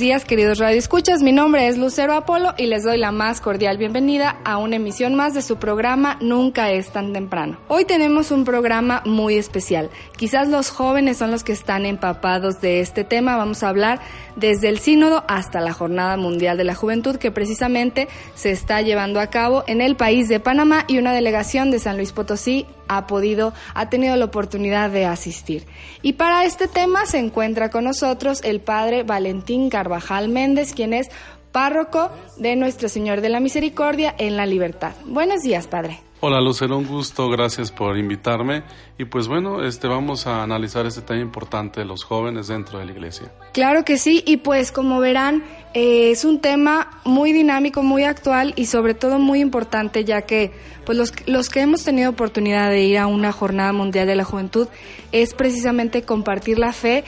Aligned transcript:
Días, 0.00 0.24
queridos 0.24 0.58
radioescuchas. 0.58 1.22
Mi 1.22 1.30
nombre 1.30 1.68
es 1.68 1.76
Lucero 1.76 2.14
Apolo 2.14 2.54
y 2.56 2.64
les 2.64 2.84
doy 2.84 2.96
la 2.96 3.12
más 3.12 3.42
cordial 3.42 3.76
bienvenida 3.76 4.38
a 4.44 4.56
una 4.56 4.76
emisión 4.76 5.14
más 5.14 5.34
de 5.34 5.42
su 5.42 5.58
programa 5.58 6.16
Nunca 6.22 6.70
es 6.70 6.88
tan 6.88 7.12
temprano. 7.12 7.58
Hoy 7.68 7.84
tenemos 7.84 8.30
un 8.30 8.44
programa 8.44 9.02
muy 9.04 9.36
especial. 9.36 9.90
Quizás 10.16 10.48
los 10.48 10.70
jóvenes 10.70 11.18
son 11.18 11.30
los 11.30 11.44
que 11.44 11.52
están 11.52 11.84
empapados 11.84 12.62
de 12.62 12.80
este 12.80 13.04
tema. 13.04 13.36
Vamos 13.36 13.62
a 13.62 13.68
hablar 13.68 14.00
desde 14.36 14.70
el 14.70 14.78
sínodo 14.78 15.22
hasta 15.28 15.60
la 15.60 15.74
Jornada 15.74 16.16
Mundial 16.16 16.56
de 16.56 16.64
la 16.64 16.74
Juventud 16.74 17.16
que 17.16 17.30
precisamente 17.30 18.08
se 18.34 18.52
está 18.52 18.80
llevando 18.80 19.20
a 19.20 19.26
cabo 19.26 19.64
en 19.66 19.82
el 19.82 19.96
país 19.96 20.30
de 20.30 20.40
Panamá 20.40 20.84
y 20.88 20.96
una 20.96 21.12
delegación 21.12 21.70
de 21.70 21.78
San 21.78 21.98
Luis 21.98 22.12
Potosí 22.12 22.66
ha 22.90 23.06
podido, 23.06 23.54
ha 23.74 23.88
tenido 23.88 24.16
la 24.16 24.24
oportunidad 24.24 24.90
de 24.90 25.06
asistir. 25.06 25.64
Y 26.02 26.14
para 26.14 26.44
este 26.44 26.66
tema 26.66 27.06
se 27.06 27.18
encuentra 27.18 27.70
con 27.70 27.84
nosotros 27.84 28.40
el 28.42 28.60
padre 28.60 29.04
Valentín 29.04 29.68
Carvajal 29.90 30.28
Méndez, 30.28 30.72
quien 30.72 30.94
es 30.94 31.08
párroco 31.50 32.12
de 32.36 32.54
Nuestro 32.54 32.88
Señor 32.88 33.22
de 33.22 33.28
la 33.28 33.40
Misericordia 33.40 34.14
en 34.18 34.36
la 34.36 34.46
Libertad. 34.46 34.92
Buenos 35.04 35.42
días, 35.42 35.66
padre. 35.66 35.98
Hola 36.22 36.40
Lucero, 36.40 36.76
un 36.76 36.86
gusto, 36.86 37.28
gracias 37.30 37.72
por 37.72 37.96
invitarme. 37.96 38.62
Y 38.98 39.06
pues 39.06 39.26
bueno, 39.26 39.64
este 39.64 39.88
vamos 39.88 40.26
a 40.26 40.42
analizar 40.42 40.86
este 40.86 41.00
tema 41.00 41.20
importante 41.20 41.80
de 41.80 41.86
los 41.86 42.04
jóvenes 42.04 42.46
dentro 42.46 42.78
de 42.78 42.84
la 42.84 42.92
iglesia. 42.92 43.32
Claro 43.52 43.84
que 43.84 43.96
sí, 43.96 44.22
y 44.26 44.36
pues 44.36 44.70
como 44.70 45.00
verán, 45.00 45.42
eh, 45.72 46.10
es 46.10 46.24
un 46.26 46.40
tema 46.40 47.00
muy 47.04 47.32
dinámico, 47.32 47.82
muy 47.82 48.04
actual 48.04 48.52
y 48.54 48.66
sobre 48.66 48.92
todo 48.92 49.18
muy 49.18 49.40
importante, 49.40 50.04
ya 50.04 50.22
que 50.22 50.52
pues 50.84 50.98
los, 50.98 51.14
los 51.26 51.48
que 51.48 51.62
hemos 51.62 51.82
tenido 51.82 52.10
oportunidad 52.10 52.68
de 52.68 52.84
ir 52.84 52.98
a 52.98 53.06
una 53.06 53.32
jornada 53.32 53.72
mundial 53.72 54.06
de 54.06 54.14
la 54.14 54.24
juventud 54.24 54.68
es 55.12 55.32
precisamente 55.32 56.02
compartir 56.02 56.58
la 56.58 56.74
fe 56.74 57.02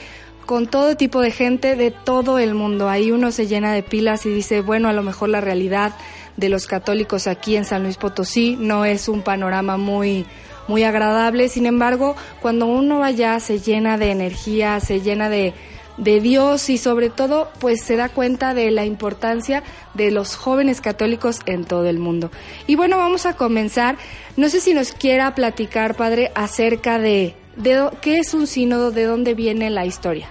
con 0.45 0.67
todo 0.67 0.95
tipo 0.95 1.21
de 1.21 1.31
gente 1.31 1.75
de 1.75 1.91
todo 1.91 2.39
el 2.39 2.53
mundo. 2.53 2.89
Ahí 2.89 3.11
uno 3.11 3.31
se 3.31 3.47
llena 3.47 3.73
de 3.73 3.83
pilas 3.83 4.25
y 4.25 4.29
dice, 4.29 4.61
bueno, 4.61 4.89
a 4.89 4.93
lo 4.93 5.03
mejor 5.03 5.29
la 5.29 5.41
realidad 5.41 5.93
de 6.37 6.49
los 6.49 6.67
católicos 6.67 7.27
aquí 7.27 7.55
en 7.55 7.65
San 7.65 7.83
Luis 7.83 7.97
Potosí 7.97 8.57
no 8.59 8.85
es 8.85 9.07
un 9.07 9.21
panorama 9.21 9.77
muy 9.77 10.25
muy 10.67 10.83
agradable. 10.83 11.49
Sin 11.49 11.65
embargo, 11.65 12.15
cuando 12.41 12.65
uno 12.65 12.99
va 12.99 13.07
allá 13.07 13.39
se 13.39 13.59
llena 13.59 13.97
de 13.97 14.11
energía, 14.11 14.79
se 14.79 15.01
llena 15.01 15.29
de, 15.29 15.53
de 15.97 16.21
Dios 16.21 16.69
y 16.69 16.77
sobre 16.77 17.09
todo 17.09 17.49
pues 17.59 17.83
se 17.83 17.95
da 17.95 18.09
cuenta 18.09 18.53
de 18.53 18.71
la 18.71 18.85
importancia 18.85 19.63
de 19.93 20.11
los 20.11 20.35
jóvenes 20.35 20.81
católicos 20.81 21.41
en 21.45 21.65
todo 21.65 21.87
el 21.87 21.99
mundo. 21.99 22.31
Y 22.67 22.75
bueno, 22.75 22.97
vamos 22.97 23.25
a 23.25 23.33
comenzar. 23.33 23.97
No 24.37 24.49
sé 24.49 24.61
si 24.61 24.73
nos 24.73 24.93
quiera 24.93 25.35
platicar, 25.35 25.95
padre, 25.95 26.31
acerca 26.35 26.97
de, 26.97 27.35
de 27.55 27.89
qué 28.01 28.19
es 28.19 28.33
un 28.33 28.47
sínodo, 28.47 28.91
de 28.91 29.05
dónde 29.05 29.33
viene 29.33 29.69
la 29.69 29.85
historia. 29.85 30.29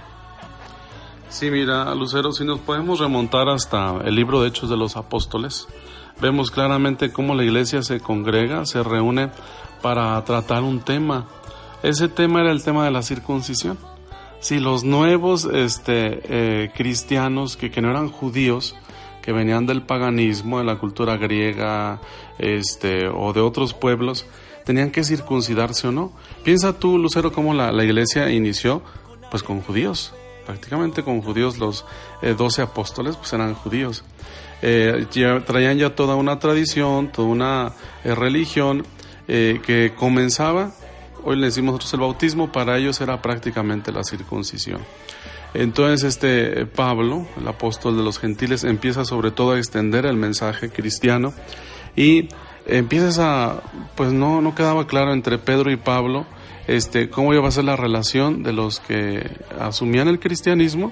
Sí, 1.29 1.49
mira, 1.49 1.93
Lucero, 1.95 2.31
si 2.31 2.45
nos 2.45 2.59
podemos 2.59 2.99
remontar 2.99 3.49
hasta 3.49 3.97
el 4.05 4.15
libro 4.15 4.41
de 4.41 4.49
Hechos 4.49 4.69
de 4.69 4.77
los 4.77 4.95
Apóstoles, 4.95 5.67
vemos 6.21 6.51
claramente 6.51 7.11
cómo 7.11 7.33
la 7.33 7.43
iglesia 7.43 7.81
se 7.81 7.99
congrega, 7.99 8.65
se 8.65 8.83
reúne 8.83 9.31
para 9.81 10.23
tratar 10.25 10.61
un 10.61 10.81
tema. 10.81 11.25
Ese 11.81 12.07
tema 12.07 12.41
era 12.41 12.51
el 12.51 12.63
tema 12.63 12.85
de 12.85 12.91
la 12.91 13.01
circuncisión. 13.01 13.79
Si 14.39 14.59
los 14.59 14.83
nuevos 14.83 15.45
este, 15.45 16.21
eh, 16.25 16.71
cristianos 16.75 17.57
que, 17.57 17.71
que, 17.71 17.81
no 17.81 17.89
eran 17.89 18.09
judíos, 18.09 18.75
que 19.23 19.31
venían 19.31 19.65
del 19.65 19.81
paganismo, 19.81 20.59
de 20.59 20.65
la 20.65 20.77
cultura 20.77 21.17
griega 21.17 21.99
este, 22.37 23.07
o 23.07 23.33
de 23.33 23.41
otros 23.41 23.73
pueblos, 23.73 24.25
tenían 24.65 24.91
que 24.91 25.03
circuncidarse 25.03 25.87
o 25.87 25.91
no. 25.91 26.13
Piensa 26.43 26.73
tú, 26.73 26.97
Lucero, 26.97 27.31
cómo 27.31 27.53
la, 27.53 27.71
la 27.71 27.83
iglesia 27.83 28.31
inició, 28.31 28.81
pues 29.29 29.43
con 29.43 29.61
judíos 29.61 30.13
prácticamente 30.45 31.03
con 31.03 31.21
judíos, 31.21 31.57
los 31.57 31.85
eh, 32.21 32.35
doce 32.37 32.61
apóstoles 32.61 33.15
pues 33.15 33.33
eran 33.33 33.53
judíos. 33.53 34.03
Eh, 34.61 35.05
traían 35.45 35.77
ya 35.77 35.95
toda 35.95 36.15
una 36.15 36.39
tradición, 36.39 37.11
toda 37.11 37.27
una 37.27 37.73
eh, 38.03 38.15
religión 38.15 38.85
que 39.25 39.93
comenzaba, 39.97 40.73
hoy 41.23 41.37
le 41.37 41.45
decimos 41.45 41.75
nosotros 41.75 41.93
el 41.93 41.99
bautismo, 42.01 42.51
para 42.51 42.77
ellos 42.77 42.99
era 42.99 43.21
prácticamente 43.21 43.93
la 43.93 44.03
circuncisión. 44.03 44.81
Entonces 45.53 46.03
este 46.03 46.65
Pablo, 46.65 47.25
el 47.39 47.47
apóstol 47.47 47.95
de 47.95 48.03
los 48.03 48.19
gentiles, 48.19 48.65
empieza 48.65 49.05
sobre 49.05 49.31
todo 49.31 49.53
a 49.53 49.57
extender 49.57 50.05
el 50.05 50.17
mensaje 50.17 50.69
cristiano 50.69 51.33
y 51.95 52.27
empieza 52.65 53.45
a, 53.45 53.61
pues 53.95 54.11
no, 54.11 54.41
no 54.41 54.55
quedaba 54.55 54.87
claro 54.87 55.13
entre 55.13 55.37
Pedro 55.37 55.71
y 55.71 55.77
Pablo, 55.77 56.25
este, 56.67 57.09
cómo 57.09 57.33
iba 57.33 57.47
a 57.47 57.51
ser 57.51 57.65
la 57.65 57.75
relación 57.75 58.43
de 58.43 58.53
los 58.53 58.79
que 58.79 59.29
asumían 59.59 60.07
el 60.07 60.19
cristianismo, 60.19 60.91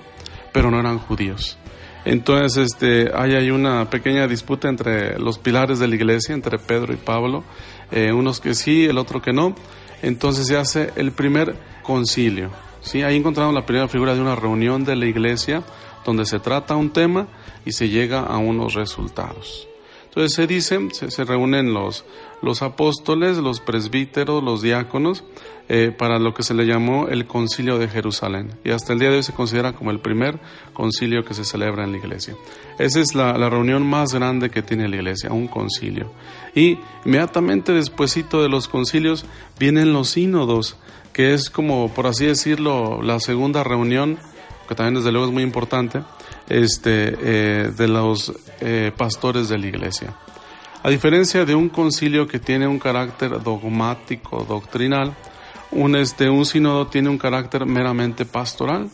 pero 0.52 0.70
no 0.70 0.80
eran 0.80 1.00
judíos. 1.00 1.58
Entonces, 2.04 2.72
este, 2.72 3.12
hay, 3.16 3.36
hay 3.36 3.52
una 3.52 3.90
pequeña 3.90 4.28
disputa 4.28 4.68
entre 4.70 5.20
los 5.20 5.38
pilares 5.38 5.80
de 5.80 5.88
la 5.88 5.96
iglesia, 5.96 6.34
entre 6.34 6.58
Pedro 6.58 6.94
y 6.94 6.98
Pablo, 6.98 7.44
eh, 7.92 8.12
unos 8.12 8.40
que 8.40 8.56
sí, 8.56 8.86
el 8.86 8.98
otro 8.98 9.22
que 9.22 9.34
no. 9.34 9.56
Entonces 10.02 10.48
se 10.48 10.58
hace 10.58 10.92
el 10.96 11.12
primer 11.12 11.56
concilio. 11.84 12.50
¿sí? 12.82 13.04
Ahí 13.04 13.18
encontramos 13.18 13.54
la 13.54 13.66
primera 13.66 13.88
figura 13.88 14.16
de 14.16 14.22
una 14.22 14.36
reunión 14.36 14.84
de 14.84 14.96
la 14.96 15.06
iglesia 15.06 15.64
donde 16.04 16.26
se 16.26 16.40
trata 16.40 16.76
un 16.76 16.92
tema 16.92 17.28
y 17.66 17.74
se 17.74 17.90
llega 17.90 18.22
a 18.22 18.38
unos 18.40 18.74
resultados. 18.74 19.68
Entonces 20.12 20.34
se 20.34 20.46
dice, 20.46 20.78
se, 20.92 21.24
reúnen 21.24 21.74
los, 21.74 22.04
los 22.42 22.62
apóstoles, 22.64 23.38
los 23.38 23.62
presbíteros, 23.62 24.44
los 24.44 24.62
diáconos, 24.62 25.24
eh, 25.70 25.96
para 25.98 26.20
lo 26.20 26.34
que 26.34 26.44
se 26.44 26.54
le 26.54 26.66
llamó 26.66 27.08
el 27.08 27.26
concilio 27.28 27.78
de 27.78 27.88
Jerusalén. 27.88 28.52
Y 28.66 28.72
hasta 28.72 28.92
el 28.92 29.00
día 29.00 29.10
de 29.10 29.16
hoy 29.16 29.24
se 29.24 29.32
considera 29.32 29.72
como 29.72 29.90
el 29.90 30.02
primer 30.02 30.38
concilio 30.74 31.24
que 31.24 31.34
se 31.34 31.46
celebra 31.46 31.86
en 31.86 31.94
la 31.94 31.98
iglesia. 32.00 32.36
Esa 32.78 33.00
es 33.00 33.16
la, 33.16 33.38
la 33.38 33.50
reunión 33.50 33.88
más 33.88 34.14
grande 34.14 34.50
que 34.50 34.62
tiene 34.62 34.90
la 34.90 34.98
iglesia, 34.98 35.32
un 35.32 35.48
concilio. 35.48 36.12
Y 36.54 36.78
inmediatamente 37.06 37.72
despuesito 37.72 38.44
de 38.44 38.50
los 38.50 38.68
concilios 38.68 39.26
vienen 39.58 39.94
los 39.94 40.10
sínodos, 40.10 40.76
que 41.14 41.34
es 41.34 41.50
como, 41.50 41.88
por 41.94 42.08
así 42.08 42.26
decirlo, 42.26 43.02
la 43.02 43.22
segunda 43.22 43.64
reunión, 43.64 44.20
que 44.68 44.76
también 44.76 44.96
desde 44.96 45.14
luego 45.14 45.28
es 45.28 45.34
muy 45.34 45.44
importante, 45.44 46.02
este, 46.52 47.16
eh, 47.22 47.72
de 47.76 47.88
los 47.88 48.34
eh, 48.60 48.92
pastores 48.96 49.48
de 49.50 49.58
la 49.58 49.68
iglesia. 49.68 50.14
A 50.84 50.90
diferencia 50.90 51.46
de 51.46 51.56
un 51.56 51.70
concilio 51.70 52.28
que 52.28 52.40
tiene 52.40 52.68
un 52.68 52.80
carácter 52.80 53.42
dogmático, 53.42 54.44
doctrinal, 54.44 55.16
un, 55.72 55.96
este, 55.96 56.30
un 56.30 56.46
sínodo 56.46 56.88
tiene 56.88 57.10
un 57.10 57.18
carácter 57.18 57.66
meramente 57.66 58.26
pastoral, 58.26 58.90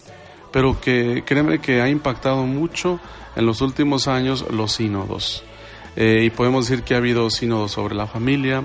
pero 0.52 0.80
que 0.80 1.24
créeme 1.26 1.60
que 1.60 1.82
ha 1.82 1.90
impactado 1.90 2.44
mucho 2.46 3.00
en 3.36 3.46
los 3.46 3.62
últimos 3.62 4.08
años 4.08 4.46
los 4.52 4.74
sínodos. 4.74 5.44
Eh, 5.96 6.26
y 6.26 6.30
podemos 6.30 6.68
decir 6.68 6.84
que 6.84 6.94
ha 6.94 6.98
habido 6.98 7.30
sínodos 7.32 7.72
sobre 7.72 7.96
la 7.96 8.06
familia, 8.06 8.64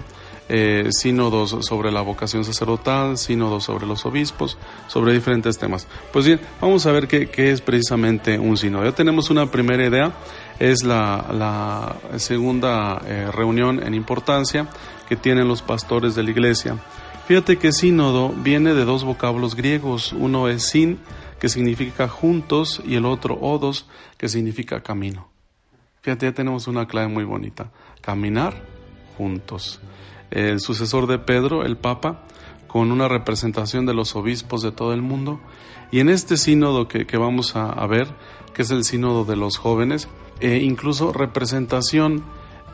eh, 0.55 0.91
sínodos 0.91 1.57
sobre 1.65 1.91
la 1.91 2.03
vocación 2.03 2.45
sacerdotal, 2.45 3.17
sínodos 3.17 3.65
sobre 3.65 3.87
los 3.87 4.05
obispos, 4.05 4.59
sobre 4.87 5.15
diferentes 5.15 5.57
temas. 5.57 5.89
Pues 6.13 6.27
bien, 6.27 6.41
vamos 6.61 6.85
a 6.85 6.93
ver 6.93 7.09
qué, 7.09 7.51
es 7.51 7.63
precisamente 7.63 8.39
un 8.39 8.59
sínodo. 8.59 8.85
Ya 8.85 8.93
tenemos 8.93 9.31
una 9.31 9.51
primera 9.51 9.87
idea, 9.87 10.13
es 10.59 10.85
la, 10.85 11.25
la 11.33 12.19
segunda 12.19 13.01
eh, 13.07 13.31
reunión 13.33 13.83
en 13.83 13.95
importancia 13.95 14.69
que 15.09 15.17
tienen 15.17 15.49
los 15.49 15.63
pastores 15.63 16.15
de 16.15 16.23
la 16.23 16.31
iglesia. 16.33 16.77
Fíjate 17.27 17.57
que 17.57 17.73
sínodo 17.73 18.29
viene 18.29 18.75
de 18.75 18.85
dos 18.85 19.05
vocablos 19.05 19.57
griegos. 19.57 20.13
Uno 20.13 20.49
es 20.49 20.65
sin, 20.65 20.99
que 21.41 21.49
significa 21.49 22.09
juntos, 22.09 22.83
y 22.85 22.97
el 22.97 23.07
otro 23.07 23.39
odos, 23.41 23.87
que 24.19 24.29
significa 24.29 24.83
camino. 24.83 25.31
Fíjate, 26.03 26.27
ya 26.27 26.33
tenemos 26.33 26.67
una 26.67 26.87
clave 26.87 27.09
muy 27.09 27.25
bonita. 27.25 27.71
Caminar 28.03 28.82
juntos. 29.17 29.81
El 30.31 30.61
sucesor 30.61 31.07
de 31.07 31.19
Pedro, 31.19 31.65
el 31.65 31.77
Papa, 31.77 32.23
con 32.67 32.91
una 32.91 33.09
representación 33.09 33.85
de 33.87 33.95
los 33.95 34.17
obispos 34.17 34.63
de 34.63 34.73
todo 34.73 34.95
el 34.95 35.03
mundo. 35.03 35.41
Y 35.91 36.01
en 36.01 36.09
este 36.09 36.37
sínodo 36.37 36.89
que, 36.89 37.05
vamos 37.19 37.55
a, 37.55 37.87
ver, 37.87 38.09
que 38.55 38.63
es 38.63 38.71
el 38.71 38.85
sínodo 38.85 39.25
de 39.25 39.37
los 39.37 39.59
jóvenes, 39.59 40.09
e 40.41 40.59
incluso 40.59 41.13
representación 41.13 42.25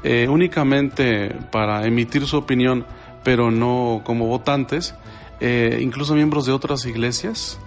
eh, 0.04 0.28
únicamente 0.30 1.34
para 1.50 1.84
emitir 1.84 2.26
su 2.26 2.36
opinión, 2.36 2.86
pero 3.24 3.50
no 3.50 4.02
como 4.04 4.26
votantes, 4.26 4.94
eh, 5.40 5.80
incluso 5.82 6.14
miembros 6.14 6.46
de 6.46 6.52
otras 6.52 6.86
iglesias 6.86 7.58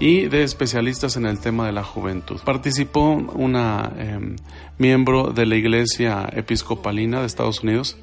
y 0.00 0.26
de 0.26 0.42
especialistas 0.42 1.16
en 1.16 1.26
el 1.26 1.38
tema 1.38 1.66
de 1.66 1.72
la 1.72 1.84
juventud. 1.84 2.40
Participó 2.44 3.12
una 3.12 3.92
em, 3.96 4.34
miembro 4.78 5.30
de 5.30 5.46
la 5.46 5.54
iglesia 5.54 6.28
episcopalina 6.32 7.20
de 7.20 7.26
Estados 7.26 7.62
Unidos, 7.62 7.96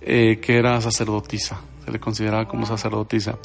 que 0.00 0.38
era 0.46 0.80
sacerdotisa 0.80 1.60
se 1.84 1.90
le 1.90 2.00
consideraba 2.00 2.46
como 2.46 2.66
sacerdotisa. 2.66 3.38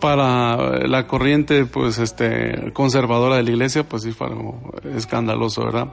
Para 0.00 0.86
la 0.86 1.06
corriente, 1.06 1.64
pues, 1.64 1.98
este, 1.98 2.72
conservadora 2.72 3.36
de 3.36 3.42
la 3.42 3.50
iglesia, 3.50 3.88
pues 3.88 4.02
sí 4.02 4.12
fue 4.12 4.28
algo 4.28 4.72
escandaloso, 4.94 5.64
¿verdad? 5.64 5.88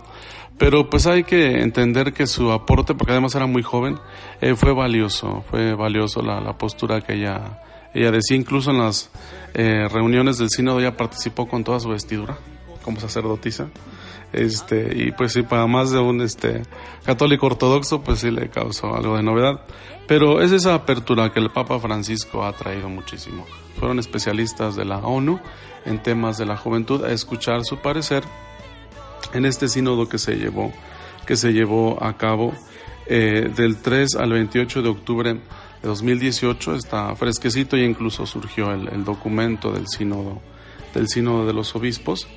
Pero 0.57 0.89
pues 0.89 1.05
hay 1.05 1.23
que 1.23 1.61
entender 1.61 2.13
que 2.13 2.27
su 2.27 2.51
aporte, 2.51 2.93
porque 2.93 3.11
además 3.11 3.35
era 3.35 3.45
muy 3.45 3.61
joven, 3.61 3.97
eh, 4.41 4.55
fue 4.55 4.73
valioso, 4.73 5.43
fue 5.49 5.73
valioso 5.73 6.21
la, 6.21 6.39
la, 6.39 6.57
postura 6.57 7.01
que 7.01 7.15
ella, 7.15 7.61
ella 7.95 8.11
decía, 8.11 8.37
incluso 8.37 8.71
en 8.71 8.79
las 8.79 9.09
eh, 9.53 9.87
reuniones 9.89 10.37
del 10.37 10.49
sínodo 10.49 10.79
ella 10.79 10.97
participó 10.97 11.47
con 11.47 11.63
toda 11.63 11.79
su 11.79 11.89
vestidura 11.89 12.37
como 12.83 12.99
sacerdotisa. 12.99 13.69
Este, 14.31 14.91
y 14.95 15.11
pues 15.11 15.33
sí, 15.33 15.43
para 15.43 15.65
más 15.65 15.91
de 15.91 15.99
un 15.99 16.21
este, 16.21 16.63
católico 17.05 17.47
ortodoxo, 17.47 18.01
pues 18.01 18.19
sí 18.19 18.31
le 18.31 18.49
causó 18.49 18.93
algo 18.93 19.15
de 19.15 19.23
novedad. 19.23 19.61
Pero 20.07 20.41
es 20.41 20.51
esa 20.51 20.75
apertura 20.75 21.31
que 21.31 21.39
el 21.39 21.49
Papa 21.49 21.79
Francisco 21.79 22.43
ha 22.43 22.53
traído 22.53 22.89
muchísimo. 22.89 23.45
Fueron 23.79 23.97
especialistas 23.97 24.75
de 24.75 24.85
la 24.85 24.99
ONU 24.99 25.39
en 25.85 26.01
temas 26.03 26.37
de 26.37 26.45
la 26.45 26.57
juventud 26.57 27.03
a 27.03 27.11
escuchar 27.11 27.63
su 27.63 27.77
parecer 27.77 28.23
en 29.33 29.45
este 29.45 29.67
sínodo 29.67 30.07
que 30.07 30.17
se 30.17 30.35
llevó, 30.35 30.71
que 31.25 31.35
se 31.35 31.51
llevó 31.53 32.01
a 32.03 32.17
cabo 32.17 32.53
eh, 33.07 33.51
del 33.55 33.77
3 33.77 34.15
al 34.15 34.31
28 34.31 34.81
de 34.81 34.89
octubre 34.89 35.39
de 35.85 35.89
2018. 35.89 36.75
Está 36.75 37.15
fresquecito 37.15 37.77
y 37.77 37.83
incluso 37.83 38.25
surgió 38.25 38.71
el, 38.71 38.87
el 38.89 39.05
documento 39.05 39.71
del 39.71 39.87
sínodo, 39.87 40.41
del 40.93 41.07
sínodo 41.07 41.45
de 41.45 41.53
los 41.53 41.75
obispos. 41.75 42.27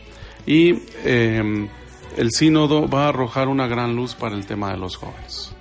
Y 0.46 0.82
eh, 1.04 1.68
el 2.16 2.30
sínodo 2.30 2.88
va 2.88 3.06
a 3.06 3.08
arrojar 3.08 3.48
una 3.48 3.66
gran 3.66 3.96
luz 3.96 4.14
para 4.14 4.34
el 4.36 4.46
tema 4.46 4.70
de 4.70 4.76
los 4.76 4.96
jóvenes. 4.96 5.52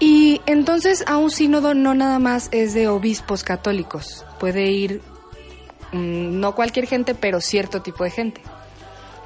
Y 0.00 0.40
entonces 0.46 1.04
a 1.06 1.16
un 1.16 1.30
sínodo 1.30 1.74
no 1.74 1.94
nada 1.94 2.18
más 2.18 2.48
es 2.50 2.74
de 2.74 2.88
obispos 2.88 3.44
católicos, 3.44 4.26
puede 4.40 4.68
ir 4.68 5.00
mm, 5.92 6.40
no 6.40 6.56
cualquier 6.56 6.88
gente, 6.88 7.14
pero 7.14 7.40
cierto 7.40 7.82
tipo 7.82 8.02
de 8.02 8.10
gente. 8.10 8.42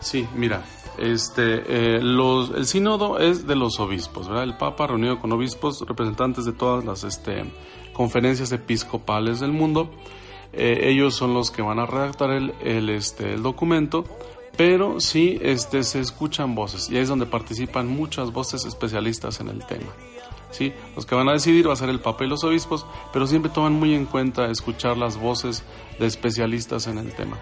Sí, 0.00 0.28
mira, 0.34 0.62
este, 0.98 1.96
eh, 1.96 2.00
los, 2.02 2.50
el 2.50 2.66
sínodo 2.66 3.18
es 3.18 3.46
de 3.46 3.56
los 3.56 3.78
obispos, 3.80 4.28
¿verdad? 4.28 4.44
El 4.44 4.56
Papa 4.56 4.86
reunido 4.86 5.18
con 5.18 5.32
obispos, 5.32 5.80
representantes 5.86 6.44
de 6.44 6.52
todas 6.52 6.84
las 6.84 7.04
este, 7.04 7.44
conferencias 7.92 8.52
episcopales 8.52 9.40
del 9.40 9.52
mundo. 9.52 9.90
Eh, 10.52 10.88
ellos 10.90 11.14
son 11.14 11.34
los 11.34 11.50
que 11.50 11.62
van 11.62 11.78
a 11.78 11.86
redactar 11.86 12.30
el, 12.30 12.54
el, 12.62 12.88
este, 12.90 13.34
el 13.34 13.42
documento 13.42 14.04
pero 14.56 15.00
sí 15.00 15.38
este, 15.42 15.82
se 15.82 16.00
escuchan 16.00 16.54
voces 16.54 16.88
y 16.90 16.96
ahí 16.96 17.02
es 17.02 17.08
donde 17.08 17.26
participan 17.26 17.88
muchas 17.88 18.32
voces 18.32 18.64
especialistas 18.64 19.40
en 19.40 19.48
el 19.48 19.64
tema. 19.66 19.92
¿sí? 20.50 20.72
Los 20.94 21.04
que 21.04 21.14
van 21.14 21.28
a 21.28 21.32
decidir 21.32 21.68
va 21.68 21.74
a 21.74 21.76
ser 21.76 21.90
el 21.90 22.00
Papa 22.00 22.24
y 22.24 22.28
los 22.28 22.42
obispos, 22.44 22.86
pero 23.12 23.26
siempre 23.26 23.50
toman 23.50 23.74
muy 23.74 23.94
en 23.94 24.06
cuenta 24.06 24.50
escuchar 24.50 24.96
las 24.96 25.18
voces 25.18 25.62
de 25.98 26.06
especialistas 26.06 26.86
en 26.86 26.98
el 26.98 27.12
tema. 27.12 27.38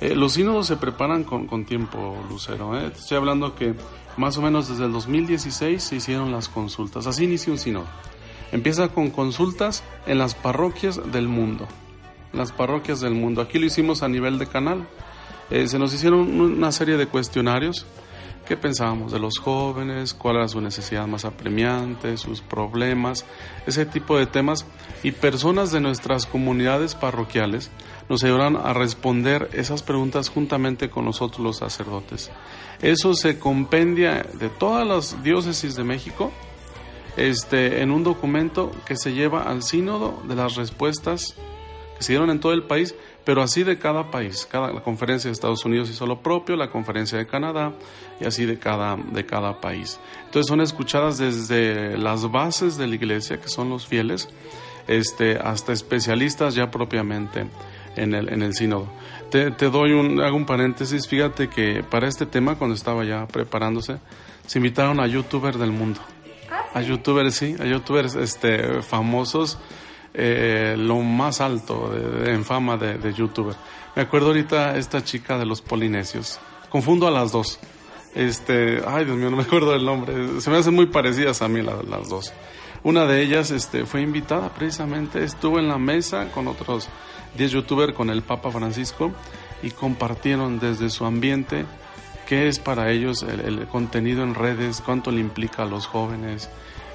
Eh, 0.00 0.14
los 0.14 0.32
sínodos 0.32 0.66
se 0.66 0.76
preparan 0.76 1.24
con, 1.24 1.46
con 1.46 1.66
tiempo, 1.66 2.16
Lucero. 2.28 2.78
¿eh? 2.78 2.90
Estoy 2.94 3.18
hablando 3.18 3.54
que 3.54 3.74
más 4.16 4.36
o 4.38 4.42
menos 4.42 4.68
desde 4.68 4.86
el 4.86 4.92
2016 4.92 5.82
se 5.82 5.96
hicieron 5.96 6.32
las 6.32 6.48
consultas. 6.48 7.06
Así 7.06 7.24
inicia 7.24 7.52
un 7.52 7.58
sínodo. 7.58 7.86
Empieza 8.52 8.88
con 8.88 9.10
consultas 9.10 9.84
en 10.06 10.18
las 10.18 10.34
parroquias 10.34 11.12
del 11.12 11.28
mundo. 11.28 11.68
Las 12.32 12.50
parroquias 12.50 13.00
del 13.00 13.14
mundo. 13.14 13.42
Aquí 13.42 13.58
lo 13.58 13.66
hicimos 13.66 14.02
a 14.02 14.08
nivel 14.08 14.38
de 14.38 14.46
canal. 14.46 14.86
Eh, 15.50 15.68
se 15.68 15.78
nos 15.78 15.92
hicieron 15.92 16.40
una 16.40 16.72
serie 16.72 16.96
de 16.96 17.06
cuestionarios. 17.06 17.86
¿Qué 18.50 18.56
pensábamos 18.56 19.12
de 19.12 19.20
los 19.20 19.38
jóvenes? 19.38 20.12
¿Cuál 20.12 20.34
era 20.34 20.48
su 20.48 20.60
necesidad 20.60 21.06
más 21.06 21.24
apremiante? 21.24 22.16
¿Sus 22.16 22.40
problemas? 22.40 23.24
Ese 23.64 23.86
tipo 23.86 24.18
de 24.18 24.26
temas. 24.26 24.66
Y 25.04 25.12
personas 25.12 25.70
de 25.70 25.80
nuestras 25.80 26.26
comunidades 26.26 26.96
parroquiales 26.96 27.70
nos 28.08 28.24
ayudaron 28.24 28.56
a 28.56 28.72
responder 28.72 29.48
esas 29.52 29.84
preguntas 29.84 30.30
juntamente 30.30 30.90
con 30.90 31.04
nosotros 31.04 31.38
los 31.38 31.58
sacerdotes. 31.58 32.32
Eso 32.82 33.14
se 33.14 33.38
compendia 33.38 34.26
de 34.34 34.48
todas 34.48 34.84
las 34.84 35.22
diócesis 35.22 35.76
de 35.76 35.84
México 35.84 36.32
este, 37.16 37.82
en 37.82 37.92
un 37.92 38.02
documento 38.02 38.72
que 38.84 38.96
se 38.96 39.12
lleva 39.12 39.44
al 39.44 39.62
sínodo 39.62 40.20
de 40.26 40.34
las 40.34 40.56
respuestas 40.56 41.36
que 41.96 42.02
se 42.02 42.14
dieron 42.14 42.30
en 42.30 42.40
todo 42.40 42.52
el 42.52 42.64
país 42.64 42.96
pero 43.24 43.42
así 43.42 43.62
de 43.62 43.78
cada 43.78 44.10
país. 44.10 44.46
Cada, 44.50 44.72
la 44.72 44.82
conferencia 44.82 45.28
de 45.28 45.32
Estados 45.32 45.64
Unidos 45.64 45.90
hizo 45.90 46.06
lo 46.06 46.20
propio, 46.20 46.56
la 46.56 46.70
conferencia 46.70 47.18
de 47.18 47.26
Canadá 47.26 47.72
y 48.20 48.24
así 48.24 48.46
de 48.46 48.58
cada, 48.58 48.96
de 48.96 49.24
cada 49.24 49.60
país. 49.60 49.98
Entonces 50.26 50.48
son 50.48 50.60
escuchadas 50.60 51.18
desde 51.18 51.96
las 51.98 52.30
bases 52.30 52.76
de 52.76 52.86
la 52.86 52.94
iglesia, 52.94 53.40
que 53.40 53.48
son 53.48 53.70
los 53.70 53.86
fieles, 53.86 54.28
este, 54.86 55.38
hasta 55.38 55.72
especialistas 55.72 56.54
ya 56.54 56.70
propiamente 56.70 57.46
en 57.96 58.14
el, 58.14 58.28
en 58.28 58.42
el 58.42 58.54
sínodo. 58.54 58.88
Te, 59.30 59.50
te 59.50 59.70
doy 59.70 59.92
un, 59.92 60.20
hago 60.20 60.36
un 60.36 60.46
paréntesis, 60.46 61.06
fíjate 61.06 61.48
que 61.48 61.82
para 61.82 62.08
este 62.08 62.26
tema, 62.26 62.56
cuando 62.56 62.74
estaba 62.74 63.04
ya 63.04 63.26
preparándose, 63.26 63.98
se 64.46 64.58
invitaron 64.58 65.00
a 65.00 65.06
youtubers 65.06 65.58
del 65.58 65.70
mundo. 65.70 66.00
Ah, 66.50 66.64
a 66.74 66.82
youtubers, 66.82 67.34
sí, 67.34 67.54
a 67.60 67.64
youtubers 67.64 68.16
este, 68.16 68.82
famosos 68.82 69.58
eh, 70.12 70.74
lo 70.76 70.98
más 70.98 71.40
alto 71.40 71.92
en 72.26 72.44
fama 72.44 72.76
de, 72.76 73.12
youtuber. 73.12 73.54
Me 73.94 74.02
acuerdo 74.02 74.28
ahorita 74.28 74.76
esta 74.76 75.04
chica 75.04 75.38
de 75.38 75.46
los 75.46 75.62
polinesios. 75.62 76.40
Confundo 76.68 77.06
a 77.06 77.10
las 77.10 77.32
dos. 77.32 77.60
Este, 78.14 78.82
ay 78.86 79.04
Dios 79.04 79.16
mío, 79.16 79.30
no 79.30 79.36
me 79.36 79.42
acuerdo 79.44 79.72
del 79.72 79.84
nombre. 79.84 80.40
Se 80.40 80.50
me 80.50 80.58
hacen 80.58 80.74
muy 80.74 80.86
parecidas 80.86 81.42
a 81.42 81.48
mí 81.48 81.62
las 81.62 82.08
dos. 82.08 82.32
Una 82.82 83.04
de 83.04 83.22
ellas 83.22 83.50
este, 83.50 83.84
fue 83.84 84.00
invitada 84.00 84.48
precisamente, 84.54 85.22
estuvo 85.22 85.58
en 85.58 85.68
la 85.68 85.76
mesa 85.76 86.30
con 86.32 86.48
otros 86.48 86.88
10 87.36 87.50
youtubers, 87.52 87.92
con 87.92 88.08
el 88.08 88.22
Papa 88.22 88.50
Francisco, 88.50 89.12
y 89.62 89.70
compartieron 89.70 90.58
desde 90.58 90.88
su 90.88 91.04
ambiente 91.04 91.66
qué 92.26 92.48
es 92.48 92.58
para 92.58 92.90
ellos 92.90 93.22
el, 93.22 93.66
contenido 93.66 94.22
en 94.22 94.34
redes, 94.34 94.80
cuánto 94.80 95.10
le 95.10 95.20
implica 95.20 95.64
a 95.64 95.66
los 95.66 95.86
jóvenes. 95.86 96.48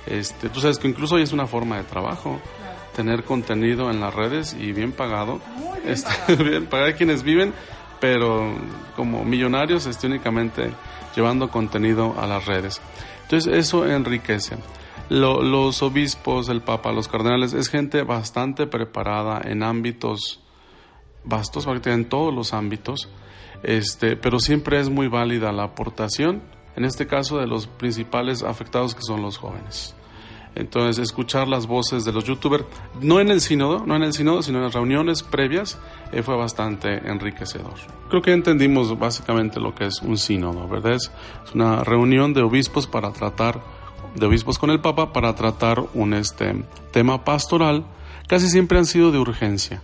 Este, 0.07 0.49
tú 0.49 0.59
sabes 0.59 0.79
que 0.79 0.87
incluso 0.87 1.15
hoy 1.15 1.21
es 1.21 1.33
una 1.33 1.45
forma 1.45 1.77
de 1.77 1.83
trabajo 1.83 2.39
tener 2.95 3.23
contenido 3.23 3.91
en 3.91 3.99
las 3.99 4.13
redes 4.13 4.55
y 4.59 4.71
bien 4.71 4.91
pagado. 4.91 5.39
Bien, 5.57 5.93
este, 5.93 6.09
pagado. 6.27 6.43
bien 6.43 6.65
pagar 6.65 6.95
quienes 6.95 7.21
viven, 7.21 7.53
pero 8.05 8.53
como 8.95 9.25
millonarios 9.25 9.87
este, 9.87 10.05
únicamente 10.05 10.69
llevando 11.15 11.49
contenido 11.49 12.13
a 12.19 12.27
las 12.27 12.45
redes. 12.45 12.79
Entonces 13.23 13.51
eso 13.51 13.83
enriquece. 13.87 14.57
los 15.09 15.81
obispos, 15.81 16.49
el 16.49 16.61
Papa, 16.61 16.91
los 16.91 17.07
cardenales, 17.07 17.53
es 17.53 17.67
gente 17.67 18.03
bastante 18.03 18.67
preparada 18.67 19.41
en 19.43 19.63
ámbitos 19.63 20.39
vastos, 21.23 21.67
en 21.85 22.05
todos 22.05 22.31
los 22.31 22.53
ámbitos, 22.53 23.09
este, 23.63 24.15
pero 24.15 24.37
siempre 24.37 24.79
es 24.79 24.91
muy 24.91 25.07
válida 25.07 25.51
la 25.51 25.63
aportación, 25.63 26.43
en 26.75 26.85
este 26.85 27.07
caso 27.07 27.39
de 27.39 27.47
los 27.47 27.65
principales 27.65 28.43
afectados 28.43 28.93
que 28.93 29.01
son 29.01 29.23
los 29.23 29.39
jóvenes. 29.39 29.95
Entonces, 30.55 31.03
escuchar 31.03 31.47
las 31.47 31.67
voces 31.67 32.05
de 32.05 32.13
los 32.13 32.23
youtubers, 32.23 32.65
no 33.01 33.19
en 33.19 33.29
el 33.29 33.41
sínodo, 33.41 33.85
no 33.85 33.95
en 33.95 34.03
el 34.03 34.13
sínodo, 34.13 34.41
sino 34.41 34.59
en 34.59 34.63
las 34.63 34.73
reuniones 34.73 35.21
previas, 35.21 35.77
eh, 36.11 36.23
fue 36.23 36.35
bastante 36.37 37.07
enriquecedor. 37.09 37.73
Creo 38.09 38.21
que 38.21 38.31
entendimos 38.31 38.97
básicamente 38.97 39.59
lo 39.59 39.75
que 39.75 39.85
es 39.87 40.01
un 40.01 40.17
sínodo, 40.17 40.67
¿verdad? 40.67 40.93
Es 40.93 41.11
una 41.53 41.83
reunión 41.83 42.33
de 42.33 42.41
obispos 42.41 42.87
para 42.87 43.11
tratar, 43.11 43.61
de 44.15 44.25
obispos 44.25 44.57
con 44.57 44.69
el 44.69 44.79
Papa, 44.79 45.11
para 45.11 45.35
tratar 45.35 45.83
un 45.93 46.13
este, 46.13 46.63
tema 46.91 47.23
pastoral. 47.25 47.85
Casi 48.27 48.47
siempre 48.47 48.77
han 48.77 48.85
sido 48.85 49.11
de 49.11 49.19
urgencia 49.19 49.83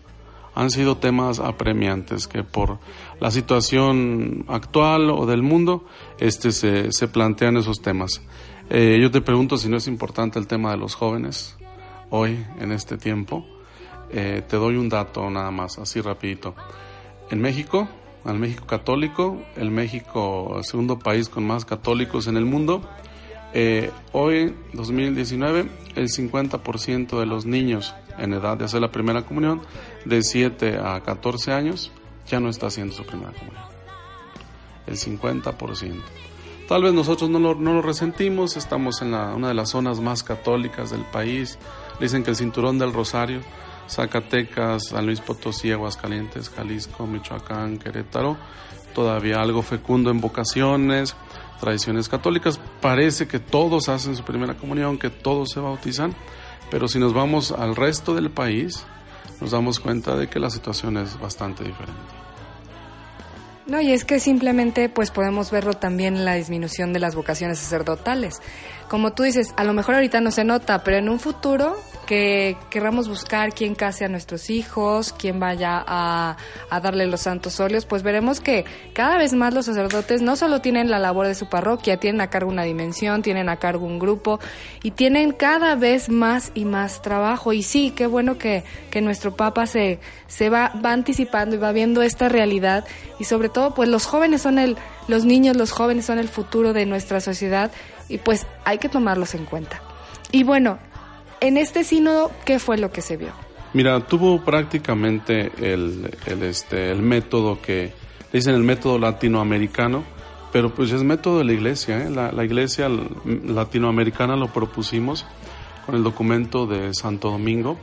han 0.53 0.69
sido 0.69 0.97
temas 0.97 1.39
apremiantes 1.39 2.27
que 2.27 2.43
por 2.43 2.79
la 3.19 3.31
situación 3.31 4.45
actual 4.47 5.09
o 5.09 5.25
del 5.25 5.43
mundo 5.43 5.85
este, 6.19 6.51
se, 6.51 6.91
se 6.91 7.07
plantean 7.07 7.57
esos 7.57 7.81
temas. 7.81 8.21
Eh, 8.73 8.99
yo 9.01 9.11
te 9.11 9.19
pregunto 9.19 9.57
si 9.57 9.67
no 9.67 9.75
es 9.75 9.87
importante 9.87 10.39
el 10.39 10.47
tema 10.47 10.71
de 10.71 10.77
los 10.77 10.95
jóvenes 10.95 11.57
hoy, 12.09 12.41
en 12.57 12.71
este 12.71 12.97
tiempo. 12.97 13.45
Eh, 14.09 14.43
te 14.47 14.55
doy 14.55 14.77
un 14.77 14.87
dato 14.87 15.29
nada 15.29 15.51
más, 15.51 15.77
así 15.77 15.99
rapidito. 15.99 16.55
En 17.29 17.41
México, 17.41 17.89
al 18.23 18.39
México 18.39 18.65
católico, 18.65 19.41
el 19.57 19.71
México, 19.71 20.61
segundo 20.63 20.97
país 20.97 21.27
con 21.27 21.45
más 21.45 21.65
católicos 21.65 22.27
en 22.27 22.37
el 22.37 22.45
mundo, 22.45 22.81
eh, 23.53 23.91
hoy, 24.13 24.55
2019, 24.71 25.69
el 25.95 26.07
50% 26.07 27.19
de 27.19 27.25
los 27.25 27.45
niños 27.45 27.93
en 28.17 28.31
edad 28.31 28.55
de 28.55 28.63
hacer 28.63 28.79
la 28.79 28.89
primera 28.93 29.23
comunión, 29.23 29.61
de 30.05 30.23
7 30.23 30.77
a 30.77 31.01
14 31.01 31.51
años, 31.51 31.91
ya 32.25 32.39
no 32.39 32.47
está 32.47 32.67
haciendo 32.67 32.93
su 32.93 33.03
primera 33.03 33.33
comunión. 33.33 33.65
El 34.87 34.95
50%. 34.95 36.01
Tal 36.67 36.83
vez 36.83 36.93
nosotros 36.93 37.29
no 37.29 37.39
lo, 37.39 37.55
no 37.55 37.73
lo 37.73 37.81
resentimos, 37.81 38.55
estamos 38.55 39.01
en 39.01 39.13
una 39.13 39.49
de 39.49 39.53
las 39.53 39.69
zonas 39.69 39.99
más 39.99 40.23
católicas 40.23 40.91
del 40.91 41.03
país. 41.03 41.57
Dicen 41.99 42.23
que 42.23 42.29
el 42.29 42.35
cinturón 42.35 42.79
del 42.79 42.93
Rosario, 42.93 43.41
Zacatecas, 43.89 44.87
San 44.89 45.05
Luis 45.05 45.19
Potosí, 45.19 45.71
Aguascalientes, 45.71 46.49
Jalisco, 46.49 47.05
Michoacán, 47.05 47.77
Querétaro, 47.77 48.37
todavía 48.93 49.41
algo 49.41 49.61
fecundo 49.61 50.11
en 50.11 50.21
vocaciones, 50.21 51.15
tradiciones 51.59 52.07
católicas. 52.07 52.59
Parece 52.79 53.27
que 53.27 53.39
todos 53.39 53.89
hacen 53.89 54.15
su 54.15 54.23
primera 54.23 54.55
comunión, 54.55 54.97
que 54.97 55.09
todos 55.09 55.49
se 55.51 55.59
bautizan, 55.59 56.15
pero 56.69 56.87
si 56.87 56.99
nos 56.99 57.13
vamos 57.13 57.51
al 57.51 57.75
resto 57.75 58.15
del 58.15 58.29
país, 58.29 58.85
nos 59.41 59.51
damos 59.51 59.79
cuenta 59.79 60.15
de 60.15 60.27
que 60.27 60.39
la 60.39 60.49
situación 60.49 60.97
es 60.97 61.19
bastante 61.19 61.63
diferente. 61.63 62.30
No, 63.71 63.79
y 63.79 63.93
es 63.93 64.03
que 64.03 64.19
simplemente 64.19 64.89
pues 64.89 65.11
podemos 65.11 65.49
verlo 65.49 65.71
también 65.71 66.17
en 66.17 66.25
la 66.25 66.33
disminución 66.33 66.91
de 66.91 66.99
las 66.99 67.15
vocaciones 67.15 67.57
sacerdotales. 67.57 68.41
Como 68.89 69.13
tú 69.13 69.23
dices, 69.23 69.53
a 69.55 69.63
lo 69.63 69.71
mejor 69.71 69.95
ahorita 69.95 70.19
no 70.19 70.29
se 70.31 70.43
nota, 70.43 70.83
pero 70.83 70.97
en 70.97 71.07
un 71.07 71.21
futuro 71.21 71.81
que 72.11 72.57
querramos 72.69 73.07
buscar 73.07 73.53
quién 73.53 73.73
case 73.73 74.03
a 74.03 74.09
nuestros 74.09 74.49
hijos, 74.49 75.15
quién 75.17 75.39
vaya 75.39 75.81
a, 75.87 76.35
darle 76.83 77.07
los 77.07 77.21
santos 77.21 77.57
óleos, 77.61 77.85
pues 77.85 78.03
veremos 78.03 78.41
que 78.41 78.65
cada 78.91 79.17
vez 79.17 79.31
más 79.31 79.53
los 79.53 79.67
sacerdotes 79.67 80.21
no 80.21 80.35
solo 80.35 80.59
tienen 80.59 80.89
la 80.89 80.99
labor 80.99 81.25
de 81.25 81.35
su 81.35 81.47
parroquia, 81.47 82.01
tienen 82.01 82.19
a 82.19 82.29
cargo 82.29 82.49
una 82.49 82.63
dimensión, 82.63 83.21
tienen 83.21 83.47
a 83.47 83.55
cargo 83.55 83.85
un 83.85 83.97
grupo 83.97 84.41
y 84.83 84.91
tienen 84.91 85.31
cada 85.31 85.75
vez 85.75 86.09
más 86.09 86.51
y 86.53 86.65
más 86.65 87.01
trabajo. 87.01 87.53
Y 87.53 87.63
sí, 87.63 87.91
qué 87.91 88.07
bueno 88.07 88.37
que, 88.37 88.65
nuestro 89.01 89.37
Papa 89.37 89.65
se, 89.65 90.01
se 90.27 90.49
va, 90.49 90.73
va 90.85 90.91
anticipando 90.91 91.55
y 91.55 91.59
va 91.59 91.71
viendo 91.71 92.01
esta 92.01 92.27
realidad 92.27 92.83
y 93.19 93.23
sobre 93.23 93.47
todo 93.47 93.73
pues 93.73 93.87
los 93.87 94.05
jóvenes 94.05 94.41
son 94.41 94.59
el, 94.59 94.75
los 95.07 95.23
niños, 95.23 95.55
los 95.55 95.71
jóvenes 95.71 96.07
son 96.07 96.19
el 96.19 96.27
futuro 96.27 96.73
de 96.73 96.85
nuestra 96.85 97.21
sociedad 97.21 97.71
y 98.09 98.17
pues 98.17 98.47
hay 98.65 98.79
que 98.79 98.89
tomarlos 98.89 99.33
en 99.33 99.45
cuenta. 99.45 99.81
Y 100.33 100.43
bueno, 100.43 100.77
en 101.41 101.57
este 101.57 101.83
sínodo, 101.83 102.31
¿qué 102.45 102.59
fue 102.59 102.77
lo 102.77 102.91
que 102.91 103.01
se 103.01 103.17
vio? 103.17 103.33
Mira, 103.73 103.99
tuvo 104.01 104.41
prácticamente 104.41 105.51
el, 105.57 106.09
el, 106.25 106.43
este, 106.43 106.91
el 106.91 107.01
método 107.01 107.61
que 107.61 107.93
dicen 108.31 108.53
el 108.53 108.63
método 108.63 108.99
latinoamericano, 108.99 110.03
pero 110.51 110.73
pues 110.73 110.91
es 110.91 111.03
método 111.03 111.39
de 111.39 111.45
la 111.45 111.53
iglesia. 111.53 112.05
¿eh? 112.05 112.09
La, 112.09 112.31
la, 112.31 112.45
iglesia 112.45 112.89
latinoamericana 113.25 114.35
lo 114.35 114.47
propusimos 114.47 115.25
con 115.85 115.95
el 115.95 116.03
documento 116.03 116.67
de 116.67 116.93
Santo 116.93 117.31
Domingo, 117.31 117.77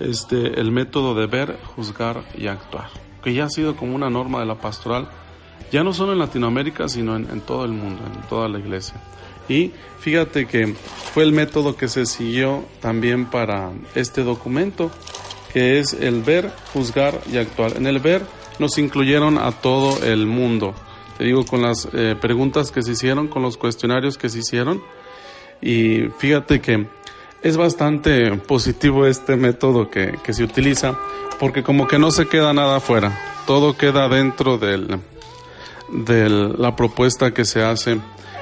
este, 0.00 0.60
el 0.60 0.72
método 0.72 1.14
de 1.14 1.26
ver, 1.26 1.58
juzgar 1.76 2.22
y 2.36 2.48
actuar, 2.48 2.88
que 3.22 3.32
ya 3.32 3.44
ha 3.44 3.50
sido 3.50 3.76
como 3.76 3.94
una 3.94 4.10
norma 4.10 4.40
de 4.40 4.46
la 4.46 4.56
pastoral, 4.56 5.08
ya 5.70 5.84
no 5.84 5.92
solo 5.92 6.12
en 6.12 6.18
Latinoamérica, 6.18 6.88
sino 6.88 7.14
en, 7.16 7.28
en 7.30 7.42
todo 7.42 7.64
el 7.64 7.72
mundo, 7.72 8.00
en 8.06 8.28
toda 8.28 8.48
la 8.48 8.58
iglesia. 8.58 8.94
Y 9.48 9.72
fíjate 10.00 10.46
que 10.46 10.74
fue 11.14 11.24
el 11.24 11.32
método 11.32 11.76
que 11.76 11.88
se 11.88 12.06
siguió 12.06 12.64
también 12.80 13.26
para 13.26 13.72
este 13.94 14.22
documento, 14.22 14.90
que 15.52 15.78
es 15.78 15.94
el 15.94 16.22
ver, 16.22 16.52
juzgar 16.72 17.20
y 17.32 17.38
actuar. 17.38 17.76
En 17.76 17.86
el 17.86 17.98
ver 17.98 18.22
nos 18.58 18.78
incluyeron 18.78 19.38
a 19.38 19.52
todo 19.52 20.02
el 20.04 20.26
mundo. 20.26 20.74
Te 21.16 21.24
digo, 21.24 21.44
con 21.44 21.62
las 21.62 21.88
eh, 21.92 22.14
preguntas 22.20 22.70
que 22.70 22.82
se 22.82 22.92
hicieron, 22.92 23.28
con 23.28 23.42
los 23.42 23.56
cuestionarios 23.56 24.18
que 24.18 24.28
se 24.28 24.40
hicieron. 24.40 24.82
Y 25.60 26.08
fíjate 26.18 26.60
que 26.60 26.86
es 27.42 27.56
bastante 27.56 28.36
positivo 28.36 29.06
este 29.06 29.36
método 29.36 29.90
que, 29.90 30.18
que 30.22 30.32
se 30.32 30.44
utiliza, 30.44 30.98
porque 31.38 31.62
como 31.62 31.86
que 31.86 31.98
no 31.98 32.10
se 32.10 32.26
queda 32.26 32.52
nada 32.52 32.76
afuera, 32.76 33.16
todo 33.46 33.76
queda 33.76 34.08
dentro 34.08 34.58
del, 34.58 35.00
de 35.90 36.28
la 36.28 36.76
propuesta 36.76 37.32
que 37.32 37.44
se 37.44 37.62
hace 37.62 37.98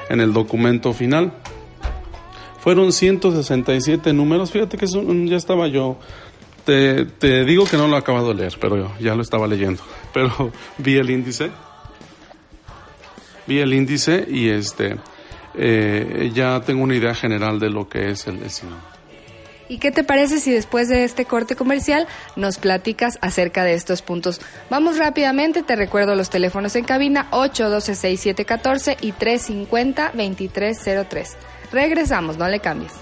en 0.09 0.21
el 0.21 0.33
documento 0.33 0.93
final. 0.93 1.33
Fueron 2.59 2.91
167 2.91 4.13
números, 4.13 4.51
fíjate 4.51 4.77
que 4.77 4.87
ya 4.87 5.37
estaba 5.37 5.67
yo, 5.67 5.97
te, 6.65 7.05
te, 7.05 7.45
digo 7.45 7.65
que 7.65 7.77
no 7.77 7.87
lo 7.87 7.95
he 7.95 7.99
acabado 7.99 8.29
de 8.29 8.35
leer, 8.35 8.57
pero 8.59 8.91
ya 8.99 9.15
lo 9.15 9.21
estaba 9.21 9.47
leyendo, 9.47 9.81
pero 10.13 10.51
vi 10.77 10.97
el 10.97 11.09
índice, 11.09 11.49
vi 13.45 13.59
el 13.59 13.73
índice 13.73 14.27
y 14.29 14.49
este, 14.49 14.97
eh, 15.55 16.29
ya 16.33 16.59
tengo 16.61 16.83
una 16.83 16.95
idea 16.95 17.15
general 17.15 17.59
de 17.59 17.69
lo 17.69 17.87
que 17.87 18.09
es 18.09 18.27
el, 18.27 18.43
el 18.43 18.49
¿Y 19.69 19.79
qué 19.79 19.91
te 19.91 20.03
parece 20.03 20.39
si 20.39 20.51
después 20.51 20.87
de 20.87 21.03
este 21.03 21.25
corte 21.25 21.55
comercial 21.55 22.07
nos 22.35 22.57
platicas 22.57 23.19
acerca 23.21 23.63
de 23.63 23.73
estos 23.73 24.01
puntos? 24.01 24.41
Vamos 24.69 24.97
rápidamente, 24.97 25.63
te 25.63 25.75
recuerdo 25.75 26.15
los 26.15 26.29
teléfonos 26.29 26.75
en 26.75 26.85
cabina 26.85 27.27
812-6714 27.31 28.97
y 29.01 29.11
350-2303. 29.13 31.27
Regresamos, 31.71 32.37
no 32.37 32.47
le 32.47 32.59
cambies. 32.59 32.93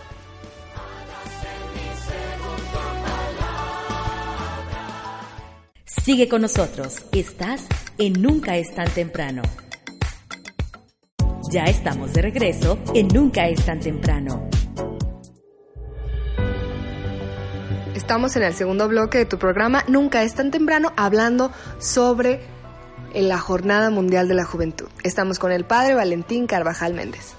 Sigue 5.86 6.28
con 6.28 6.42
nosotros, 6.44 6.98
estás 7.12 7.66
en 7.98 8.22
Nunca 8.22 8.58
es 8.58 8.76
tan 8.76 8.88
temprano. 8.90 9.42
Ya 11.52 11.66
estamos 11.66 12.14
de 12.14 12.22
regreso 12.22 12.78
en 12.94 13.08
Nunca 13.08 13.48
es 13.48 13.66
tan 13.66 13.80
temprano. 13.80 14.48
Estamos 18.06 18.36
en 18.36 18.44
el 18.44 18.54
segundo 18.54 18.88
bloque 18.88 19.18
de 19.18 19.26
tu 19.26 19.40
programa 19.40 19.84
Nunca 19.88 20.22
es 20.22 20.36
tan 20.36 20.52
temprano 20.52 20.94
hablando 20.96 21.52
sobre 21.80 22.40
la 23.16 23.40
Jornada 23.40 23.90
Mundial 23.90 24.28
de 24.28 24.36
la 24.36 24.46
Juventud. 24.46 24.86
Estamos 25.04 25.40
con 25.40 25.52
el 25.52 25.66
padre 25.66 25.96
Valentín 25.96 26.46
Carvajal 26.46 26.94
Méndez. 26.94 27.34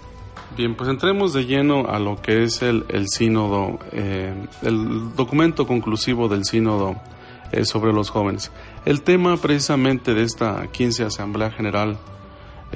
Bien, 0.56 0.74
pues 0.74 0.90
entremos 0.90 1.32
de 1.34 1.46
lleno 1.46 1.86
a 1.88 2.00
lo 2.00 2.20
que 2.20 2.42
es 2.42 2.62
el, 2.62 2.84
sínodo, 3.06 3.78
eh, 3.92 4.34
el 4.62 5.14
documento 5.14 5.68
conclusivo 5.68 6.26
del 6.28 6.44
sínodo 6.44 6.96
eh, 7.52 7.64
sobre 7.64 7.92
los 7.92 8.10
jóvenes. 8.10 8.50
El 8.84 9.02
tema 9.02 9.36
precisamente 9.36 10.14
de 10.14 10.24
esta 10.24 10.66
15 10.66 11.04
Asamblea 11.04 11.52
General 11.52 11.96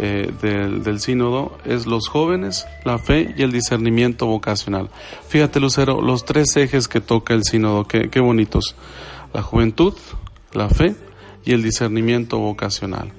eh, 0.03 0.33
del, 0.41 0.99
sínodo 1.01 1.59
es 1.67 1.85
los 1.85 2.09
jóvenes, 2.09 2.67
la 2.85 2.99
fe 2.99 3.35
y 3.37 3.43
el 3.43 3.53
discernimiento 3.53 4.25
vocacional. 4.25 4.89
Fíjate 5.29 5.61
Lucero, 5.61 6.01
los 6.01 6.25
tres 6.25 6.57
ejes 6.57 6.89
que 6.89 7.03
toca 7.03 7.35
el 7.35 7.45
sínodo, 7.45 7.87
qué, 7.87 8.09
qué 8.09 8.19
bonitos. 8.21 8.77
La 9.35 9.43
juventud, 9.43 9.93
la 10.55 10.71
fe 10.71 10.95
y 11.45 11.53
el 11.53 11.63
discernimiento 11.63 12.39
vocacional. 12.39 13.13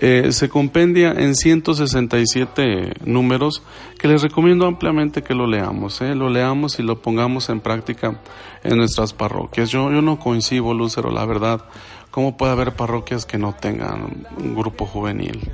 Eh, 0.00 0.32
se 0.32 0.48
compendia 0.48 1.10
en 1.10 1.34
167 1.34 2.94
números 3.04 3.62
que 3.98 4.08
les 4.08 4.22
recomiendo 4.22 4.64
ampliamente 4.64 5.22
que 5.22 5.34
lo 5.34 5.46
leamos, 5.46 6.00
eh, 6.00 6.14
lo 6.14 6.30
leamos 6.30 6.78
y 6.78 6.84
lo 6.84 7.02
pongamos 7.02 7.50
en 7.50 7.60
práctica 7.60 8.18
en 8.64 8.78
nuestras 8.78 9.12
parroquias. 9.12 9.68
Yo, 9.68 9.90
yo 9.90 10.00
no 10.00 10.18
coincido, 10.18 10.72
Lucero, 10.72 11.10
la 11.10 11.26
verdad, 11.26 11.64
¿cómo 12.10 12.36
puede 12.38 12.52
haber 12.52 12.76
parroquias 12.76 13.26
que 13.26 13.36
no 13.36 13.54
tengan 13.54 14.26
un 14.38 14.54
grupo 14.54 14.86
juvenil? 14.86 15.50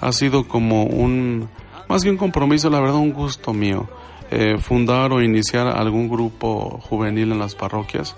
Ha 0.00 0.12
sido 0.12 0.46
como 0.46 0.84
un, 0.84 1.48
más 1.88 2.02
que 2.02 2.10
un 2.10 2.16
compromiso, 2.16 2.70
la 2.70 2.80
verdad 2.80 2.96
un 2.96 3.12
gusto 3.12 3.52
mío, 3.52 3.88
eh, 4.30 4.58
fundar 4.58 5.12
o 5.12 5.22
iniciar 5.22 5.68
algún 5.68 6.08
grupo 6.08 6.80
juvenil 6.88 7.32
en 7.32 7.38
las 7.38 7.54
parroquias. 7.54 8.16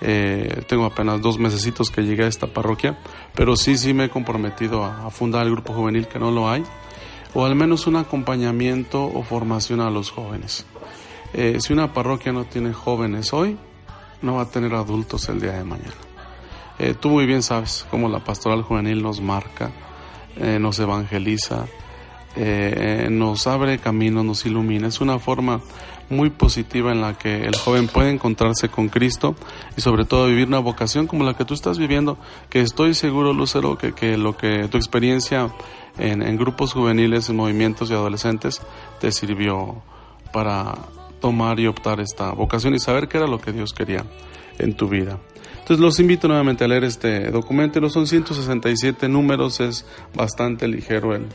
Eh, 0.00 0.62
tengo 0.68 0.84
apenas 0.84 1.20
dos 1.20 1.38
mesecitos 1.38 1.90
que 1.90 2.02
llegué 2.02 2.24
a 2.24 2.28
esta 2.28 2.46
parroquia, 2.46 2.98
pero 3.34 3.56
sí, 3.56 3.76
sí 3.76 3.94
me 3.94 4.04
he 4.04 4.10
comprometido 4.10 4.84
a, 4.84 5.10
fundar 5.10 5.46
el 5.46 5.52
grupo 5.52 5.72
juvenil 5.72 6.06
que 6.06 6.18
no 6.18 6.30
lo 6.30 6.48
hay, 6.48 6.62
o 7.34 7.44
al 7.44 7.56
menos 7.56 7.86
un 7.86 7.96
acompañamiento 7.96 9.04
o 9.04 9.22
formación 9.22 9.80
a 9.80 9.90
los 9.90 10.10
jóvenes. 10.10 10.66
Eh, 11.32 11.58
si 11.60 11.72
una 11.72 11.92
parroquia 11.92 12.32
no 12.32 12.44
tiene 12.44 12.72
jóvenes 12.72 13.32
hoy, 13.32 13.58
no 14.22 14.36
va 14.36 14.42
a 14.42 14.50
tener 14.50 14.74
adultos 14.74 15.28
el 15.28 15.40
día 15.40 15.52
de 15.52 15.64
mañana. 15.64 15.94
tú 17.00 17.08
muy 17.08 17.26
bien 17.26 17.42
sabes 17.42 17.86
cómo 17.90 18.08
la 18.08 18.20
pastoral 18.20 18.62
juvenil 18.62 19.02
nos 19.02 19.20
marca 19.20 19.70
eh, 20.40 20.58
nos 20.58 20.78
evangeliza, 20.78 21.66
eh, 22.36 23.08
nos 23.10 23.46
abre 23.46 23.78
camino, 23.78 24.22
nos 24.22 24.46
ilumina. 24.46 24.88
Es 24.88 25.00
una 25.00 25.18
forma 25.18 25.60
muy 26.10 26.30
positiva 26.30 26.92
en 26.92 27.00
la 27.00 27.14
que 27.18 27.42
el 27.42 27.56
joven 27.56 27.88
puede 27.88 28.10
encontrarse 28.10 28.68
con 28.68 28.88
Cristo 28.88 29.36
y 29.76 29.80
sobre 29.80 30.04
todo 30.04 30.26
vivir 30.26 30.48
una 30.48 30.58
vocación 30.58 31.06
como 31.06 31.24
la 31.24 31.34
que 31.34 31.44
tú 31.44 31.54
estás 31.54 31.78
viviendo, 31.78 32.18
que 32.48 32.60
estoy 32.60 32.94
seguro, 32.94 33.32
Lucero, 33.32 33.76
que, 33.76 33.92
que 33.92 34.16
lo 34.16 34.36
que 34.36 34.68
tu 34.68 34.78
experiencia 34.78 35.50
en, 35.98 36.22
en 36.22 36.36
grupos 36.36 36.72
juveniles, 36.72 37.28
en 37.28 37.36
movimientos 37.36 37.90
y 37.90 37.94
adolescentes 37.94 38.62
te 39.00 39.12
sirvió 39.12 39.82
para 40.32 40.74
tomar 41.20 41.58
y 41.60 41.66
optar 41.66 42.00
esta 42.00 42.32
vocación 42.32 42.74
y 42.74 42.78
saber 42.78 43.08
qué 43.08 43.18
era 43.18 43.26
lo 43.26 43.40
que 43.40 43.52
Dios 43.52 43.72
quería 43.72 44.04
en 44.58 44.74
tu 44.74 44.88
vida. 44.88 45.18
Entonces 45.68 45.84
los 45.84 46.00
invito 46.00 46.28
nuevamente 46.28 46.64
a 46.64 46.66
leer 46.66 46.84
este 46.84 47.30
documento, 47.30 47.90
son 47.90 48.06
167 48.06 49.06
números, 49.06 49.60
es 49.60 49.84
bastante 50.14 50.66
ligero 50.66 51.14
el, 51.14 51.26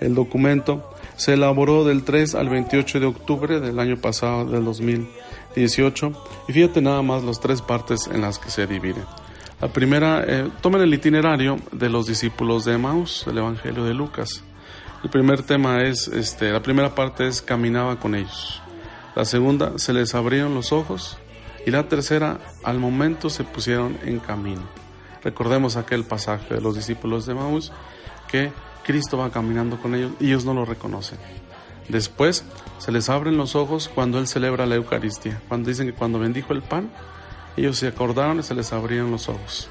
el 0.00 0.14
documento. 0.14 0.94
Se 1.16 1.34
elaboró 1.34 1.84
del 1.84 2.02
3 2.02 2.36
al 2.36 2.48
28 2.48 3.00
de 3.00 3.04
octubre 3.04 3.60
del 3.60 3.78
año 3.78 3.98
pasado, 3.98 4.46
del 4.46 4.64
2018, 4.64 6.12
y 6.48 6.52
fíjate 6.54 6.80
nada 6.80 7.02
más 7.02 7.22
las 7.22 7.38
tres 7.38 7.60
partes 7.60 8.08
en 8.10 8.22
las 8.22 8.38
que 8.38 8.48
se 8.48 8.66
divide. 8.66 9.02
La 9.60 9.68
primera, 9.68 10.24
eh, 10.26 10.48
tomen 10.62 10.80
el 10.80 10.94
itinerario 10.94 11.58
de 11.70 11.90
los 11.90 12.06
discípulos 12.06 12.64
de 12.64 12.76
Emmaus, 12.76 13.26
el 13.26 13.36
Evangelio 13.36 13.84
de 13.84 13.92
Lucas. 13.92 14.42
El 15.04 15.10
primer 15.10 15.42
tema 15.42 15.82
es, 15.82 16.08
este, 16.08 16.50
la 16.50 16.62
primera 16.62 16.94
parte 16.94 17.26
es 17.26 17.42
caminaba 17.42 18.00
con 18.00 18.14
ellos. 18.14 18.62
La 19.14 19.26
segunda, 19.26 19.76
se 19.76 19.92
les 19.92 20.14
abrieron 20.14 20.54
los 20.54 20.72
ojos. 20.72 21.18
Y 21.64 21.70
la 21.70 21.88
tercera, 21.88 22.40
al 22.64 22.78
momento 22.78 23.30
se 23.30 23.44
pusieron 23.44 23.98
en 24.04 24.18
camino. 24.18 24.62
Recordemos 25.22 25.76
aquel 25.76 26.04
pasaje 26.04 26.54
de 26.54 26.60
los 26.60 26.74
discípulos 26.74 27.26
de 27.26 27.34
Maús 27.34 27.72
que 28.28 28.52
Cristo 28.84 29.18
va 29.18 29.30
caminando 29.30 29.80
con 29.80 29.94
ellos 29.94 30.12
y 30.18 30.26
ellos 30.26 30.44
no 30.44 30.54
lo 30.54 30.64
reconocen. 30.64 31.18
Después 31.88 32.44
se 32.78 32.92
les 32.92 33.08
abren 33.08 33.36
los 33.36 33.54
ojos 33.54 33.90
cuando 33.94 34.18
Él 34.18 34.26
celebra 34.26 34.66
la 34.66 34.76
Eucaristía. 34.76 35.40
Cuando 35.48 35.68
dicen 35.68 35.86
que 35.86 35.92
cuando 35.92 36.18
bendijo 36.18 36.52
el 36.52 36.62
pan, 36.62 36.90
ellos 37.56 37.78
se 37.78 37.88
acordaron 37.88 38.40
y 38.40 38.42
se 38.42 38.54
les 38.54 38.72
abrieron 38.72 39.10
los 39.10 39.28
ojos. 39.28 39.68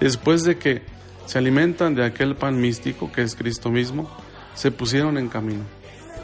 Después 0.00 0.44
de 0.44 0.58
que 0.58 0.82
se 1.24 1.38
alimentan 1.38 1.94
de 1.94 2.04
aquel 2.04 2.36
pan 2.36 2.60
místico 2.60 3.10
que 3.10 3.22
es 3.22 3.34
Cristo 3.34 3.70
mismo, 3.70 4.08
se 4.54 4.70
pusieron 4.70 5.18
en 5.18 5.28
camino. 5.28 5.64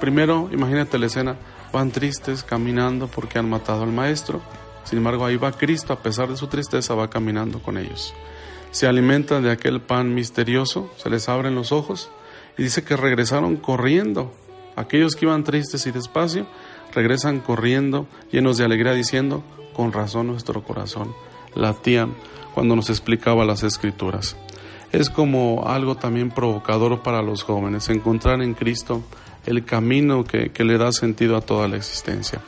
Primero, 0.01 0.49
imagínate 0.53 0.99
la 0.99 1.07
escena, 1.07 1.37
van 1.73 1.91
tristes 1.91 2.43
caminando 2.43 3.09
porque 3.09 3.39
han 3.39 3.49
matado 3.49 3.83
al 3.83 3.93
maestro. 3.93 4.43
Sin 4.85 4.99
embargo, 4.99 5.25
ahí 5.25 5.37
va 5.37 5.53
Cristo, 5.53 5.93
a 5.93 6.03
pesar 6.03 6.29
de 6.29 6.37
su 6.37 6.47
tristeza, 6.49 6.95
va 6.95 7.11
caminando 7.11 7.61
con 7.61 7.79
ellos. 7.79 8.15
Se 8.71 8.87
alimentan 8.87 9.43
de 9.43 9.51
aquel 9.51 9.81
pan 9.81 10.15
misterioso, 10.15 10.91
se 10.97 11.11
les 11.11 11.29
abren 11.29 11.55
los 11.55 11.73
ojos 11.73 12.11
y 12.57 12.63
dice 12.63 12.85
que 12.85 12.97
regresaron 12.97 13.57
corriendo. 13.57 14.33
Aquellos 14.77 15.15
que 15.15 15.27
iban 15.27 15.45
tristes 15.45 15.87
y 15.87 15.91
despacio, 15.93 16.47
regresan 16.95 17.41
corriendo, 17.41 18.07
llenos 18.31 18.57
de 18.57 18.65
alegría, 18.65 18.93
diciendo, 18.93 19.43
con 19.75 19.93
razón 19.93 20.27
nuestro 20.27 20.63
corazón 20.63 21.15
latían 21.55 22.15
cuando 22.55 22.77
nos 22.77 22.91
explicaba 22.91 23.45
las 23.45 23.63
escrituras. 23.63 24.37
Es 24.91 25.09
como 25.09 25.65
algo 25.67 25.97
también 25.97 26.31
provocador 26.31 27.03
para 27.03 27.23
los 27.23 27.43
jóvenes, 27.43 27.89
encontrar 27.89 28.43
en 28.43 28.55
Cristo 28.55 29.03
el 29.47 29.65
camino 29.65 30.25
que, 30.25 30.53
le 30.65 30.79
da 30.79 30.93
sentido 30.93 31.37
a 31.37 31.41
toda 31.41 31.67
la 31.67 31.77
existencia. 31.77 32.41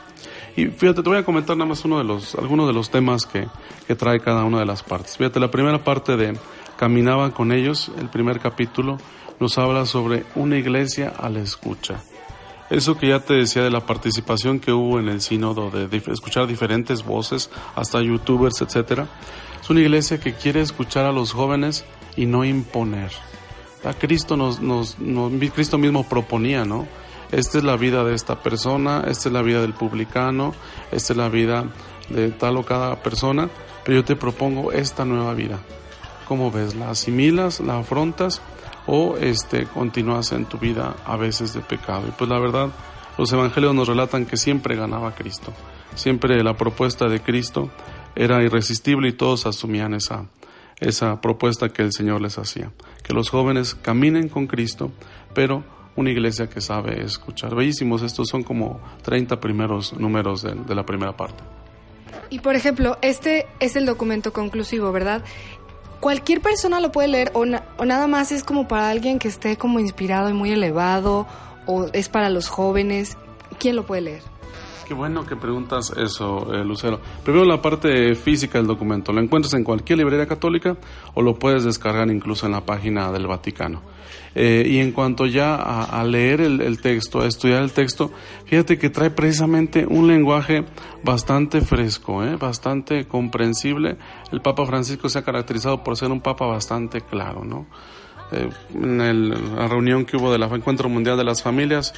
Y 0.55 0.67
fíjate, 0.67 1.03
te 1.03 1.09
voy 1.09 1.17
a 1.17 1.25
comentar 1.25 1.57
nada 1.57 1.67
más 1.67 1.83
uno 1.83 1.97
de 1.97 2.03
los, 2.03 2.35
algunos 2.35 2.67
de 2.67 2.73
los 2.73 2.89
temas 2.89 3.25
que, 3.25 3.47
que 3.87 3.95
trae 3.95 4.19
cada 4.19 4.45
una 4.45 4.59
de 4.59 4.65
las 4.65 4.83
partes. 4.83 5.17
Fíjate, 5.17 5.39
la 5.39 5.51
primera 5.51 5.83
parte 5.83 6.15
de 6.15 6.37
Caminaba 6.77 7.31
con 7.31 7.53
ellos, 7.53 7.89
el 7.99 8.09
primer 8.09 8.39
capítulo, 8.39 8.97
nos 9.39 9.57
habla 9.57 9.85
sobre 9.85 10.25
una 10.35 10.57
iglesia 10.57 11.13
a 11.17 11.29
la 11.29 11.39
escucha. 11.39 12.03
Eso 12.69 12.97
que 12.97 13.09
ya 13.09 13.19
te 13.19 13.35
decía 13.35 13.63
de 13.63 13.69
la 13.69 13.85
participación 13.85 14.59
que 14.59 14.73
hubo 14.73 14.99
en 14.99 15.07
el 15.07 15.21
sínodo, 15.21 15.69
de, 15.69 15.95
escuchar 16.07 16.47
diferentes 16.47 17.05
voces, 17.05 17.49
hasta 17.75 18.01
youtubers, 18.01 18.61
etcétera, 18.61 19.07
es 19.61 19.69
una 19.69 19.81
iglesia 19.81 20.19
que 20.19 20.33
quiere 20.33 20.61
escuchar 20.61 21.05
a 21.05 21.11
los 21.11 21.31
jóvenes 21.31 21.85
y 22.17 22.25
no 22.25 22.43
imponer. 22.43 23.11
A 23.83 23.93
Cristo 23.93 24.35
nos, 24.35 24.59
nos, 24.59 24.97
Cristo 25.53 25.77
mismo 25.77 26.09
proponía, 26.09 26.65
¿no? 26.65 26.87
Esta 27.31 27.57
es 27.57 27.63
la 27.63 27.75
vida 27.75 28.03
de 28.03 28.15
esta 28.15 28.41
persona, 28.41 29.03
esta 29.07 29.29
es 29.29 29.33
la 29.33 29.41
vida 29.41 29.61
del 29.61 29.73
publicano, 29.73 30.53
esta 30.91 31.13
es 31.13 31.17
la 31.17 31.29
vida 31.29 31.65
de 32.09 32.29
tal 32.31 32.57
o 32.57 32.65
cada 32.65 33.01
persona, 33.01 33.49
pero 33.83 33.97
yo 33.97 34.05
te 34.05 34.15
propongo 34.15 34.71
esta 34.71 35.05
nueva 35.05 35.33
vida. 35.33 35.59
¿Cómo 36.27 36.51
ves? 36.51 36.75
¿La 36.75 36.89
asimilas? 36.91 37.59
¿La 37.59 37.77
afrontas? 37.77 38.41
o 38.87 39.17
este, 39.17 39.65
continúas 39.65 40.31
en 40.31 40.45
tu 40.45 40.57
vida 40.57 40.95
a 41.05 41.17
veces 41.17 41.53
de 41.53 41.61
pecado. 41.61 42.07
Y 42.07 42.11
pues 42.11 42.29
la 42.29 42.39
verdad, 42.39 42.69
los 43.17 43.31
evangelios 43.33 43.73
nos 43.73 43.87
relatan 43.87 44.25
que 44.25 44.37
siempre 44.37 44.75
ganaba 44.75 45.15
Cristo. 45.15 45.53
Siempre 45.95 46.43
la 46.43 46.55
propuesta 46.55 47.07
de 47.07 47.21
Cristo 47.21 47.69
era 48.15 48.43
irresistible 48.43 49.09
y 49.09 49.13
todos 49.13 49.45
asumían 49.45 49.93
esa, 49.93 50.25
esa 50.79 51.21
propuesta 51.21 51.69
que 51.69 51.81
el 51.81 51.93
Señor 51.93 52.21
les 52.21 52.37
hacía. 52.37 52.71
Que 53.03 53.13
los 53.13 53.29
jóvenes 53.29 53.75
caminen 53.75 54.29
con 54.29 54.47
Cristo, 54.47 54.91
pero 55.33 55.63
una 55.95 56.11
iglesia 56.11 56.49
que 56.49 56.61
sabe 56.61 57.03
escuchar. 57.03 57.55
Bellísimos, 57.55 58.01
estos 58.01 58.27
son 58.27 58.43
como 58.43 58.79
30 59.03 59.39
primeros 59.39 59.93
números 59.93 60.41
de, 60.41 60.53
de 60.53 60.75
la 60.75 60.85
primera 60.85 61.15
parte. 61.15 61.43
Y 62.29 62.39
por 62.39 62.55
ejemplo, 62.55 62.97
este 63.01 63.45
es 63.59 63.75
el 63.75 63.85
documento 63.85 64.33
conclusivo, 64.33 64.91
¿verdad? 64.91 65.23
cualquier 66.05 66.39
persona 66.39 66.79
lo 66.79 66.91
puede 66.91 67.07
leer 67.07 67.31
o, 67.33 67.45
nada 67.45 68.05
más 68.05 68.31
es 68.31 68.43
como 68.43 68.67
para 68.67 68.89
alguien 68.89 69.17
que 69.17 69.27
esté 69.27 69.57
como 69.57 69.79
inspirado 69.79 70.29
y 70.29 70.33
muy 70.33 70.51
elevado 70.51 71.25
o 71.65 71.87
es 71.93 72.09
para 72.09 72.29
los 72.29 72.47
jóvenes. 72.47 73.17
¿Quién 73.57 73.75
lo 73.75 73.87
puede 73.87 74.01
leer? 74.01 74.21
Qué 74.85 74.93
bueno 74.93 75.25
que 75.25 75.35
preguntas 75.35 75.91
eso, 75.97 76.53
eh, 76.53 76.63
Lucero. 76.63 76.99
Primero 77.23 77.43
la 77.43 77.59
parte 77.59 78.13
física 78.13 78.59
del 78.59 78.67
documento. 78.67 79.11
Lo 79.11 79.19
encuentras 79.19 79.55
en 79.55 79.63
cualquier 79.63 79.97
librería 79.97 80.27
católica 80.27 80.77
o 81.15 81.23
lo 81.23 81.39
puedes 81.39 81.63
descargar 81.63 82.07
incluso 82.11 82.45
en 82.45 82.51
la 82.51 82.61
página 82.61 83.11
del 83.11 83.25
Vaticano. 83.25 83.81
Eh, 84.35 84.63
y 84.67 84.77
en 84.77 84.91
cuanto 84.91 85.25
ya 85.25 85.55
a, 85.55 86.03
leer 86.03 86.41
el, 86.41 86.81
texto, 86.81 87.21
a 87.21 87.25
estudiar 87.25 87.63
el 87.63 87.71
texto, 87.71 88.11
fíjate 88.45 88.77
que 88.77 88.91
trae 88.91 89.09
precisamente 89.09 89.87
un 89.87 90.07
lenguaje 90.07 90.65
bastante 91.03 91.61
fresco, 91.61 92.23
eh, 92.23 92.35
bastante 92.35 93.07
comprensible. 93.07 93.97
El 94.31 94.41
Papa 94.41 94.67
Francisco 94.67 95.09
se 95.09 95.17
ha 95.17 95.23
caracterizado 95.23 95.83
por 95.83 95.97
ser 95.97 96.11
un 96.11 96.21
Papa 96.21 96.45
bastante 96.45 97.01
claro, 97.01 97.43
¿no? 97.43 97.65
en 98.31 99.55
la 99.55 99.67
reunión 99.67 100.03
que 100.03 100.17
hubo 100.17 100.31
del 100.31 100.41
Encuentro 100.41 100.89
Mundial 100.89 101.15
de 101.15 101.23
las 101.23 101.43
Familias, 101.43 101.93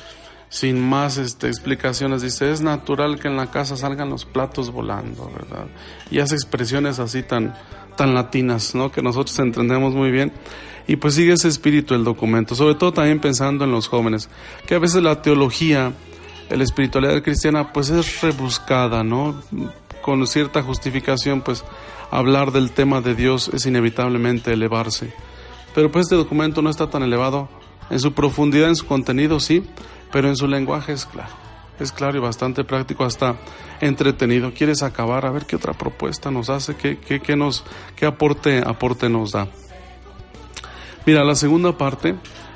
sin 0.49 0.79
más 0.79 1.17
este, 1.17 1.47
explicaciones, 1.47 2.21
dice, 2.21 2.51
es 2.51 2.61
natural 2.61 3.19
que 3.19 3.27
en 3.27 3.35
la 3.35 3.51
casa 3.51 3.75
salgan 3.75 4.09
los 4.09 4.25
platos 4.25 4.71
volando, 4.71 5.29
¿verdad? 5.35 5.67
Y 6.09 6.19
hace 6.19 6.35
expresiones 6.35 6.99
así 6.99 7.23
tan, 7.23 7.53
tan 7.97 8.13
latinas, 8.13 8.73
¿no? 8.73 8.91
Que 8.91 9.01
nosotros 9.01 9.37
entendemos 9.39 9.93
muy 9.93 10.11
bien. 10.11 10.31
Y 10.87 10.95
pues 10.95 11.15
sigue 11.15 11.33
ese 11.33 11.49
espíritu 11.49 11.95
el 11.95 12.05
documento, 12.05 12.55
sobre 12.55 12.75
todo 12.75 12.93
también 12.93 13.19
pensando 13.19 13.65
en 13.65 13.71
los 13.71 13.89
jóvenes, 13.89 14.29
que 14.65 14.75
a 14.75 14.79
veces 14.79 15.03
la 15.03 15.21
teología, 15.21 15.91
la 16.49 16.63
espiritualidad 16.63 17.21
cristiana, 17.21 17.73
pues 17.73 17.89
es 17.89 18.21
rebuscada, 18.21 19.03
¿no? 19.03 19.41
Con 20.01 20.25
cierta 20.27 20.63
justificación, 20.63 21.41
pues 21.41 21.65
hablar 22.09 22.53
del 22.53 22.71
tema 22.71 23.01
de 23.01 23.15
Dios 23.15 23.51
es 23.53 23.65
inevitablemente 23.65 24.53
elevarse. 24.53 25.11
Pero 25.75 25.91
pues 25.91 26.05
este 26.05 26.15
documento 26.15 26.61
no 26.61 26.69
está 26.69 26.89
tan 26.89 27.03
elevado 27.03 27.49
en 27.89 27.99
su 27.99 28.13
profundidad, 28.13 28.69
en 28.69 28.77
su 28.77 28.85
contenido, 28.85 29.41
sí, 29.41 29.63
pero 30.11 30.27
en 30.27 30.35
su 30.35 30.47
lenguaje 30.47 30.93
es 30.93 31.05
claro. 31.05 31.47
Es 31.79 31.91
claro 31.91 32.17
y 32.17 32.21
bastante 32.21 32.63
práctico, 32.63 33.03
hasta 33.03 33.35
entretenido. 33.81 34.51
¿Quieres 34.51 34.81
acabar? 34.81 35.25
A 35.25 35.31
ver 35.31 35.45
qué 35.45 35.55
otra 35.55 35.73
propuesta 35.73 36.31
nos 36.31 36.49
hace, 36.49 36.75
qué, 36.75 36.97
qué, 36.97 37.35
nos, 37.35 37.63
qué 37.95 38.05
aporte, 38.05 38.63
aporte 38.65 39.09
nos 39.09 39.31
da. 39.31 39.47
Mira, 41.05 41.23
la 41.23 41.35
segunda 41.35 41.77
parte, 41.77 42.15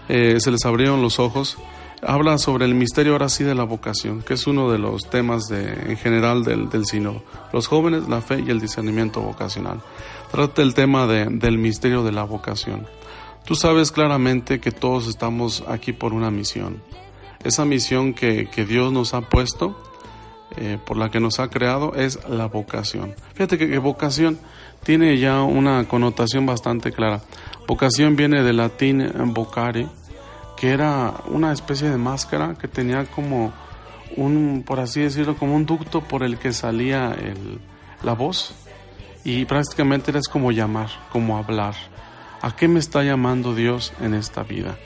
eh, 0.09 0.39
se 0.39 0.51
les 0.51 0.65
abrieron 0.65 1.03
los 1.03 1.19
ojos, 1.19 1.57
habla 2.01 2.39
sobre 2.39 2.65
el 2.65 2.73
misterio 2.73 3.13
ahora 3.13 3.29
sí 3.29 3.43
de 3.43 3.53
la 3.53 3.63
vocación, 3.63 4.23
que 4.23 4.33
es 4.33 4.47
uno 4.47 4.71
de 4.71 4.79
los 4.79 5.07
temas 5.07 5.47
de, 5.47 5.71
en 5.91 5.97
general 5.97 6.43
del, 6.43 6.69
del 6.69 6.87
sínodo. 6.87 7.23
Los 7.53 7.67
jóvenes, 7.67 8.09
la 8.09 8.21
fe 8.21 8.43
y 8.45 8.49
el 8.49 8.59
discernimiento 8.59 9.21
vocacional. 9.21 9.81
Trata 10.31 10.63
el 10.63 10.73
tema 10.73 11.05
de, 11.05 11.25
del 11.25 11.59
misterio 11.59 12.03
de 12.03 12.11
la 12.11 12.23
vocación. 12.23 12.87
Tú 13.45 13.53
sabes 13.53 13.91
claramente 13.91 14.59
que 14.59 14.71
todos 14.71 15.07
estamos 15.07 15.63
aquí 15.67 15.93
por 15.93 16.13
una 16.13 16.31
misión 16.31 16.81
esa 17.43 17.65
misión 17.65 18.13
que, 18.13 18.47
Dios 18.67 18.91
nos 18.91 19.13
ha 19.13 19.21
puesto, 19.21 19.81
eh, 20.57 20.77
por 20.85 20.97
la 20.97 21.09
que 21.09 21.19
nos 21.19 21.39
ha 21.39 21.49
creado, 21.49 21.93
es 21.95 22.19
la 22.27 22.47
vocación. 22.47 23.15
Fíjate 23.33 23.57
que, 23.57 23.77
vocación 23.77 24.39
tiene 24.83 25.17
ya 25.17 25.41
una 25.43 25.85
connotación 25.87 26.45
bastante 26.45 26.91
clara. 26.91 27.21
Vocación 27.67 28.15
viene 28.15 28.43
del 28.43 28.57
latín 28.57 29.11
vocare, 29.33 29.87
que 30.57 30.69
era 30.69 31.13
una 31.27 31.51
especie 31.51 31.89
de 31.89 31.97
máscara 31.97 32.55
que 32.59 32.67
tenía 32.67 33.05
como 33.05 33.53
un, 34.17 34.63
por 34.65 34.79
así 34.79 35.01
decirlo, 35.01 35.37
como 35.37 35.55
un 35.55 35.65
ducto 35.65 36.01
por 36.01 36.23
el 36.23 36.37
que 36.37 36.53
salía 36.53 37.15
la 38.03 38.13
voz 38.13 38.55
y 39.23 39.45
prácticamente 39.45 40.11
era 40.11 40.19
como 40.29 40.51
llamar, 40.51 40.89
como 41.11 41.37
hablar. 41.37 41.75
¿A 42.41 42.55
qué 42.55 42.67
me 42.67 42.79
está 42.79 43.03
llamando 43.03 43.53
Dios 43.53 43.93
en 44.01 44.13
esta 44.15 44.43
vida? 44.43 44.77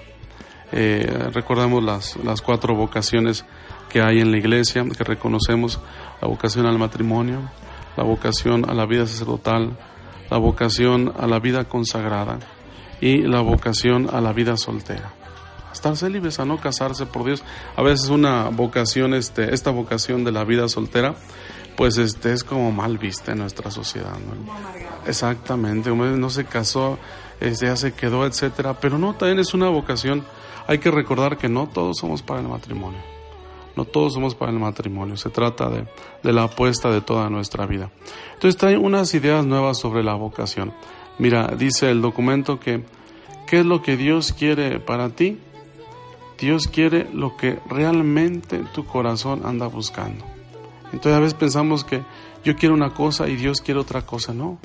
Eh, 0.71 1.29
recordamos 1.31 1.83
las, 1.83 2.17
las 2.17 2.41
cuatro 2.41 2.75
vocaciones 2.75 3.45
que 3.89 4.01
hay 4.01 4.19
en 4.19 4.31
la 4.31 4.37
iglesia, 4.37 4.83
que 4.85 5.03
reconocemos 5.03 5.79
la 6.21 6.27
vocación 6.27 6.65
al 6.65 6.77
matrimonio, 6.77 7.49
la 7.95 8.03
vocación 8.03 8.69
a 8.69 8.73
la 8.73 8.85
vida 8.85 9.07
sacerdotal, 9.07 9.77
la 10.29 10.37
vocación 10.37 11.13
a 11.17 11.27
la 11.27 11.39
vida 11.39 11.65
consagrada 11.65 12.39
y 12.99 13.21
la 13.21 13.41
vocación 13.41 14.09
a 14.11 14.21
la 14.21 14.33
vida 14.33 14.57
soltera. 14.57 15.13
A 15.69 15.73
estar 15.73 15.95
célibes, 15.95 16.39
a 16.39 16.45
no 16.45 16.59
casarse 16.59 17.05
por 17.05 17.25
Dios. 17.25 17.43
A 17.75 17.81
veces 17.81 18.09
una 18.09 18.49
vocación, 18.49 19.13
este, 19.13 19.53
esta 19.53 19.71
vocación 19.71 20.23
de 20.23 20.31
la 20.31 20.43
vida 20.43 20.67
soltera, 20.67 21.15
pues 21.75 21.97
este 21.97 22.31
es 22.33 22.43
como 22.43 22.71
mal 22.71 22.97
vista 22.97 23.33
en 23.33 23.39
nuestra 23.39 23.69
sociedad. 23.69 24.13
Exactamente, 25.05 25.93
no 25.93 26.29
se 26.29 26.45
casó, 26.45 26.97
este, 27.39 27.67
ya 27.67 27.75
se 27.75 27.93
quedó, 27.93 28.25
etcétera. 28.25 28.79
Pero 28.79 28.97
no, 28.97 29.15
también 29.15 29.39
es 29.39 29.53
una 29.53 29.69
vocación. 29.69 30.23
Hay 30.67 30.79
que 30.79 30.91
recordar 30.91 31.37
que 31.37 31.49
no 31.49 31.67
todos 31.67 31.97
somos 31.97 32.21
para 32.21 32.41
el 32.41 32.47
matrimonio. 32.47 32.99
No 33.75 33.85
todos 33.85 34.13
somos 34.13 34.35
para 34.35 34.51
el 34.51 34.59
matrimonio. 34.59 35.17
Se 35.17 35.29
trata 35.29 35.69
de, 35.69 35.85
de 36.23 36.33
la 36.33 36.43
apuesta 36.43 36.89
de 36.89 37.01
toda 37.01 37.29
nuestra 37.29 37.65
vida. 37.65 37.91
Entonces 38.33 38.57
trae 38.57 38.77
unas 38.77 39.13
ideas 39.13 39.45
nuevas 39.45 39.77
sobre 39.77 40.03
la 40.03 40.15
vocación. 40.15 40.73
Mira, 41.19 41.47
dice 41.57 41.91
el 41.91 42.01
documento 42.01 42.59
que 42.59 42.83
¿qué 43.47 43.59
es 43.59 43.65
lo 43.65 43.81
que 43.81 43.97
Dios 43.97 44.33
quiere 44.33 44.79
para 44.79 45.09
ti? 45.09 45.37
Dios 46.37 46.67
quiere 46.67 47.07
lo 47.13 47.37
que 47.37 47.59
realmente 47.69 48.63
tu 48.73 48.85
corazón 48.85 49.43
anda 49.45 49.67
buscando. 49.67 50.25
Entonces 50.91 51.13
a 51.13 51.19
veces 51.19 51.33
pensamos 51.33 51.83
que 51.83 52.03
yo 52.43 52.55
quiero 52.55 52.75
una 52.75 52.93
cosa 52.93 53.27
y 53.27 53.35
Dios 53.35 53.61
quiere 53.61 53.79
otra 53.79 54.05
cosa. 54.05 54.33
No, 54.33 54.57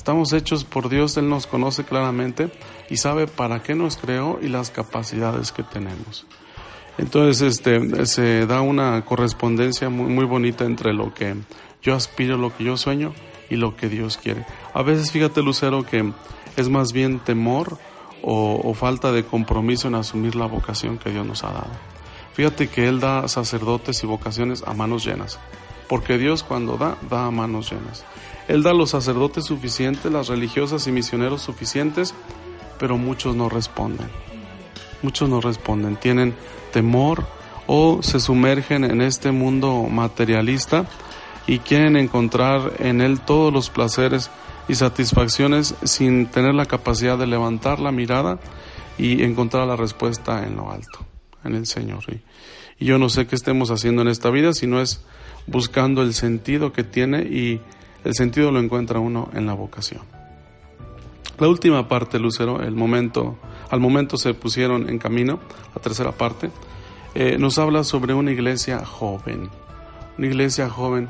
estamos 0.00 0.32
hechos 0.32 0.64
por 0.64 0.88
Dios, 0.88 1.18
Él 1.18 1.28
nos 1.28 1.46
conoce 1.46 1.84
claramente 1.84 2.50
y 2.88 2.96
sabe 2.96 3.26
para 3.26 3.62
qué 3.62 3.74
nos 3.74 3.98
creó 3.98 4.38
y 4.40 4.48
las 4.48 4.70
capacidades 4.70 5.52
que 5.52 5.62
tenemos. 5.62 6.24
Entonces 6.96 7.42
este, 7.42 8.06
se 8.06 8.46
da 8.46 8.62
una 8.62 9.04
correspondencia 9.04 9.90
muy, 9.90 10.06
muy 10.10 10.24
bonita 10.24 10.64
entre 10.64 10.94
lo 10.94 11.12
que 11.12 11.36
yo 11.82 11.94
aspiro, 11.94 12.38
lo 12.38 12.56
que 12.56 12.64
yo 12.64 12.78
sueño 12.78 13.12
y 13.50 13.56
lo 13.56 13.76
que 13.76 13.90
Dios 13.90 14.16
quiere. 14.16 14.46
A 14.72 14.82
veces 14.82 15.12
fíjate 15.12 15.42
Lucero 15.42 15.84
que 15.84 16.10
es 16.56 16.70
más 16.70 16.94
bien 16.94 17.18
temor 17.18 17.76
o, 18.22 18.72
falta 18.72 19.12
de 19.12 19.26
compromiso 19.26 19.88
en 19.88 19.96
asumir 19.96 20.34
la 20.34 20.46
vocación 20.46 20.96
que 20.96 21.10
Dios 21.10 21.26
nos 21.26 21.44
ha 21.44 21.52
dado. 21.52 21.70
Fíjate 22.32 22.68
que 22.68 22.88
Él 22.88 23.00
da 23.00 23.28
sacerdotes 23.28 24.02
y 24.02 24.06
vocaciones 24.06 24.64
a 24.66 24.72
manos 24.72 25.04
llenas, 25.04 25.38
porque 25.90 26.16
Dios 26.16 26.42
cuando 26.42 26.78
da, 26.78 26.96
da 27.10 27.26
a 27.26 27.30
manos 27.30 27.70
llenas. 27.70 28.06
Él 28.50 28.64
da 28.64 28.72
los 28.72 28.90
sacerdotes 28.90 29.44
suficientes, 29.44 30.10
las 30.10 30.26
religiosas 30.26 30.88
y 30.88 30.90
misioneros 30.90 31.40
suficientes, 31.40 32.14
pero 32.80 32.98
muchos 32.98 33.36
no 33.36 33.48
responden. 33.48 34.08
Muchos 35.02 35.28
no 35.28 35.40
responden, 35.40 35.94
tienen 35.94 36.34
temor 36.72 37.24
o 37.68 38.02
se 38.02 38.18
sumergen 38.18 38.82
en 38.82 39.02
este 39.02 39.30
mundo 39.30 39.84
materialista 39.84 40.86
y 41.46 41.60
quieren 41.60 41.96
encontrar 41.96 42.72
en 42.80 43.00
él 43.00 43.20
todos 43.20 43.52
los 43.52 43.70
placeres 43.70 44.32
y 44.66 44.74
satisfacciones 44.74 45.76
sin 45.84 46.26
tener 46.26 46.52
la 46.52 46.66
capacidad 46.66 47.16
de 47.16 47.28
levantar 47.28 47.78
la 47.78 47.92
mirada 47.92 48.40
y 48.98 49.22
encontrar 49.22 49.68
la 49.68 49.76
respuesta 49.76 50.44
en 50.44 50.56
lo 50.56 50.72
alto, 50.72 51.06
en 51.44 51.54
el 51.54 51.66
Señor. 51.66 52.02
Y, 52.08 52.84
yo 52.84 52.98
no 52.98 53.10
sé 53.10 53.28
qué 53.28 53.36
estemos 53.36 53.70
haciendo 53.70 54.02
en 54.02 54.08
esta 54.08 54.28
vida 54.30 54.54
si 54.54 54.66
no 54.66 54.80
es 54.80 55.04
buscando 55.46 56.02
el 56.02 56.14
sentido 56.14 56.72
que 56.72 56.82
tiene 56.82 57.22
y 57.22 57.60
el 58.04 58.14
sentido 58.14 58.50
lo 58.50 58.60
encuentra 58.60 58.98
uno 58.98 59.30
en 59.34 59.46
la 59.46 59.54
vocación. 59.54 60.02
La 61.38 61.48
última 61.48 61.88
parte, 61.88 62.18
Lucero, 62.18 62.62
el 62.62 62.74
momento, 62.74 63.38
al 63.70 63.80
momento 63.80 64.16
se 64.16 64.34
pusieron 64.34 64.88
en 64.88 64.98
camino, 64.98 65.40
la 65.74 65.80
tercera 65.80 66.12
parte, 66.12 66.50
eh, 67.14 67.38
nos 67.38 67.58
habla 67.58 67.82
sobre 67.82 68.14
una 68.14 68.30
iglesia 68.30 68.84
joven, 68.84 69.48
una 70.18 70.26
iglesia 70.26 70.68
joven 70.68 71.08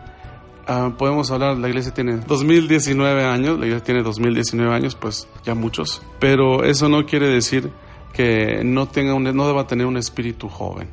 Ah, 0.73 0.93
podemos 0.97 1.29
hablar, 1.33 1.57
la 1.57 1.69
iglesia 1.69 1.93
tiene 1.93 2.19
2019 2.19 3.25
años, 3.25 3.59
la 3.59 3.67
iglesia 3.67 3.83
tiene 3.83 4.03
2019 4.05 4.73
años, 4.73 4.95
pues 4.95 5.27
ya 5.45 5.57
muchos, 5.57 6.01
pero 6.21 6.63
eso 6.63 6.89
no 6.89 7.07
quiere 7.07 7.27
decir 7.27 7.71
que 8.13 8.63
no 8.65 8.87
tenga 8.87 9.15
un, 9.15 9.25
no 9.25 9.47
deba 9.49 9.67
tener 9.67 9.87
un 9.87 9.97
espíritu 9.97 10.49
joven. 10.49 10.89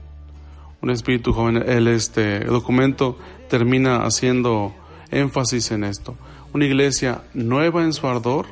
Un 0.81 0.89
espíritu 0.89 1.31
joven. 1.31 1.57
El 1.57 1.87
este 1.87 2.39
documento 2.39 3.19
termina 3.49 3.97
haciendo 3.97 4.73
énfasis 5.11 5.71
en 5.71 5.83
esto. 5.83 6.15
Una 6.53 6.65
iglesia 6.65 7.23
nueva 7.33 7.83
en 7.83 7.93
su 7.93 8.07
ardor, 8.07 8.45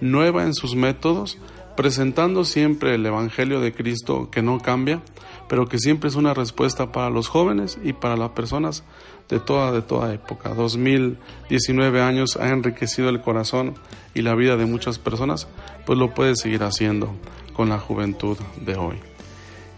nueva 0.00 0.44
en 0.44 0.54
sus 0.54 0.74
métodos, 0.74 1.38
presentando 1.76 2.44
siempre 2.44 2.94
el 2.94 3.04
evangelio 3.04 3.60
de 3.60 3.72
Cristo 3.72 4.30
que 4.30 4.42
no 4.42 4.58
cambia, 4.60 5.02
pero 5.48 5.68
que 5.68 5.78
siempre 5.78 6.08
es 6.08 6.16
una 6.16 6.34
respuesta 6.34 6.90
para 6.92 7.10
los 7.10 7.28
jóvenes 7.28 7.78
y 7.82 7.92
para 7.92 8.16
las 8.16 8.30
personas 8.30 8.82
de 9.28 9.40
toda, 9.40 9.72
de 9.72 9.82
toda 9.82 10.12
época. 10.12 10.54
2019 10.54 12.00
años 12.02 12.36
ha 12.36 12.48
enriquecido 12.48 13.08
el 13.08 13.20
corazón 13.20 13.74
y 14.14 14.22
la 14.22 14.34
vida 14.34 14.56
de 14.56 14.66
muchas 14.66 14.98
personas, 14.98 15.48
pues 15.84 15.98
lo 15.98 16.14
puede 16.14 16.36
seguir 16.36 16.62
haciendo 16.62 17.14
con 17.52 17.68
la 17.68 17.78
juventud 17.78 18.36
de 18.60 18.76
hoy. 18.76 18.96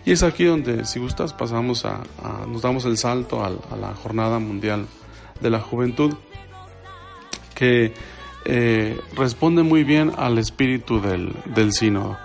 Y 0.05 0.12
es 0.12 0.23
aquí 0.23 0.45
donde, 0.45 0.85
si 0.85 1.01
gustas, 1.01 1.33
pasamos 1.33 1.85
a, 1.85 2.01
nos 2.49 2.62
damos 2.62 2.85
el 2.85 2.97
salto 2.97 3.45
a, 3.45 3.51
la 3.77 3.95
Jornada 3.95 4.38
Mundial 4.38 4.87
de 5.40 5.51
la 5.51 5.61
Juventud, 5.61 6.14
que 7.55 7.92
eh, 8.44 8.98
responde 9.16 9.62
muy 9.62 9.85
bien 9.85 10.12
al 10.16 10.38
espíritu 10.38 11.01
del, 11.01 11.33
del 11.55 11.72
sínodo. 11.72 12.16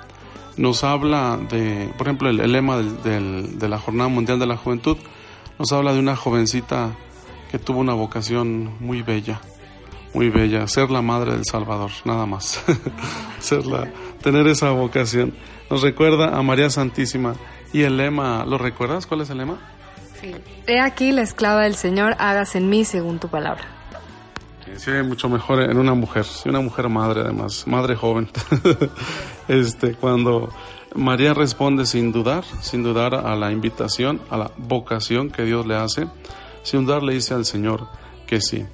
Nos 0.57 0.83
habla 0.83 1.37
de, 1.49 1.89
por 1.97 2.07
ejemplo, 2.07 2.29
el, 2.29 2.51
lema 2.51 2.77
de 2.77 3.69
la 3.69 3.79
Jornada 3.79 4.07
Mundial 4.09 4.39
de 4.39 4.45
la 4.45 4.57
Juventud, 4.57 4.97
nos 5.57 5.71
habla 5.71 5.93
de 5.93 5.99
una 5.99 6.15
jovencita 6.15 6.91
que 7.51 7.59
tuvo 7.59 7.79
una 7.79 7.93
vocación 7.93 8.75
muy 8.79 9.01
bella, 9.01 9.41
muy 10.13 10.29
bella, 10.29 10.67
ser 10.67 10.91
la 10.91 11.01
madre 11.01 11.33
del 11.33 11.45
Salvador, 11.45 11.91
nada 12.05 12.25
más. 12.25 12.63
ser 13.39 13.63
tener 14.21 14.47
esa 14.47 14.71
vocación. 14.71 15.33
Nos 15.69 15.81
recuerda 15.81 16.37
a 16.37 16.41
María 16.41 16.69
Santísima 16.69 17.35
y 17.71 17.81
el 17.81 17.97
lema, 17.97 18.45
¿lo 18.45 18.57
recuerdas? 18.57 19.07
¿Cuál 19.07 19.21
es 19.21 19.29
el 19.29 19.39
lema? 19.39 19.59
He 20.67 20.79
aquí 20.79 21.11
la 21.11 21.21
esclava 21.21 21.63
del 21.63 21.75
Señor, 21.75 22.15
hagas 22.19 22.55
en 22.55 22.69
mí 22.69 22.85
según 22.85 23.19
tu 23.19 23.27
palabra. 23.27 23.63
Sí, 24.77 24.91
mucho 25.03 25.29
mejor 25.29 25.61
en 25.61 25.77
una 25.77 25.93
mujer, 25.93 26.25
una 26.45 26.61
mujer 26.61 26.89
madre 26.89 27.21
además, 27.21 27.67
madre 27.67 27.95
joven. 27.95 28.29
este, 29.47 29.93
cuando 29.95 30.49
María 30.95 31.33
responde 31.33 31.85
sin 31.85 32.11
dudar, 32.11 32.43
sin 32.61 32.81
dudar 32.81 33.13
a 33.13 33.35
la 33.35 33.51
invitación, 33.51 34.21
a 34.29 34.37
la 34.37 34.51
vocación 34.57 35.29
que 35.29 35.43
Dios 35.43 35.65
le 35.67 35.75
hace, 35.75 36.07
sin 36.63 36.85
dudar 36.85 37.03
le 37.03 37.13
dice 37.13 37.33
al 37.33 37.45
Señor 37.45 37.87
que 38.25 38.41
sí. 38.41 38.65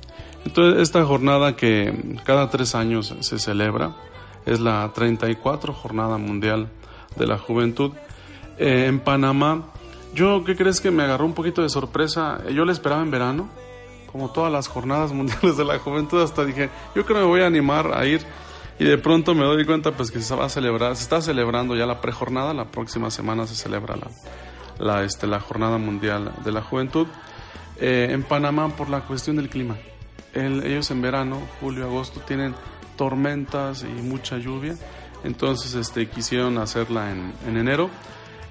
Entonces, 0.46 0.82
esta 0.82 1.04
jornada 1.04 1.56
que 1.56 2.18
cada 2.24 2.50
tres 2.50 2.76
años 2.76 3.16
se 3.20 3.40
celebra 3.40 3.96
es 4.46 4.60
la 4.60 4.90
34 4.94 5.74
Jornada 5.74 6.18
Mundial 6.18 6.70
de 7.18 7.28
la 7.28 7.38
Juventud. 7.38 7.92
Eh, 8.58 8.86
en 8.88 9.00
Panamá, 9.00 9.74
yo, 10.13 10.43
¿qué 10.43 10.56
crees 10.56 10.82
que 10.82 10.91
me 10.91 11.04
agarró 11.04 11.26
un 11.26 11.34
poquito 11.34 11.62
de 11.62 11.69
sorpresa? 11.69 12.41
Yo 12.50 12.65
la 12.65 12.72
esperaba 12.72 13.02
en 13.02 13.12
verano, 13.12 13.50
como 14.12 14.32
todas 14.32 14.52
las 14.52 14.67
jornadas 14.67 15.12
mundiales 15.13 15.58
de 15.58 15.65
la 15.65 15.80
juventud, 15.80 16.22
hasta 16.22 16.45
dije, 16.45 16.69
yo 16.95 17.06
creo 17.06 17.06
que 17.06 17.13
me 17.24 17.24
voy 17.24 17.41
a 17.41 17.48
animar 17.48 17.93
a 17.93 18.06
ir. 18.06 18.26
Y 18.80 18.86
de 18.86 18.98
pronto 18.98 19.36
me 19.36 19.43
doy 19.43 19.65
cuenta 19.65 19.91
pues 19.91 20.10
que 20.10 20.22
se 20.22 20.34
va 20.34 20.45
a 20.45 20.50
celebrar, 20.50 20.95
se 20.95 21.04
está 21.04 21.22
celebrando 21.22 21.76
ya 21.76 21.86
la 21.86 22.00
prejornada, 22.00 22.54
la 22.54 22.72
próxima 22.72 23.12
semana 23.12 23.45
se 23.45 23.56
celebra 23.56 23.98
la, 23.98 24.08
la, 24.78 25.04
este, 25.04 25.28
la 25.28 25.41
Jornada 25.41 25.78
Mundial 25.78 26.32
de 26.45 26.52
la 26.54 26.62
Juventud. 26.62 27.06
Eh, 27.82 28.10
en 28.12 28.24
Panamá 28.24 28.67
por 28.76 28.89
la 28.89 29.02
cuestión 29.02 29.38
del 29.38 29.50
clima. 29.50 29.78
ellos 30.34 30.91
en 30.91 31.02
verano, 31.02 31.41
julio, 31.62 31.86
agosto, 31.86 32.19
tienen 32.22 32.54
tormentas 32.98 33.84
y 33.84 34.02
mucha 34.02 34.38
lluvia, 34.38 34.76
entonces 35.24 35.74
este, 35.76 36.10
quisieron 36.10 36.58
hacerla 36.58 37.12
en, 37.12 37.58
enero. 37.58 37.89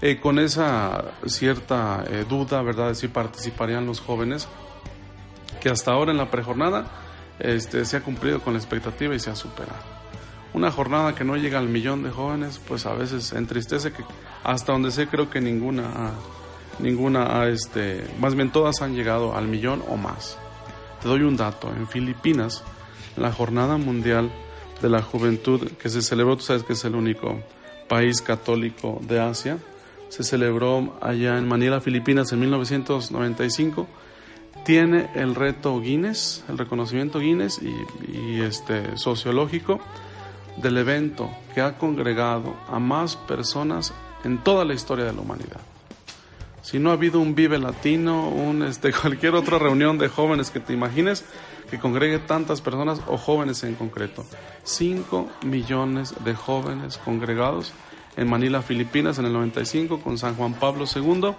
Eh, 0.00 0.20
con 0.20 0.38
esa 0.38 1.12
cierta 1.26 2.04
eh, 2.08 2.24
duda, 2.28 2.62
¿verdad?, 2.62 2.88
de 2.88 2.94
si 2.94 3.08
participarían 3.08 3.84
los 3.84 4.00
jóvenes, 4.00 4.48
que 5.60 5.70
hasta 5.70 5.92
ahora 5.92 6.12
en 6.12 6.18
la 6.18 6.30
prejornada 6.30 6.86
este, 7.40 7.84
se 7.84 7.96
ha 7.96 8.02
cumplido 8.02 8.40
con 8.40 8.52
la 8.52 8.60
expectativa 8.60 9.14
y 9.14 9.18
se 9.18 9.30
ha 9.30 9.34
superado. 9.34 9.98
Una 10.54 10.70
jornada 10.70 11.14
que 11.14 11.24
no 11.24 11.36
llega 11.36 11.58
al 11.58 11.68
millón 11.68 12.04
de 12.04 12.10
jóvenes, 12.10 12.60
pues 12.66 12.86
a 12.86 12.94
veces 12.94 13.32
entristece 13.32 13.92
que 13.92 14.04
hasta 14.44 14.72
donde 14.72 14.90
sé 14.90 15.08
creo 15.08 15.28
que 15.28 15.40
ninguna 15.40 16.12
ninguna 16.78 17.46
este, 17.48 18.04
más 18.20 18.34
bien 18.34 18.50
todas 18.50 18.82
han 18.82 18.94
llegado 18.94 19.34
al 19.36 19.48
millón 19.48 19.82
o 19.88 19.96
más. 19.96 20.38
Te 21.02 21.08
doy 21.08 21.22
un 21.22 21.36
dato, 21.36 21.72
en 21.76 21.88
Filipinas, 21.88 22.62
la 23.16 23.32
Jornada 23.32 23.76
Mundial 23.76 24.30
de 24.80 24.88
la 24.88 25.02
Juventud 25.02 25.72
que 25.72 25.88
se 25.88 26.02
celebró, 26.02 26.36
tú 26.36 26.42
sabes 26.42 26.62
que 26.62 26.74
es 26.74 26.84
el 26.84 26.94
único 26.94 27.40
país 27.88 28.22
católico 28.22 29.00
de 29.02 29.20
Asia, 29.20 29.58
se 30.08 30.22
celebró 30.22 30.98
allá 31.00 31.38
en 31.38 31.46
Manila, 31.46 31.80
Filipinas, 31.80 32.32
en 32.32 32.40
1995. 32.40 33.86
Tiene 34.64 35.10
el 35.14 35.34
reto 35.34 35.80
Guinness, 35.80 36.44
el 36.48 36.58
reconocimiento 36.58 37.20
Guinness 37.20 37.60
y, 37.62 38.40
este, 38.40 38.96
sociológico 38.96 39.80
del 40.56 40.78
evento 40.78 41.30
que 41.54 41.60
ha 41.60 41.78
congregado 41.78 42.56
a 42.68 42.78
más 42.78 43.16
personas 43.16 43.94
en 44.24 44.38
toda 44.38 44.64
la 44.64 44.74
historia 44.74 45.04
de 45.04 45.12
la 45.12 45.20
humanidad. 45.20 45.60
Si 46.62 46.78
no 46.78 46.90
ha 46.90 46.94
habido 46.94 47.20
un 47.20 47.34
Vive 47.34 47.58
Latino, 47.58 48.28
un, 48.28 48.62
este, 48.62 48.92
cualquier 49.02 49.34
otra 49.34 49.58
reunión 49.58 49.96
de 49.98 50.08
jóvenes 50.08 50.50
que 50.50 50.60
te 50.60 50.72
imagines 50.72 51.24
que 51.70 51.78
congregue 51.78 52.18
tantas 52.18 52.60
personas 52.60 53.00
o 53.06 53.16
jóvenes 53.16 53.62
en 53.62 53.74
concreto. 53.74 54.24
Cinco 54.64 55.28
millones 55.44 56.14
de 56.24 56.34
jóvenes 56.34 56.98
congregados 56.98 57.72
en 58.18 58.28
Manila, 58.28 58.62
Filipinas, 58.62 59.18
en 59.18 59.26
el 59.26 59.32
95, 59.32 60.00
con 60.00 60.18
San 60.18 60.34
Juan 60.34 60.54
Pablo 60.54 60.84
II. 60.92 61.34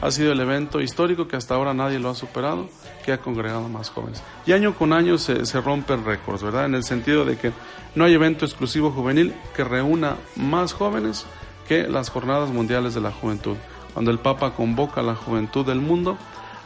ha 0.00 0.10
sido 0.10 0.32
el 0.32 0.40
evento 0.40 0.80
histórico 0.80 1.28
que 1.28 1.36
hasta 1.36 1.54
ahora 1.54 1.74
nadie 1.74 1.98
lo 1.98 2.08
ha 2.08 2.14
superado, 2.14 2.68
que 3.04 3.12
ha 3.12 3.18
congregado 3.18 3.68
más 3.68 3.90
jóvenes. 3.90 4.22
Y 4.46 4.52
año 4.52 4.74
con 4.74 4.92
año 4.92 5.18
se, 5.18 5.44
se 5.44 5.60
rompen 5.60 6.04
récords, 6.04 6.42
¿verdad? 6.42 6.64
En 6.64 6.74
el 6.74 6.84
sentido 6.84 7.24
de 7.24 7.36
que 7.36 7.52
no 7.94 8.04
hay 8.04 8.14
evento 8.14 8.46
exclusivo 8.46 8.90
juvenil 8.90 9.34
que 9.54 9.62
reúna 9.62 10.16
más 10.36 10.72
jóvenes 10.72 11.26
que 11.68 11.86
las 11.86 12.08
jornadas 12.08 12.50
mundiales 12.50 12.94
de 12.94 13.02
la 13.02 13.12
juventud. 13.12 13.56
Cuando 13.92 14.10
el 14.10 14.18
Papa 14.18 14.54
convoca 14.54 15.02
a 15.02 15.04
la 15.04 15.14
juventud 15.14 15.66
del 15.66 15.80
mundo 15.80 16.16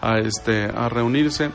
a, 0.00 0.18
este, 0.18 0.64
a 0.64 0.88
reunirse 0.88 1.50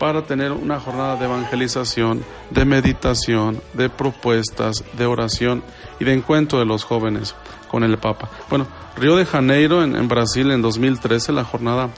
para 0.00 0.22
tener 0.22 0.50
una 0.50 0.80
jornada 0.80 1.16
de 1.16 1.26
evangelización, 1.26 2.24
de 2.48 2.64
meditación, 2.64 3.60
de 3.74 3.90
propuestas, 3.90 4.82
de 4.96 5.04
oración 5.04 5.62
y 6.00 6.04
de 6.04 6.14
encuentro 6.14 6.58
de 6.58 6.64
los 6.64 6.84
jóvenes 6.84 7.34
con 7.70 7.84
el 7.84 7.98
Papa. 7.98 8.30
Bueno, 8.48 8.66
Río 8.96 9.14
de 9.14 9.26
Janeiro 9.26 9.84
en, 9.84 10.08
Brasil 10.08 10.50
en 10.52 10.62
2013 10.62 11.32
la 11.32 11.44
jornada 11.44 11.90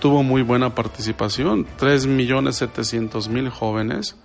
tuvo 0.00 0.22
muy 0.22 0.40
buena 0.40 0.74
participación, 0.74 1.66
3.700.000 1.78 3.50
jóvenes, 3.50 4.16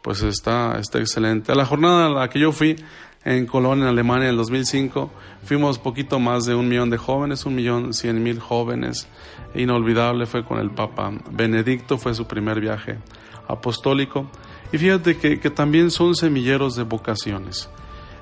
pues 0.00 0.22
está, 0.22 0.78
está 0.78 1.00
excelente. 1.00 1.50
A 1.50 1.56
la 1.56 1.66
jornada 1.66 2.06
a 2.06 2.10
la 2.10 2.30
que 2.30 2.38
yo 2.38 2.52
fui 2.52 2.76
en 3.24 3.46
Colonia, 3.46 3.86
en 3.86 3.90
Alemania, 3.90 4.26
en 4.26 4.30
el 4.30 4.36
2005, 4.36 5.10
fuimos 5.42 5.80
poquito 5.80 6.20
más 6.20 6.44
de 6.44 6.54
un 6.54 6.68
millón 6.68 6.90
de 6.90 6.98
jóvenes, 6.98 7.44
un 7.44 7.56
millón 7.56 7.92
cien 7.92 8.22
mil 8.22 8.38
jóvenes. 8.38 9.08
Inolvidable 9.54 10.26
fue 10.26 10.44
con 10.44 10.58
el 10.58 10.70
Papa 10.70 11.12
Benedicto, 11.30 11.98
fue 11.98 12.14
su 12.14 12.26
primer 12.26 12.60
viaje 12.60 12.98
apostólico. 13.46 14.28
Y 14.72 14.78
fíjate 14.78 15.16
que, 15.16 15.50
también 15.50 15.90
son 15.90 16.14
semilleros 16.14 16.74
de 16.74 16.82
vocaciones. 16.82 17.68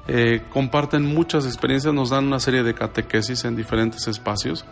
Eh, 0.08 0.42
comparten 0.50 1.06
muchas 1.06 1.46
experiencias, 1.46 1.94
nos 1.94 2.10
dan 2.10 2.26
una 2.26 2.40
serie 2.40 2.62
de 2.62 2.74
catequesis 2.74 3.44
en 3.44 3.56
diferentes 3.56 4.08
espacios, 4.08 4.64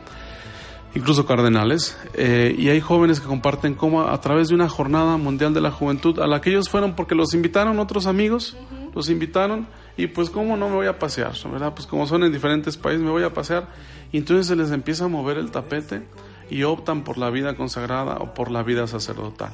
incluso 0.94 1.24
cardenales, 1.24 1.96
eh, 2.14 2.54
y 2.58 2.68
hay 2.68 2.80
jóvenes 2.80 3.20
que 3.20 3.28
comparten 3.28 3.74
cómo 3.74 4.02
a 4.02 4.20
través 4.20 4.48
de 4.48 4.56
una 4.56 4.68
jornada 4.68 5.16
mundial 5.16 5.54
de 5.54 5.60
la 5.60 5.70
juventud, 5.70 6.18
a 6.18 6.26
la 6.26 6.40
que 6.40 6.50
ellos 6.50 6.68
fueron 6.68 6.96
porque 6.96 7.14
los 7.14 7.32
invitaron 7.32 7.78
otros 7.78 8.06
amigos, 8.06 8.56
los 8.92 9.08
invitaron, 9.08 9.68
y 9.96 10.08
pues 10.08 10.30
cómo 10.30 10.56
no 10.56 10.68
me 10.68 10.74
voy 10.74 10.86
a 10.88 10.98
pasear, 10.98 11.32
¿verdad? 11.50 11.74
Pues 11.74 11.86
como 11.86 12.06
son 12.08 12.24
en 12.24 12.32
diferentes 12.32 12.76
países, 12.76 13.02
me 13.02 13.10
voy 13.10 13.22
a 13.22 13.32
pasear, 13.32 13.68
y 14.10 14.18
entonces 14.18 14.48
se 14.48 14.56
les 14.56 14.72
empieza 14.72 15.04
a 15.04 15.08
mover 15.08 15.38
el 15.38 15.52
tapete 15.52 16.02
y 16.50 16.64
optan 16.64 17.04
por 17.04 17.18
la 17.18 17.30
vida 17.30 17.54
consagrada 17.54 18.16
o 18.16 18.34
por 18.34 18.50
la 18.50 18.62
vida 18.62 18.86
sacerdotal. 18.86 19.52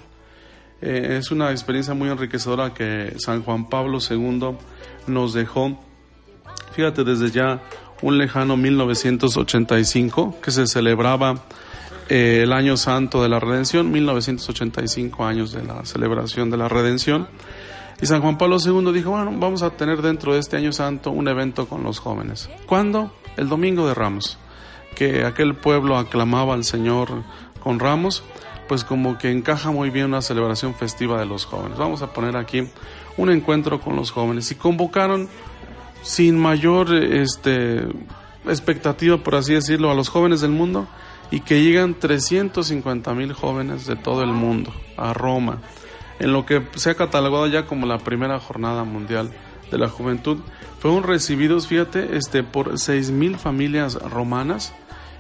Eh, 0.80 1.16
es 1.18 1.30
una 1.30 1.50
experiencia 1.50 1.94
muy 1.94 2.09
enriquecedora 2.09 2.74
que 2.74 3.14
San 3.18 3.42
Juan 3.42 3.68
Pablo 3.68 3.98
II 3.98 4.56
nos 5.06 5.32
dejó, 5.32 5.78
fíjate, 6.72 7.04
desde 7.04 7.30
ya 7.30 7.62
un 8.02 8.18
lejano 8.18 8.56
1985, 8.56 10.38
que 10.42 10.50
se 10.50 10.66
celebraba 10.66 11.44
eh, 12.09 12.40
el 12.42 12.52
año 12.52 12.76
santo 12.76 13.22
de 13.22 13.28
la 13.28 13.40
redención, 13.40 13.90
1985 13.90 15.24
años 15.24 15.52
de 15.52 15.64
la 15.64 15.85
celebración 15.85 16.50
de 16.50 16.56
la 16.56 16.68
redención. 16.68 17.28
Y 18.00 18.06
San 18.06 18.20
Juan 18.20 18.37
Pablo 18.37 18.59
II 18.62 18.92
dijo, 18.92 19.11
bueno, 19.11 19.32
vamos 19.37 19.62
a 19.62 19.70
tener 19.70 20.02
dentro 20.02 20.35
de 20.35 20.40
este 20.40 20.56
año 20.56 20.72
santo 20.72 21.11
un 21.11 21.28
evento 21.28 21.66
con 21.66 21.82
los 21.82 21.98
jóvenes. 21.98 22.50
¿Cuándo? 22.66 23.12
El 23.38 23.48
domingo 23.48 23.88
de 23.88 23.94
Ramos, 23.94 24.38
que 24.96 25.24
aquel 25.24 25.54
pueblo 25.54 25.96
aclamaba 25.96 26.54
al 26.54 26.64
Señor 26.64 27.22
con 27.61 27.78
ramos, 27.78 28.24
pues 28.66 28.82
como 28.82 29.18
que 29.18 29.30
encaja 29.30 29.70
muy 29.70 29.90
bien 29.90 30.06
una 30.06 30.22
celebración 30.22 30.74
festiva 30.74 31.20
de 31.20 31.26
los 31.26 31.44
jóvenes. 31.44 31.78
Vamos 31.78 32.02
a 32.02 32.12
poner 32.12 32.37
aquí 32.37 32.68
un 33.16 33.30
encuentro 33.30 33.80
con 33.80 33.94
los 33.94 34.11
jóvenes 34.11 34.50
y 34.50 34.56
convocaron 34.56 35.28
sin 36.02 36.38
mayor 36.38 36.92
este, 36.94 37.85
expectativa, 38.46 39.18
por 39.18 39.37
así 39.37 39.54
decirlo, 39.54 39.90
a 39.90 39.94
los 39.94 40.09
jóvenes 40.09 40.40
del 40.40 40.50
mundo 40.50 40.88
y 41.30 41.40
que 41.40 41.62
llegan 41.62 41.94
350 41.94 43.14
mil 43.14 43.32
jóvenes 43.32 43.87
de 43.87 43.96
todo 43.96 44.22
el 44.22 44.32
mundo 44.32 44.72
a 44.96 45.12
Roma, 45.12 45.59
en 46.18 46.32
lo 46.32 46.46
que 46.46 46.62
se 46.76 46.90
ha 46.90 46.94
catalogado 46.94 47.46
ya 47.46 47.66
como 47.66 47.87
la 47.87 47.98
primera 47.98 48.38
jornada 48.38 48.85
mundial 48.85 49.30
de 49.70 49.78
la 49.78 49.88
juventud. 49.88 50.38
Fueron 50.78 51.02
recibidos, 51.02 51.66
fíjate, 51.66 52.16
este, 52.16 52.42
por 52.42 52.78
6 52.78 53.11
mil 53.11 53.37
familias 53.38 53.94
romanas 53.94 54.72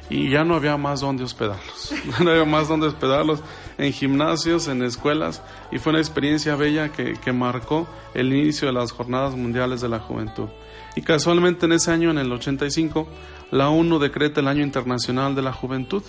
y 0.08 0.30
ya 0.30 0.44
no 0.44 0.54
había 0.54 0.76
más 0.76 1.00
donde 1.00 1.24
hospedarlos, 1.24 1.92
no 2.22 2.30
había 2.30 2.44
más 2.44 2.68
donde 2.68 2.86
hospedarlos 2.86 3.40
en 3.78 3.92
gimnasios, 3.92 4.68
en 4.68 4.82
escuelas, 4.82 5.42
y 5.70 5.78
fue 5.78 5.90
una 5.90 6.00
experiencia 6.00 6.56
bella 6.56 6.90
que, 6.90 7.14
que 7.14 7.32
marcó 7.32 7.86
el 8.14 8.32
inicio 8.32 8.68
de 8.68 8.74
las 8.74 8.92
Jornadas 8.92 9.34
Mundiales 9.34 9.80
de 9.80 9.88
la 9.88 9.98
Juventud. 9.98 10.48
Y 10.94 11.02
casualmente 11.02 11.66
en 11.66 11.72
ese 11.72 11.90
año, 11.90 12.10
en 12.10 12.18
el 12.18 12.32
85, 12.32 13.06
la 13.50 13.68
ONU 13.68 13.98
decreta 13.98 14.40
el 14.40 14.48
Año 14.48 14.62
Internacional 14.62 15.34
de 15.34 15.42
la 15.42 15.52
Juventud. 15.52 16.02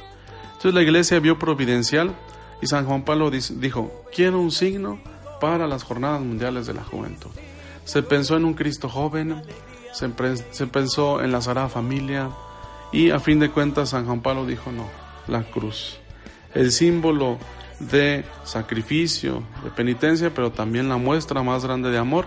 Entonces 0.45 0.73
la 0.73 0.81
iglesia 0.81 1.19
vio 1.19 1.37
providencial 1.37 2.15
y 2.61 2.67
San 2.67 2.85
Juan 2.85 3.03
Pablo 3.03 3.29
dijo, 3.29 4.05
quiero 4.15 4.39
un 4.39 4.51
signo 4.51 4.99
para 5.41 5.67
las 5.67 5.83
Jornadas 5.83 6.21
Mundiales 6.21 6.67
de 6.67 6.73
la 6.73 6.83
Juventud. 6.83 7.29
Se 7.83 8.01
pensó 8.01 8.37
en 8.37 8.45
un 8.45 8.53
Cristo 8.53 8.89
joven, 8.89 9.41
se, 9.91 10.09
se 10.51 10.67
pensó 10.67 11.21
en 11.21 11.31
la 11.31 11.41
Sagrada 11.41 11.69
Familia, 11.69 12.29
y 12.91 13.11
a 13.11 13.19
fin 13.19 13.39
de 13.39 13.49
cuentas 13.49 13.89
San 13.89 14.05
Juan 14.05 14.21
Pablo 14.21 14.45
dijo 14.45 14.71
no, 14.71 14.87
la 15.27 15.43
cruz, 15.43 15.97
el 16.53 16.71
símbolo 16.71 17.37
de 17.79 18.25
sacrificio, 18.43 19.43
de 19.63 19.69
penitencia, 19.71 20.33
pero 20.33 20.51
también 20.51 20.89
la 20.89 20.97
muestra 20.97 21.43
más 21.43 21.63
grande 21.63 21.89
de 21.89 21.97
amor 21.97 22.25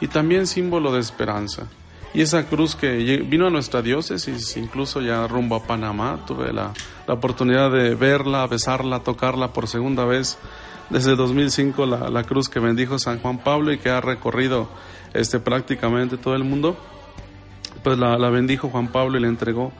y 0.00 0.08
también 0.08 0.46
símbolo 0.46 0.92
de 0.92 1.00
esperanza. 1.00 1.68
Y 2.14 2.22
esa 2.22 2.46
cruz 2.46 2.74
que 2.76 2.96
vino 3.28 3.46
a 3.46 3.50
nuestra 3.50 3.82
diócesis, 3.82 4.56
incluso 4.56 5.02
ya 5.02 5.26
rumbo 5.26 5.56
a 5.56 5.62
Panamá, 5.64 6.24
tuve 6.26 6.50
la, 6.52 6.72
la 7.06 7.14
oportunidad 7.14 7.70
de 7.70 7.94
verla, 7.94 8.46
besarla, 8.46 9.00
tocarla 9.00 9.52
por 9.52 9.68
segunda 9.68 10.06
vez. 10.06 10.38
Desde 10.88 11.14
2005, 11.14 11.84
la, 11.84 12.08
la 12.08 12.22
cruz 12.22 12.48
que 12.48 12.58
bendijo 12.60 12.98
San 12.98 13.18
Juan 13.20 13.38
Pablo 13.38 13.72
y 13.72 13.78
que 13.78 13.90
ha 13.90 14.00
recorrido 14.00 14.68
este, 15.12 15.40
prácticamente 15.40 16.16
todo 16.16 16.34
el 16.36 16.44
mundo 16.44 16.76
pues 17.86 18.00
la, 18.00 18.16
bendijo 18.30 18.68
Juan 18.68 18.88
Pablo 18.88 19.16
y 19.16 19.20
la 19.20 19.28
entregó 19.28 19.70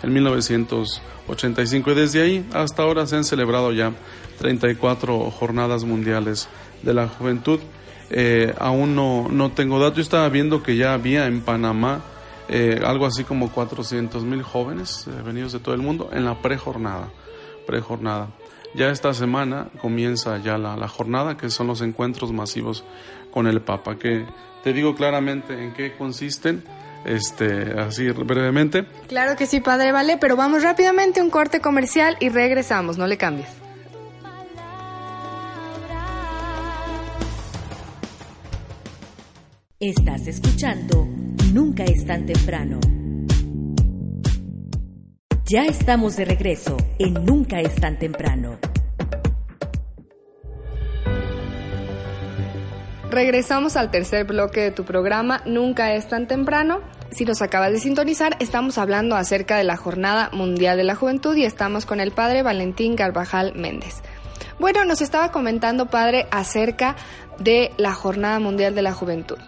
en 0.00 0.12
1985 0.12 1.90
y 1.90 1.94
desde 1.96 2.22
ahí 2.22 2.48
hasta 2.54 2.84
ahora 2.84 3.08
se 3.08 3.16
han 3.16 3.24
celebrado 3.24 3.72
ya 3.72 3.90
34 4.38 5.32
jornadas 5.32 5.82
mundiales 5.82 6.48
de 6.84 6.94
la 6.94 7.08
juventud. 7.08 7.58
Eh, 8.10 8.54
aún 8.60 8.94
no, 8.94 9.26
no 9.28 9.50
tengo 9.50 9.80
datos, 9.80 9.96
yo 9.96 10.02
estaba 10.02 10.28
viendo 10.28 10.62
que 10.62 10.76
ya 10.76 10.94
había 10.94 11.26
en 11.26 11.40
Panamá 11.40 12.02
eh, 12.48 12.80
algo 12.86 13.04
así 13.04 13.24
como 13.24 13.50
400 13.50 14.22
mil 14.22 14.44
jóvenes 14.44 15.08
eh, 15.08 15.22
venidos 15.24 15.52
de 15.52 15.58
todo 15.58 15.74
el 15.74 15.82
mundo 15.82 16.10
en 16.12 16.24
la 16.24 16.40
prejornada, 16.40 17.08
prejornada. 17.66 18.28
Ya 18.76 18.90
esta 18.90 19.12
semana 19.12 19.70
comienza 19.80 20.38
ya 20.38 20.56
la, 20.56 20.76
la 20.76 20.86
jornada, 20.86 21.36
que 21.36 21.50
son 21.50 21.66
los 21.66 21.80
encuentros 21.80 22.30
masivos 22.30 22.84
con 23.32 23.48
el 23.48 23.60
Papa, 23.60 23.98
que 23.98 24.24
te 24.62 24.72
digo 24.72 24.94
claramente 24.94 25.64
en 25.64 25.74
qué 25.74 25.96
consisten 25.96 26.62
este, 27.04 27.78
así 27.78 28.10
brevemente. 28.10 28.86
Claro 29.08 29.36
que 29.36 29.46
sí, 29.46 29.60
padre, 29.60 29.92
vale, 29.92 30.16
pero 30.18 30.36
vamos 30.36 30.62
rápidamente 30.62 31.20
a 31.20 31.24
un 31.24 31.30
corte 31.30 31.60
comercial 31.60 32.16
y 32.20 32.28
regresamos, 32.28 32.98
no 32.98 33.06
le 33.06 33.16
cambies. 33.16 33.48
Estás 39.78 40.26
escuchando 40.26 41.06
Nunca 41.52 41.84
es 41.84 42.04
tan 42.04 42.26
temprano. 42.26 42.80
Ya 45.44 45.64
estamos 45.64 46.16
de 46.16 46.24
regreso 46.24 46.76
en 46.98 47.24
Nunca 47.24 47.60
es 47.60 47.74
tan 47.76 47.98
temprano. 47.98 48.58
Regresamos 53.10 53.76
al 53.76 53.92
tercer 53.92 54.24
bloque 54.24 54.60
de 54.60 54.70
tu 54.72 54.84
programa 54.84 55.40
Nunca 55.46 55.94
es 55.94 56.08
tan 56.08 56.26
temprano. 56.26 56.80
Si 57.12 57.24
nos 57.24 57.40
acabas 57.40 57.70
de 57.70 57.78
sintonizar, 57.78 58.36
estamos 58.40 58.78
hablando 58.78 59.14
acerca 59.14 59.56
de 59.56 59.64
la 59.64 59.76
Jornada 59.76 60.28
Mundial 60.32 60.76
de 60.76 60.82
la 60.82 60.96
Juventud 60.96 61.36
y 61.36 61.44
estamos 61.44 61.86
con 61.86 62.00
el 62.00 62.10
padre 62.10 62.42
Valentín 62.42 62.96
Garbajal 62.96 63.54
Méndez. 63.54 64.02
Bueno, 64.58 64.84
nos 64.84 65.02
estaba 65.02 65.30
comentando, 65.30 65.86
padre, 65.86 66.26
acerca 66.32 66.96
de 67.38 67.70
la 67.76 67.94
Jornada 67.94 68.40
Mundial 68.40 68.74
de 68.74 68.82
la 68.82 68.92
Juventud. 68.92 69.38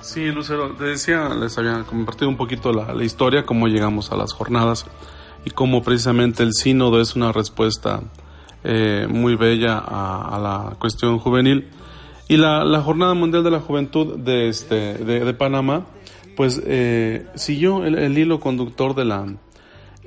Sí, 0.00 0.30
Lucero, 0.30 0.74
te 0.74 0.84
decía, 0.84 1.28
les 1.28 1.58
había 1.58 1.82
compartido 1.82 2.30
un 2.30 2.38
poquito 2.38 2.72
la, 2.72 3.04
historia, 3.04 3.44
cómo 3.44 3.68
llegamos 3.68 4.10
a 4.10 4.16
las 4.16 4.32
jornadas 4.32 4.86
y 5.44 5.50
cómo 5.50 5.82
precisamente 5.82 6.42
el 6.42 6.54
sínodo 6.54 6.98
es 7.00 7.14
una 7.14 7.30
respuesta 7.30 8.00
eh, 8.64 9.06
muy 9.08 9.36
bella 9.36 9.78
a 9.78 10.38
la 10.40 10.76
cuestión 10.78 11.18
juvenil. 11.18 11.68
Y 12.28 12.36
la, 12.36 12.64
la, 12.64 12.80
Jornada 12.80 13.14
Mundial 13.14 13.44
de 13.44 13.50
la 13.50 13.60
Juventud 13.60 14.16
de, 14.16 14.48
este, 14.48 14.94
de, 14.94 15.34
Panamá, 15.34 15.86
pues 16.36 16.60
eh, 16.64 17.26
siguió 17.36 17.84
el, 17.84 18.18
hilo 18.18 18.40
conductor 18.40 18.94
de 18.94 19.04
la, 19.04 19.26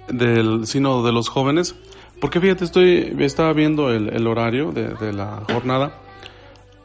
del 0.09 0.67
Sínodo 0.67 1.05
de 1.05 1.13
los 1.13 1.29
Jóvenes, 1.29 1.75
porque 2.19 2.41
fíjate, 2.41 2.65
estoy, 2.65 3.15
estaba 3.19 3.53
viendo 3.53 3.89
el, 3.89 4.09
el 4.09 4.27
horario 4.27 4.71
de, 4.71 5.13
la 5.13 5.43
jornada. 5.51 6.01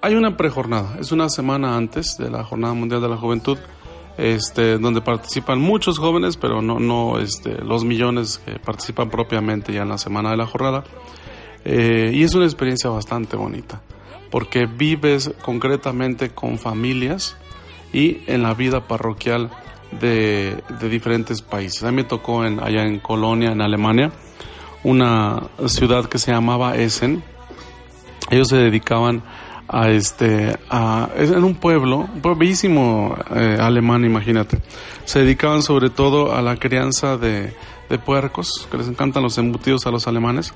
Hay 0.01 0.15
una 0.15 0.37
prejornada, 0.37 0.99
es 1.01 1.11
una 1.11 1.29
semana 1.29 1.77
antes 1.77 2.17
de 2.17 2.31
la 2.31 2.45
Jornada 2.45 2.75
Mundial 2.75 3.01
de 3.01 3.09
la 3.09 3.17
Juventud, 3.17 3.59
este, 4.17 4.79
donde 4.79 5.01
participan 5.01 5.59
muchos 5.59 5.99
jóvenes, 5.99 6.37
pero 6.37 6.63
no, 6.63 6.79
no 6.79 7.19
este, 7.19 7.57
los 7.65 7.85
millones 7.85 8.41
que 8.45 8.61
participan 8.61 9.11
propiamente 9.11 9.73
ya 9.73 9.83
en 9.83 9.89
la 9.89 9.99
semana 9.99 10.31
de 10.31 10.37
la 10.37 10.47
jornada. 10.47 10.85
Eh, 11.65 12.13
y 12.15 12.23
es 12.23 12.35
una 12.35 12.45
experiencia 12.45 12.91
bastante 12.91 13.37
bonita, 13.37 13.81
porque 14.35 14.67
vives 14.67 15.31
concretamente 15.43 16.31
con 16.31 16.59
familias 16.59 17.37
y 17.93 18.23
en 18.27 18.43
la 18.43 18.53
vida 18.53 18.81
parroquial 18.81 19.49
de, 19.93 20.61
diferentes 20.91 21.41
países. 21.41 21.85
A 21.85 21.93
mí 21.93 21.99
me 21.99 22.03
tocó 22.03 22.45
en, 22.45 22.59
allá 22.59 22.83
en 22.83 22.99
Colonia, 22.99 23.53
en 23.53 23.61
Alemania, 23.61 24.11
una 24.83 25.41
ciudad 25.67 26.07
que 26.07 26.19
se 26.19 26.33
llamaba 26.33 26.75
Essen. 26.75 27.23
Ellos 28.29 28.49
se 28.49 28.57
dedicaban 28.57 29.23
a 29.69 29.91
este 29.91 30.59
a, 30.69 31.11
en 31.15 31.45
un 31.45 31.55
pueblo, 31.55 31.99
un 31.99 32.21
pueblo 32.21 32.37
bellísimo 32.37 33.17
eh, 33.37 33.57
alemán, 33.61 34.05
imagínate. 34.05 34.59
Se 35.05 35.21
dedicaban 35.21 35.63
sobre 35.63 35.91
todo 35.91 36.35
a 36.35 36.43
la 36.43 36.57
crianza 36.57 37.17
de 37.19 37.53
puercos, 38.05 38.67
que 38.69 38.79
les 38.79 38.89
encantan 38.89 39.23
los 39.23 39.39
embutidos 39.39 39.87
a 39.87 39.93
los 39.93 40.09
alemanes, 40.09 40.55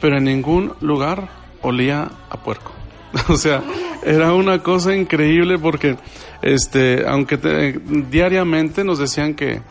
pero 0.00 0.18
en 0.18 0.24
ningún 0.24 0.72
lugar 0.80 1.28
olía 1.62 2.10
a 2.30 2.38
puerco. 2.38 2.72
o 3.28 3.36
sea, 3.36 3.62
era 4.04 4.32
una 4.32 4.62
cosa 4.62 4.94
increíble 4.94 5.58
porque 5.58 5.96
este 6.42 7.04
aunque 7.06 7.36
diariamente 8.10 8.84
nos 8.84 8.98
decían 8.98 9.34
que 9.34 9.62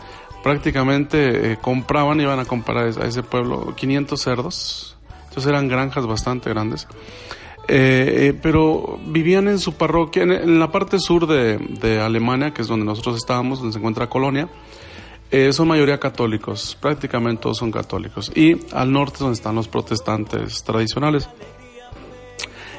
prácticamente 0.44 1.54
eh, 1.54 1.58
compraban, 1.62 2.22
iban 2.22 2.40
a 2.40 2.46
comprar 2.46 2.88
a 2.88 3.08
ese 3.08 3.24
pueblo 3.24 3.74
500 3.76 4.22
cerdos. 4.22 4.98
Entonces 5.28 5.50
eran 5.50 5.68
granjas 5.68 6.06
bastante 6.06 6.50
grandes. 6.50 6.88
Eh, 7.68 8.28
eh, 8.28 8.40
pero 8.40 9.00
vivían 9.08 9.48
en 9.48 9.58
su 9.58 9.74
parroquia, 9.74 10.24
en, 10.24 10.60
la 10.60 10.72
parte 10.72 11.00
sur 11.00 11.26
de, 11.26 12.00
Alemania, 12.00 12.54
que 12.54 12.62
es 12.62 12.68
donde 12.68 12.86
nosotros 12.86 13.18
estábamos, 13.18 13.60
donde 13.60 13.74
se 13.74 13.80
encuentra 13.80 14.08
Colonia, 14.08 14.48
eh, 15.32 15.52
son 15.52 15.68
mayoría 15.68 16.00
católicos, 16.00 16.78
prácticamente 16.80 17.42
todos 17.42 17.58
son 17.58 17.72
católicos. 17.72 18.32
Y 18.36 18.58
al 18.72 18.92
norte, 18.92 19.18
donde 19.20 19.34
están 19.34 19.56
los 19.56 19.68
protestantes 19.68 20.64
tradicionales. 20.64 21.28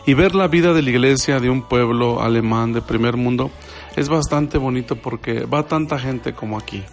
Y 0.06 0.14
ver 0.14 0.36
la 0.36 0.46
vida 0.46 0.72
de 0.72 0.82
la 0.82 0.90
iglesia 0.90 1.40
de 1.40 1.50
un 1.50 1.62
pueblo 1.62 2.22
alemán 2.22 2.72
de 2.72 2.80
primer 2.80 3.16
mundo 3.16 3.50
es 3.96 4.08
bastante 4.08 4.56
bonito 4.56 4.94
porque 4.94 5.40
va 5.46 5.64
tanta 5.64 5.98
gente 5.98 6.32
como 6.32 6.56
aquí. 6.56 6.84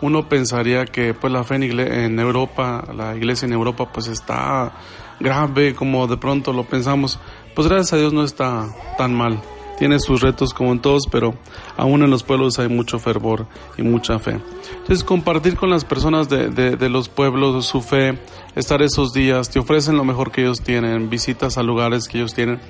Uno 0.00 0.26
pensaría 0.26 0.86
que 0.86 1.12
pues 1.12 1.30
la 1.30 1.44
fe 1.44 1.56
en 1.56 2.18
Europa, 2.18 2.82
la 2.96 3.14
iglesia 3.14 3.44
en 3.44 3.52
Europa 3.52 3.92
pues 3.92 4.06
está 4.06 4.72
grave 5.20 5.74
como 5.74 6.06
de 6.06 6.16
pronto 6.16 6.54
lo 6.54 6.64
pensamos, 6.64 7.20
pues 7.54 7.68
gracias 7.68 7.92
a 7.92 7.96
Dios 7.98 8.14
no 8.14 8.24
está 8.24 8.68
tan 8.96 9.14
mal. 9.14 9.38
Tiene 9.80 9.98
sus 9.98 10.20
retos 10.20 10.52
como 10.52 10.72
en 10.72 10.80
todos, 10.80 11.04
pero 11.10 11.34
aún 11.78 12.02
en 12.02 12.10
los 12.10 12.22
pueblos 12.22 12.58
hay 12.58 12.68
mucho 12.68 12.98
fervor 12.98 13.46
y 13.78 13.82
mucha 13.82 14.18
fe. 14.18 14.38
Entonces 14.72 15.02
compartir 15.02 15.56
con 15.56 15.70
las 15.70 15.86
personas 15.86 16.28
de, 16.28 16.88
los 16.90 17.08
pueblos 17.08 17.64
su 17.64 17.80
fe, 17.80 18.18
estar 18.54 18.82
esos 18.82 19.14
días, 19.14 19.48
te 19.48 19.58
ofrecen 19.58 19.96
lo 19.96 20.04
mejor 20.04 20.32
que 20.32 20.42
ellos 20.42 20.60
tienen, 20.60 21.08
visitas 21.08 21.56
a 21.56 21.62
lugares 21.62 22.08
que 22.08 22.18
ellos 22.18 22.34
tienen 22.34 22.60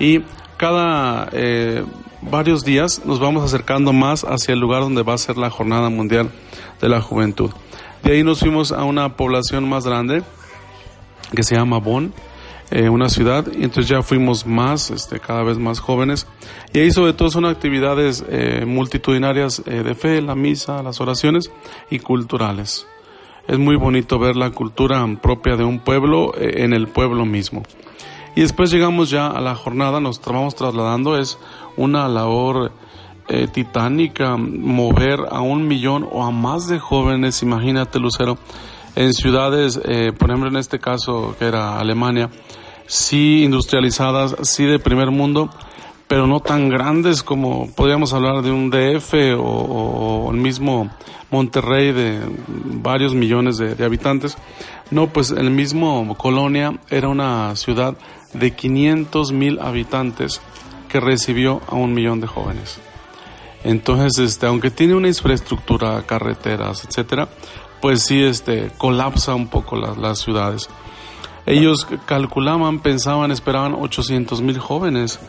y 0.00 0.22
cada 0.56 1.28
eh, 1.30 1.84
varios 2.20 2.64
días 2.64 3.02
nos 3.04 3.20
vamos 3.20 3.44
acercando 3.44 3.92
más 3.92 4.24
hacia 4.24 4.52
el 4.52 4.58
lugar 4.58 4.80
donde 4.80 5.04
va 5.04 5.14
a 5.14 5.18
ser 5.18 5.36
la 5.36 5.50
Jornada 5.50 5.88
Mundial 5.88 6.30
de 6.80 6.88
la 6.88 7.00
Juventud. 7.00 7.52
De 8.02 8.14
ahí 8.14 8.24
nos 8.24 8.40
fuimos 8.40 8.72
a 8.72 8.82
una 8.82 9.14
población 9.16 9.68
más 9.68 9.86
grande, 9.86 10.24
que 11.32 11.44
se 11.44 11.54
llama 11.54 11.78
Bonn, 11.78 12.12
eh, 12.70 12.88
una 12.88 13.08
ciudad, 13.08 13.46
y 13.52 13.62
entonces 13.62 13.88
ya 13.88 14.02
fuimos 14.02 14.44
más, 14.44 14.90
este, 14.90 15.20
cada 15.20 15.44
vez 15.44 15.56
más 15.56 15.78
jóvenes, 15.78 16.26
y 16.72 16.80
ahí 16.80 16.90
sobre 16.90 17.12
todo 17.12 17.30
son 17.30 17.44
actividades 17.44 18.24
eh, 18.28 18.64
multitudinarias 18.66 19.62
eh, 19.66 19.84
de 19.84 19.94
fe, 19.94 20.20
la 20.20 20.34
misa, 20.34 20.82
las 20.82 21.00
oraciones 21.00 21.52
y 21.90 22.00
culturales. 22.00 22.88
Es 23.46 23.56
muy 23.58 23.76
bonito 23.76 24.18
ver 24.18 24.34
la 24.34 24.50
cultura 24.50 25.06
propia 25.22 25.54
de 25.54 25.62
un 25.62 25.78
pueblo 25.78 26.32
en 26.36 26.72
el 26.72 26.88
pueblo 26.88 27.24
mismo. 27.24 27.62
Y 28.34 28.40
después 28.40 28.72
llegamos 28.72 29.10
ya 29.10 29.28
a 29.28 29.40
la 29.40 29.54
jornada, 29.54 30.00
nos 30.00 30.20
vamos 30.20 30.56
trasladando, 30.56 31.16
es 31.16 31.38
una 31.76 32.08
labor 32.08 32.72
titánica 33.52 34.36
mover 34.36 35.20
a 35.30 35.40
un 35.40 35.68
millón 35.68 36.08
o 36.10 36.24
a 36.24 36.32
más 36.32 36.66
de 36.66 36.80
jóvenes, 36.80 37.42
imagínate 37.44 38.00
Lucero, 38.00 38.36
en 38.96 39.12
ciudades, 39.12 39.78
eh, 39.84 40.12
por 40.18 40.30
ejemplo 40.30 40.48
en 40.48 40.56
este 40.56 40.80
caso 40.80 41.36
que 41.38 41.44
era 41.44 41.78
Alemania, 41.78 42.30
sí 42.86 43.44
industrializadas, 43.44 44.34
sí 44.42 44.64
de 44.64 44.78
primer 44.78 45.10
mundo, 45.10 45.50
pero 46.08 46.26
no 46.26 46.40
tan 46.40 46.68
grandes 46.68 47.22
como 47.22 47.70
podríamos 47.74 48.12
hablar 48.12 48.42
de 48.42 48.50
un 48.50 48.70
DF 48.70 49.38
o, 49.38 50.30
el 50.32 50.38
mismo 50.38 50.90
Monterrey 51.30 51.92
de 51.92 52.20
varios 52.46 53.14
millones 53.14 53.58
de, 53.58 53.84
habitantes. 53.84 54.36
No, 54.90 55.08
pues 55.08 55.32
el 55.32 55.50
mismo 55.50 56.16
Colonia 56.16 56.78
era 56.88 57.08
una 57.08 57.56
ciudad 57.56 57.96
de 58.32 58.52
500 58.52 59.32
mil 59.32 59.58
habitantes 59.58 60.40
que 60.88 61.00
recibió 61.00 61.60
a 61.66 61.74
un 61.74 61.92
millón 61.92 62.20
de 62.20 62.28
jóvenes. 62.28 62.78
Entonces, 63.64 64.18
este, 64.18 64.46
aunque 64.46 64.70
tiene 64.70 64.94
una 64.94 65.08
infraestructura, 65.08 66.00
carreteras, 66.06 66.84
etcétera, 66.84 67.28
pues 67.80 68.02
sí, 68.02 68.22
este, 68.22 68.70
colapsa 68.78 69.34
un 69.34 69.48
poco 69.48 69.76
las, 69.76 70.18
ciudades. 70.18 70.68
Ellos 71.44 71.86
calculaban, 72.06 72.80
pensaban, 72.80 73.30
esperaban 73.30 73.74
800 73.74 74.42
mil 74.42 74.58
jóvenes 74.58 75.20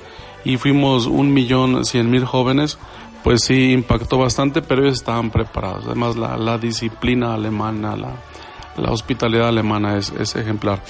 y 0.44 0.58
fuimos 0.58 1.06
un 1.06 1.34
millón 1.34 1.86
cien 1.86 2.10
mil 2.10 2.26
jóvenes, 2.26 2.80
pues 3.24 3.44
sí 3.44 3.72
impactó 3.72 4.18
bastante, 4.18 4.62
pero 4.62 4.84
ellos 4.84 4.96
estaban 4.96 5.30
preparados. 5.30 5.86
Además, 5.86 6.16
la, 6.16 6.58
disciplina 6.58 7.34
alemana, 7.34 7.96
la, 7.96 8.92
hospitalidad 8.92 9.50
alemana 9.50 9.98
es, 9.98 10.36
ejemplar. 10.36 10.82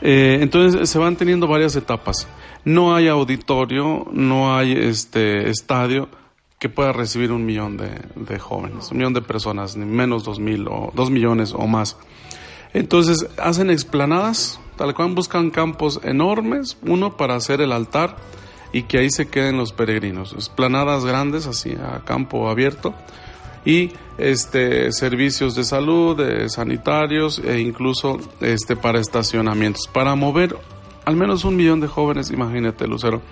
Eh, 0.00 0.38
entonces 0.40 0.88
se 0.88 0.98
van 0.98 1.16
teniendo 1.16 1.48
varias 1.48 1.74
etapas. 1.74 2.28
No 2.64 2.94
hay 2.94 3.08
auditorio, 3.08 4.06
no 4.12 4.56
hay 4.56 4.72
este 4.72 5.50
estadio, 5.50 6.08
que 6.58 6.68
pueda 6.68 6.92
recibir 6.92 7.30
un 7.30 7.46
millón 7.46 7.76
de, 7.76 8.38
jóvenes, 8.38 8.90
un 8.90 8.98
millón 8.98 9.14
de 9.14 9.22
personas, 9.22 9.76
ni 9.76 9.84
menos 9.84 10.24
dos 10.24 10.40
mil 10.40 10.66
o 10.68 10.90
dos 10.94 11.10
millones 11.10 11.52
o 11.54 11.66
más. 11.66 11.96
Entonces 12.74 13.28
hacen 13.38 13.70
explanadas, 13.70 14.60
tal 14.76 14.94
cual 14.94 15.14
buscan 15.14 15.50
campos 15.50 16.00
enormes, 16.02 16.76
uno 16.82 17.16
para 17.16 17.36
hacer 17.36 17.60
el 17.60 17.72
altar 17.72 18.16
y 18.72 18.82
que 18.82 18.98
ahí 18.98 19.10
se 19.10 19.28
queden 19.28 19.56
los 19.56 19.72
peregrinos, 19.72 20.32
explanadas 20.32 21.04
grandes 21.04 21.46
así 21.46 21.74
a 21.74 22.04
campo 22.04 22.50
abierto 22.50 22.94
y 23.64 23.92
este 24.18 24.92
servicios 24.92 25.54
de 25.54 25.64
salud, 25.64 26.16
de 26.16 26.48
sanitarios 26.48 27.38
e 27.38 27.60
incluso 27.60 28.18
este 28.40 28.76
para 28.76 28.98
estacionamientos 28.98 29.86
para 29.86 30.14
mover 30.16 30.56
al 31.04 31.16
menos 31.16 31.44
un 31.44 31.56
millón 31.56 31.80
de 31.80 31.86
jóvenes, 31.86 32.30
imagínate 32.30 32.86
Lucero. 32.86 33.22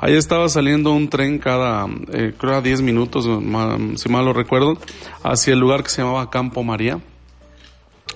Ahí 0.00 0.14
estaba 0.14 0.48
saliendo 0.48 0.92
un 0.92 1.08
tren 1.08 1.38
cada, 1.38 1.86
eh, 2.12 2.34
creo, 2.36 2.56
a 2.56 2.60
10 2.60 2.82
minutos, 2.82 3.24
si 3.24 4.08
mal 4.08 4.24
lo 4.24 4.32
recuerdo, 4.32 4.76
hacia 5.22 5.52
el 5.52 5.60
lugar 5.60 5.82
que 5.82 5.90
se 5.90 6.02
llamaba 6.02 6.30
Campo 6.30 6.62
María. 6.62 7.00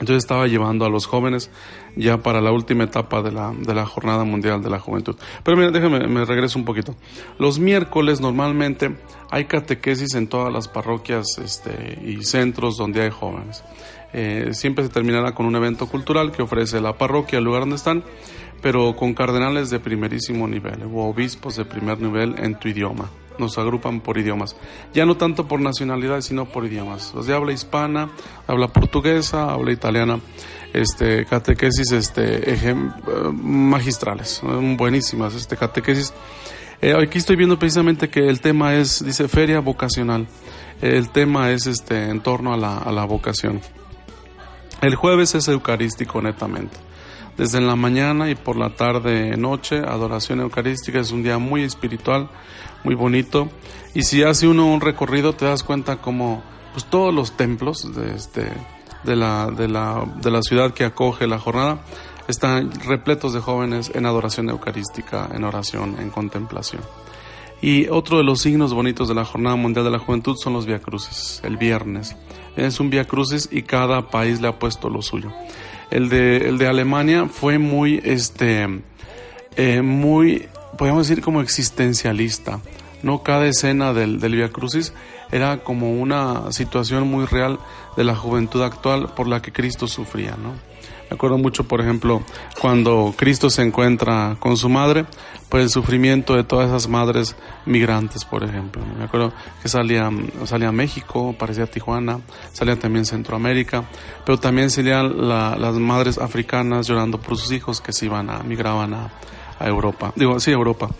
Entonces 0.00 0.18
estaba 0.18 0.46
llevando 0.46 0.84
a 0.84 0.90
los 0.90 1.06
jóvenes 1.06 1.50
ya 1.96 2.18
para 2.18 2.40
la 2.40 2.52
última 2.52 2.84
etapa 2.84 3.20
de 3.20 3.32
la, 3.32 3.52
de 3.52 3.74
la 3.74 3.84
Jornada 3.84 4.22
Mundial 4.24 4.62
de 4.62 4.70
la 4.70 4.78
Juventud. 4.78 5.16
Pero 5.42 5.56
mira, 5.56 5.70
déjame, 5.72 6.06
me 6.06 6.24
regreso 6.24 6.58
un 6.58 6.64
poquito. 6.64 6.94
Los 7.38 7.58
miércoles 7.58 8.20
normalmente 8.20 8.96
hay 9.30 9.46
catequesis 9.46 10.14
en 10.14 10.28
todas 10.28 10.52
las 10.52 10.68
parroquias 10.68 11.26
este, 11.38 11.98
y 12.04 12.24
centros 12.24 12.76
donde 12.76 13.02
hay 13.02 13.10
jóvenes. 13.10 13.64
Eh, 14.12 14.50
siempre 14.52 14.84
se 14.84 14.90
terminará 14.90 15.32
con 15.32 15.46
un 15.46 15.56
evento 15.56 15.86
cultural 15.86 16.32
que 16.32 16.42
ofrece 16.42 16.80
la 16.80 16.96
parroquia, 16.96 17.38
el 17.38 17.44
lugar 17.44 17.60
donde 17.60 17.76
están, 17.76 18.04
pero 18.62 18.96
con 18.96 19.14
cardenales 19.14 19.70
de 19.70 19.80
primerísimo 19.80 20.48
nivel 20.48 20.82
o 20.82 21.08
obispos 21.08 21.56
de 21.56 21.64
primer 21.64 22.00
nivel 22.00 22.34
en 22.38 22.58
tu 22.58 22.68
idioma. 22.68 23.10
Nos 23.38 23.56
agrupan 23.56 24.00
por 24.00 24.18
idiomas. 24.18 24.56
Ya 24.92 25.06
no 25.06 25.16
tanto 25.16 25.46
por 25.46 25.60
nacionalidad, 25.60 26.20
sino 26.22 26.46
por 26.46 26.66
idiomas. 26.66 27.12
Los 27.14 27.26
de 27.26 27.34
habla 27.34 27.52
hispana, 27.52 28.10
habla 28.48 28.68
portuguesa, 28.68 29.52
habla 29.52 29.70
italiana, 29.70 30.18
este, 30.72 31.24
catequesis 31.24 31.92
este, 31.92 32.74
magistrales, 33.32 34.40
buenísimas 34.76 35.34
este, 35.34 35.56
catequesis. 35.56 36.12
Eh, 36.80 36.94
aquí 37.00 37.18
estoy 37.18 37.36
viendo 37.36 37.58
precisamente 37.58 38.08
que 38.08 38.28
el 38.28 38.40
tema 38.40 38.74
es, 38.74 39.04
dice, 39.04 39.28
feria 39.28 39.60
vocacional. 39.60 40.26
El 40.80 41.10
tema 41.10 41.50
es 41.52 41.66
este, 41.66 42.08
en 42.08 42.20
torno 42.20 42.52
a 42.52 42.56
la, 42.56 42.78
a 42.78 42.90
la 42.90 43.04
vocación. 43.04 43.60
El 44.80 44.94
jueves 44.94 45.34
es 45.34 45.48
eucarístico 45.48 46.22
netamente 46.22 46.76
desde 47.38 47.60
la 47.60 47.76
mañana 47.76 48.28
y 48.28 48.34
por 48.34 48.56
la 48.56 48.70
tarde 48.70 49.36
noche, 49.36 49.78
adoración 49.78 50.40
eucarística, 50.40 50.98
es 50.98 51.12
un 51.12 51.22
día 51.22 51.38
muy 51.38 51.62
espiritual, 51.62 52.28
muy 52.82 52.96
bonito. 52.96 53.48
Y 53.94 54.02
si 54.02 54.24
hace 54.24 54.48
uno 54.48 54.66
un 54.66 54.80
recorrido 54.80 55.32
te 55.32 55.44
das 55.44 55.62
cuenta 55.62 55.98
como 55.98 56.42
pues 56.72 56.84
todos 56.84 57.14
los 57.14 57.36
templos 57.36 57.94
de 57.94 58.14
este 58.14 58.52
de 59.04 59.14
la, 59.14 59.46
de 59.46 59.68
la, 59.68 60.04
de 60.20 60.30
la 60.30 60.42
ciudad 60.42 60.74
que 60.74 60.84
acoge 60.84 61.28
la 61.28 61.38
jornada 61.38 61.78
están 62.26 62.72
repletos 62.72 63.32
de 63.32 63.40
jóvenes 63.40 63.92
en 63.94 64.04
adoración 64.04 64.50
eucarística, 64.50 65.28
en 65.32 65.44
oración, 65.44 65.96
en 66.00 66.10
contemplación. 66.10 66.82
Y 67.60 67.88
otro 67.88 68.18
de 68.18 68.24
los 68.24 68.40
signos 68.40 68.72
bonitos 68.72 69.08
de 69.08 69.14
la 69.14 69.24
Jornada 69.24 69.56
Mundial 69.56 69.84
de 69.84 69.90
la 69.90 69.98
Juventud 69.98 70.36
son 70.36 70.52
los 70.52 70.66
Via 70.66 70.78
Crucis, 70.78 71.40
el 71.44 71.56
viernes. 71.56 72.16
Es 72.56 72.78
un 72.78 72.90
Via 72.90 73.04
Crucis 73.04 73.48
y 73.50 73.62
cada 73.62 74.10
país 74.10 74.40
le 74.40 74.48
ha 74.48 74.58
puesto 74.58 74.88
lo 74.88 75.02
suyo. 75.02 75.32
El 75.90 76.08
de, 76.08 76.48
el 76.48 76.58
de 76.58 76.68
Alemania 76.68 77.26
fue 77.26 77.58
muy, 77.58 78.00
este, 78.04 78.82
eh, 79.56 79.82
muy, 79.82 80.46
podemos 80.76 81.08
decir 81.08 81.22
como 81.22 81.40
existencialista. 81.40 82.60
No 83.02 83.22
cada 83.22 83.46
escena 83.46 83.92
del, 83.92 84.20
del 84.20 84.36
Via 84.36 84.50
Crucis 84.50 84.92
era 85.32 85.62
como 85.64 86.00
una 86.00 86.52
situación 86.52 87.08
muy 87.08 87.26
real 87.26 87.58
de 87.96 88.04
la 88.04 88.14
juventud 88.14 88.62
actual 88.62 89.14
por 89.14 89.26
la 89.26 89.42
que 89.42 89.52
Cristo 89.52 89.86
sufría, 89.88 90.36
¿no? 90.36 90.52
Me 91.10 91.14
acuerdo 91.14 91.38
mucho, 91.38 91.64
por 91.64 91.80
ejemplo, 91.80 92.22
cuando 92.60 93.14
Cristo 93.16 93.48
se 93.48 93.62
encuentra 93.62 94.36
con 94.38 94.56
su 94.56 94.68
madre, 94.68 95.06
pues 95.48 95.64
el 95.64 95.70
sufrimiento 95.70 96.34
de 96.34 96.44
todas 96.44 96.68
esas 96.68 96.88
madres 96.88 97.34
migrantes, 97.64 98.24
por 98.24 98.44
ejemplo. 98.44 98.82
Me 98.98 99.04
acuerdo 99.04 99.32
que 99.62 99.68
salía, 99.68 100.10
salía 100.44 100.68
a 100.68 100.72
México, 100.72 101.34
parecía 101.38 101.66
Tijuana, 101.66 102.20
salía 102.52 102.78
también 102.78 103.06
Centroamérica, 103.06 103.84
pero 104.26 104.38
también 104.38 104.70
salían 104.70 105.28
las 105.28 105.74
madres 105.74 106.18
africanas 106.18 106.86
llorando 106.86 107.18
por 107.18 107.38
sus 107.38 107.52
hijos 107.52 107.80
que 107.80 107.92
se 107.92 108.06
iban 108.06 108.28
a, 108.28 108.40
migraban 108.40 108.92
a, 108.92 109.10
a 109.58 109.66
Europa. 109.66 110.12
Digo, 110.14 110.38
sí, 110.40 110.50
Europa. 110.50 110.90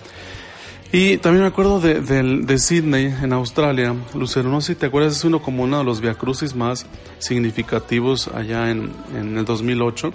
Y 0.91 1.19
también 1.19 1.43
me 1.43 1.49
acuerdo 1.49 1.81
de, 1.81 2.01
de, 2.01 2.59
Sydney, 2.59 3.15
en 3.23 3.35
Australia. 3.35 3.95
Lucero, 4.15 4.49
no 4.49 4.63
sé 4.63 4.73
si 4.73 4.79
te 4.79 4.87
acuerdas, 4.87 5.19
es 5.19 5.25
uno 5.25 5.43
como 5.43 5.65
uno 5.65 5.79
de 5.79 5.85
los 5.85 6.01
viacrucis 6.01 6.55
más 6.55 6.87
significativos 7.19 8.29
allá 8.29 8.71
en, 8.71 8.93
en, 9.15 9.37
el 9.37 9.45
2008, 9.45 10.13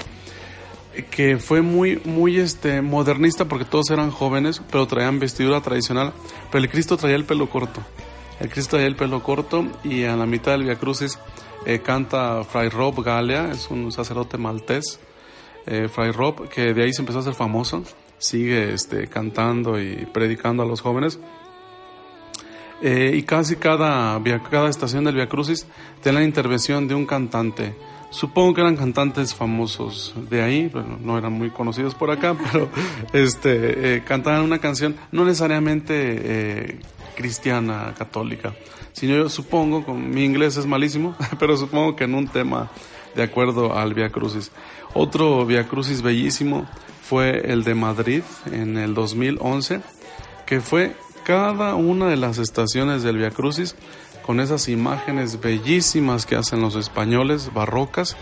que 1.12 1.38
fue 1.38 1.62
muy, 1.62 2.02
muy 2.06 2.40
este, 2.40 2.82
modernista 2.82 3.46
porque 3.46 3.66
todos 3.66 3.92
eran 3.92 4.10
jóvenes, 4.10 4.64
pero 4.72 4.88
traían 4.88 5.20
vestidura 5.20 5.62
tradicional, 5.62 6.12
pero 6.52 6.64
el 6.64 6.72
Cristo 6.72 6.98
traía 6.98 7.18
el 7.18 7.26
pelo 7.26 7.52
corto. 7.52 7.84
El 8.40 8.50
Cristo 8.50 8.72
traía 8.72 8.88
el 8.88 8.96
pelo 8.96 9.22
corto 9.22 9.68
y 9.84 10.06
a 10.06 10.16
la 10.16 10.26
mitad 10.26 10.54
del 10.54 10.64
viacrucis 10.64 11.20
eh, 11.68 11.82
canta 11.86 12.44
Fray 12.46 12.70
Rob 12.70 13.04
Galea, 13.04 13.52
es 13.52 13.70
un 13.70 13.92
sacerdote 13.92 14.40
maltés, 14.40 15.00
eh, 15.68 15.88
Fray 15.88 16.10
Rob, 16.10 16.50
que 16.50 16.74
de 16.74 16.84
ahí 16.84 16.94
se 16.94 17.04
empezó 17.04 17.20
a 17.20 17.22
hacer 17.22 17.36
famoso 17.36 17.84
sigue 18.24 18.74
este, 18.74 19.08
cantando 19.08 19.82
y 19.82 20.08
predicando 20.14 20.64
a 20.64 20.66
los 20.66 20.80
jóvenes. 20.80 21.20
Eh, 22.82 23.14
y 23.16 23.24
casi 23.24 23.58
cada, 23.58 24.22
cada 24.50 24.70
estación 24.70 25.04
del 25.04 25.16
Via 25.16 25.28
Crucis 25.28 25.68
tiene 26.02 26.20
la 26.20 26.26
intervención 26.26 26.88
de 26.88 26.96
un 26.96 27.06
cantante. 27.06 27.76
Supongo 28.12 28.54
que 28.54 28.62
eran 28.62 28.78
cantantes 28.78 29.34
famosos 29.34 30.14
de 30.30 30.42
ahí, 30.42 30.72
no 31.02 31.18
eran 31.18 31.34
muy 31.34 31.50
conocidos 31.50 31.96
por 31.96 32.12
acá, 32.12 32.36
pero 32.52 32.70
este, 33.12 33.96
eh, 33.96 34.04
cantaban 34.06 34.42
una 34.42 34.60
canción 34.60 34.96
no 35.12 35.26
necesariamente 35.26 35.94
eh, 35.96 36.80
cristiana, 37.16 37.94
católica, 37.98 38.54
sino 38.94 39.16
yo 39.16 39.30
supongo, 39.30 39.86
con, 39.86 40.12
mi 40.12 40.24
inglés 40.24 40.56
es 40.56 40.66
malísimo, 40.66 41.16
pero 41.40 41.58
supongo 41.58 41.96
que 41.96 42.06
en 42.06 42.16
un 42.16 42.28
tema 42.28 42.70
de 43.16 43.24
acuerdo 43.24 43.78
al 43.78 43.94
Via 43.94 44.10
Crucis. 44.10 44.52
Otro 44.94 45.46
Via 45.46 45.68
Crucis 45.68 46.02
bellísimo 46.02 46.68
fue 47.02 47.52
el 47.52 47.64
de 47.64 47.76
Madrid 47.76 48.24
en 48.52 48.78
el 48.78 48.94
2011, 48.94 49.82
que 50.46 50.62
fue 50.62 50.96
cada 51.26 51.76
una 51.76 52.08
de 52.08 52.18
las 52.18 52.38
estaciones 52.38 53.04
del 53.04 53.18
Via 53.18 53.32
Crucis 53.32 53.76
con 54.26 54.40
esas 54.40 54.70
imágenes 54.70 55.40
bellísimas 55.40 56.26
que 56.26 56.36
hacen 56.36 56.62
los 56.62 56.76
españoles, 56.76 57.52
barrocas, 57.54 58.16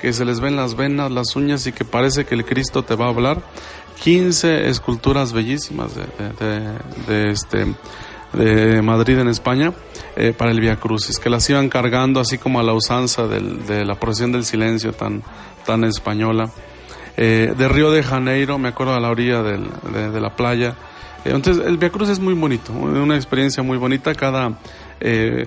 que 0.00 0.12
se 0.12 0.24
les 0.24 0.40
ven 0.40 0.56
las 0.56 0.76
venas, 0.76 1.10
las 1.10 1.34
uñas 1.36 1.66
y 1.66 1.72
que 1.72 1.84
parece 1.84 2.24
que 2.24 2.34
el 2.34 2.44
Cristo 2.44 2.82
te 2.82 2.94
va 2.94 3.06
a 3.06 3.08
hablar. 3.08 3.42
15 4.02 4.68
esculturas 4.68 5.32
bellísimas 5.32 5.92
de, 5.94 7.30
este, 7.30 7.74
de 8.36 8.82
Madrid 8.82 9.18
en 9.18 9.28
España 9.28 9.72
eh, 10.16 10.32
para 10.36 10.50
el 10.50 10.60
Via 10.60 10.76
Crucis, 10.76 11.18
que 11.18 11.30
las 11.30 11.48
iban 11.50 11.68
cargando 11.68 12.20
así 12.20 12.38
como 12.38 12.60
a 12.60 12.62
la 12.62 12.74
usanza 12.74 13.26
de 13.26 13.84
la 13.84 13.94
procesión 13.96 14.32
del 14.32 14.44
silencio 14.44 14.92
tan, 14.92 15.22
tan 15.64 15.84
española. 15.84 16.50
Eh, 17.16 17.54
de 17.56 17.68
Río 17.68 17.90
de 17.90 18.02
Janeiro, 18.02 18.58
me 18.58 18.68
acuerdo 18.68 18.94
a 18.94 19.00
la 19.00 19.08
orilla 19.10 19.42
de, 19.42 20.20
la 20.20 20.36
playa. 20.36 20.76
Eh, 21.24 21.30
entonces, 21.34 21.64
el 21.66 21.78
Via 21.78 21.90
Cruz 21.90 22.10
es 22.10 22.20
muy 22.20 22.34
bonito, 22.34 22.72
una 22.72 23.16
experiencia 23.16 23.62
muy 23.62 23.78
bonita. 23.78 24.14
Cada 24.14 24.58
eh, 25.00 25.46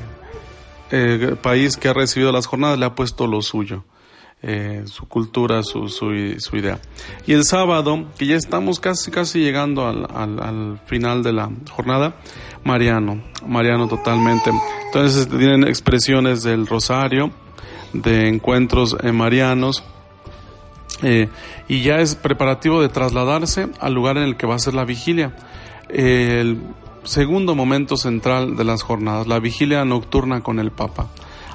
país 1.41 1.77
que 1.77 1.89
ha 1.89 1.93
recibido 1.93 2.31
las 2.31 2.47
jornadas 2.47 2.79
le 2.79 2.85
ha 2.85 2.95
puesto 2.95 3.27
lo 3.27 3.41
suyo. 3.41 3.83
Su 4.85 5.05
cultura, 5.07 5.63
su, 5.63 5.89
su, 5.89 6.13
idea. 6.13 6.79
Y 7.27 7.33
el 7.33 7.43
sábado, 7.43 8.05
que 8.17 8.25
ya 8.25 8.37
estamos 8.37 8.79
casi, 8.79 9.11
casi 9.11 9.39
llegando 9.39 9.85
al, 9.87 10.07
al, 10.13 10.79
final 10.85 11.23
de 11.23 11.33
la 11.33 11.49
jornada, 11.69 12.15
Mariano, 12.63 13.21
Mariano 13.45 13.87
totalmente. 13.87 14.51
Entonces 14.85 15.27
tienen 15.27 15.67
expresiones 15.67 16.43
del 16.43 16.67
rosario, 16.67 17.31
de 17.91 18.29
encuentros 18.29 18.95
marianos, 19.11 19.83
eh, 21.01 21.29
y 21.67 21.81
ya 21.81 21.99
es 21.99 22.15
preparativo 22.15 22.81
de 22.81 22.89
trasladarse 22.89 23.67
al 23.79 23.93
lugar 23.93 24.17
en 24.17 24.23
el 24.23 24.37
que 24.37 24.47
va 24.47 24.55
a 24.55 24.59
ser 24.59 24.73
la 24.73 24.85
vigilia. 24.85 25.35
el 25.89 26.61
segundo 27.03 27.55
momento 27.55 27.97
central 27.97 28.55
de 28.55 28.63
las 28.63 28.83
jornadas, 28.83 29.27
la 29.27 29.39
vigilia 29.39 29.83
nocturna 29.85 30.41
con 30.41 30.59
el 30.59 30.71
Papa. 30.71 31.07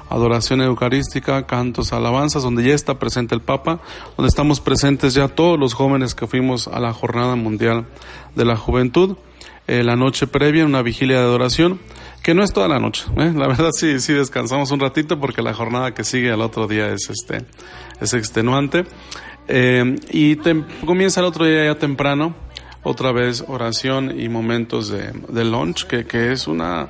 Adoración 0.09 0.61
eucarística, 0.61 1.45
cantos, 1.47 1.93
alabanzas, 1.93 2.43
donde 2.43 2.63
ya 2.63 2.73
está 2.73 2.99
presente 2.99 3.35
el 3.35 3.41
Papa, 3.41 3.79
donde 4.17 4.27
estamos 4.27 4.59
presentes 4.59 5.13
ya 5.13 5.27
todos 5.27 5.59
los 5.59 5.73
jóvenes 5.73 6.15
que 6.15 6.27
fuimos 6.27 6.67
a 6.67 6.79
la 6.79 6.93
Jornada 6.93 7.35
Mundial 7.35 7.85
de 8.35 8.45
la 8.45 8.55
Juventud. 8.55 9.17
Eh, 9.67 9.83
la 9.83 9.95
noche 9.95 10.27
previa, 10.27 10.63
una 10.63 10.83
vigilia 10.83 11.17
de 11.17 11.23
adoración, 11.23 11.79
que 12.21 12.35
no 12.35 12.43
es 12.43 12.53
toda 12.53 12.67
la 12.67 12.79
noche. 12.79 13.05
¿eh? 13.17 13.33
La 13.35 13.47
verdad 13.47 13.69
sí, 13.71 13.99
sí 13.99 14.13
descansamos 14.13 14.71
un 14.71 14.79
ratito 14.79 15.19
porque 15.19 15.41
la 15.41 15.53
jornada 15.53 15.93
que 15.93 16.03
sigue 16.03 16.31
al 16.31 16.41
otro 16.41 16.67
día 16.67 16.91
es, 16.91 17.09
este, 17.09 17.45
es 17.99 18.13
extenuante. 18.13 18.85
Eh, 19.47 19.95
y 20.11 20.35
comienza 20.85 21.19
el 21.19 21.25
otro 21.27 21.45
día 21.45 21.65
ya 21.65 21.75
temprano, 21.75 22.35
otra 22.83 23.11
vez 23.11 23.43
oración 23.47 24.19
y 24.19 24.29
momentos 24.29 24.89
de, 24.89 25.11
de 25.29 25.45
lunch, 25.45 25.85
que, 25.85 26.05
que, 26.05 26.31
es 26.31 26.47
una 26.47 26.89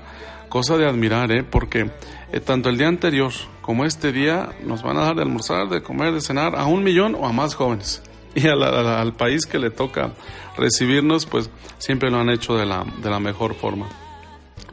cosa 0.56 0.78
de 0.78 0.88
admirar, 0.88 1.34
¿eh? 1.34 1.44
porque 1.44 1.92
eh, 2.32 2.40
tanto 2.40 2.70
el 2.70 2.78
día 2.78 2.88
anterior 2.88 3.34
como 3.62 3.84
este 3.84 4.14
día 4.14 4.56
nos 4.64 4.84
van 4.84 4.96
a 4.96 5.02
dar 5.02 5.16
de 5.18 5.24
almorzar, 5.24 5.68
de 5.68 5.84
comer, 5.84 6.14
de 6.14 6.22
cenar 6.22 6.56
a 6.56 6.66
un 6.66 6.82
millón 6.82 7.14
o 7.14 7.28
a 7.28 7.34
más 7.34 7.56
jóvenes. 7.56 8.02
Y 8.36 8.48
al 8.48 9.14
país 9.16 9.46
que 9.46 9.60
le 9.60 9.70
toca 9.70 10.12
recibirnos, 10.58 11.26
pues 11.26 11.50
siempre 11.78 12.10
lo 12.10 12.20
han 12.20 12.30
hecho 12.30 12.56
de 12.56 12.66
la, 12.66 12.86
de 13.04 13.10
la 13.10 13.20
mejor 13.20 13.54
forma 13.54 13.88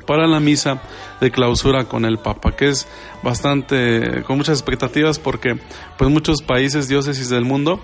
para 0.06 0.28
la 0.28 0.38
misa 0.38 0.80
de 1.20 1.30
clausura 1.32 1.84
con 1.84 2.04
el 2.04 2.18
Papa, 2.18 2.54
que 2.56 2.68
es 2.68 2.86
bastante 3.22 4.22
con 4.24 4.36
muchas 4.36 4.58
expectativas 4.58 5.18
porque 5.18 5.58
pues 5.98 6.10
muchos 6.10 6.42
países 6.42 6.88
diócesis 6.88 7.28
del 7.28 7.44
mundo 7.44 7.80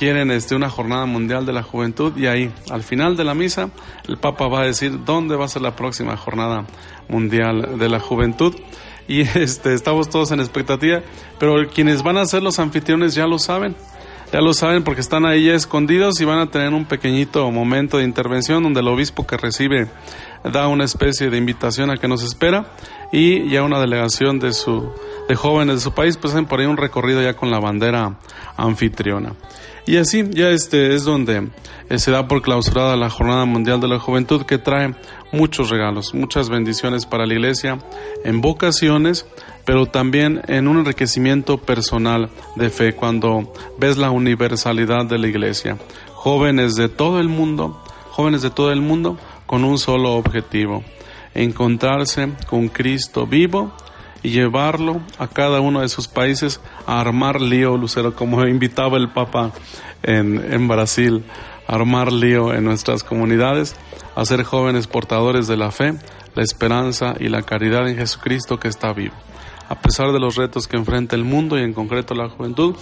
quieren 0.00 0.30
este 0.30 0.54
una 0.54 0.70
jornada 0.70 1.04
mundial 1.04 1.44
de 1.44 1.52
la 1.52 1.62
juventud 1.62 2.16
y 2.16 2.26
ahí 2.26 2.50
al 2.70 2.82
final 2.82 3.18
de 3.18 3.24
la 3.24 3.34
misa 3.34 3.68
el 4.08 4.16
Papa 4.16 4.48
va 4.48 4.62
a 4.62 4.64
decir 4.64 5.04
dónde 5.04 5.36
va 5.36 5.44
a 5.44 5.48
ser 5.48 5.60
la 5.60 5.76
próxima 5.76 6.16
jornada 6.16 6.64
mundial 7.10 7.78
de 7.78 7.86
la 7.90 8.00
juventud 8.00 8.54
y 9.06 9.20
este 9.38 9.74
estamos 9.74 10.08
todos 10.08 10.30
en 10.30 10.40
expectativa, 10.40 11.02
pero 11.38 11.68
quienes 11.68 12.02
van 12.02 12.16
a 12.16 12.24
ser 12.24 12.42
los 12.42 12.58
anfitriones 12.58 13.14
ya 13.14 13.26
lo 13.26 13.38
saben. 13.38 13.76
Ya 14.32 14.40
lo 14.40 14.54
saben 14.54 14.84
porque 14.84 15.02
están 15.02 15.26
ahí 15.26 15.46
ya 15.46 15.54
escondidos 15.54 16.18
y 16.20 16.24
van 16.24 16.38
a 16.38 16.50
tener 16.50 16.72
un 16.72 16.86
pequeñito 16.86 17.50
momento 17.50 17.98
de 17.98 18.04
intervención 18.04 18.62
donde 18.62 18.80
el 18.80 18.88
obispo 18.88 19.26
que 19.26 19.36
recibe 19.36 19.88
da 20.44 20.68
una 20.68 20.84
especie 20.84 21.28
de 21.28 21.36
invitación 21.36 21.90
a 21.90 21.98
que 21.98 22.08
nos 22.08 22.22
espera 22.22 22.72
y 23.12 23.50
ya 23.50 23.64
una 23.64 23.80
delegación 23.80 24.38
de 24.38 24.54
su 24.54 24.94
de 25.28 25.34
jóvenes 25.34 25.74
de 25.74 25.80
su 25.82 25.92
país 25.92 26.16
pues 26.16 26.32
hacen 26.32 26.46
por 26.46 26.60
ahí 26.60 26.66
un 26.66 26.78
recorrido 26.78 27.20
ya 27.20 27.34
con 27.34 27.50
la 27.50 27.58
bandera 27.58 28.18
anfitriona. 28.56 29.34
Y 29.86 29.96
así 29.96 30.24
ya 30.30 30.50
este 30.50 30.94
es 30.94 31.04
donde 31.04 31.48
eh, 31.88 31.98
se 31.98 32.10
da 32.10 32.28
por 32.28 32.42
clausurada 32.42 32.96
la 32.96 33.10
Jornada 33.10 33.44
Mundial 33.44 33.80
de 33.80 33.88
la 33.88 33.98
Juventud 33.98 34.42
que 34.42 34.58
trae 34.58 34.94
muchos 35.32 35.70
regalos, 35.70 36.14
muchas 36.14 36.48
bendiciones 36.48 37.06
para 37.06 37.26
la 37.26 37.34
iglesia 37.34 37.78
en 38.24 38.40
vocaciones, 38.40 39.26
pero 39.64 39.86
también 39.86 40.42
en 40.48 40.68
un 40.68 40.78
enriquecimiento 40.78 41.58
personal 41.58 42.30
de 42.56 42.70
fe 42.70 42.94
cuando 42.94 43.52
ves 43.78 43.96
la 43.96 44.10
universalidad 44.10 45.06
de 45.06 45.18
la 45.18 45.28
iglesia. 45.28 45.78
Jóvenes 46.14 46.76
de 46.76 46.88
todo 46.88 47.18
el 47.18 47.28
mundo, 47.28 47.82
jóvenes 48.10 48.42
de 48.42 48.50
todo 48.50 48.72
el 48.72 48.80
mundo 48.80 49.18
con 49.46 49.64
un 49.64 49.78
solo 49.78 50.14
objetivo, 50.14 50.84
encontrarse 51.34 52.28
con 52.48 52.68
Cristo 52.68 53.26
vivo 53.26 53.72
y 54.22 54.30
llevarlo 54.30 55.00
a 55.18 55.28
cada 55.28 55.60
uno 55.60 55.80
de 55.80 55.88
sus 55.88 56.08
países 56.08 56.60
a 56.86 57.00
armar 57.00 57.40
lío, 57.40 57.76
Lucero, 57.76 58.14
como 58.14 58.46
invitaba 58.46 58.96
el 58.96 59.10
Papa 59.10 59.52
en, 60.02 60.52
en 60.52 60.68
Brasil, 60.68 61.24
armar 61.66 62.12
lío 62.12 62.52
en 62.52 62.64
nuestras 62.64 63.04
comunidades, 63.04 63.76
a 64.14 64.24
ser 64.24 64.42
jóvenes 64.44 64.86
portadores 64.86 65.46
de 65.46 65.56
la 65.56 65.70
fe, 65.70 65.94
la 66.34 66.42
esperanza 66.42 67.14
y 67.18 67.28
la 67.28 67.42
caridad 67.42 67.88
en 67.88 67.96
Jesucristo 67.96 68.58
que 68.58 68.68
está 68.68 68.92
vivo. 68.92 69.14
A 69.68 69.76
pesar 69.76 70.12
de 70.12 70.18
los 70.18 70.36
retos 70.36 70.66
que 70.66 70.76
enfrenta 70.76 71.14
el 71.16 71.24
mundo 71.24 71.58
y 71.58 71.62
en 71.62 71.72
concreto 71.72 72.14
la 72.14 72.28
juventud, 72.28 72.74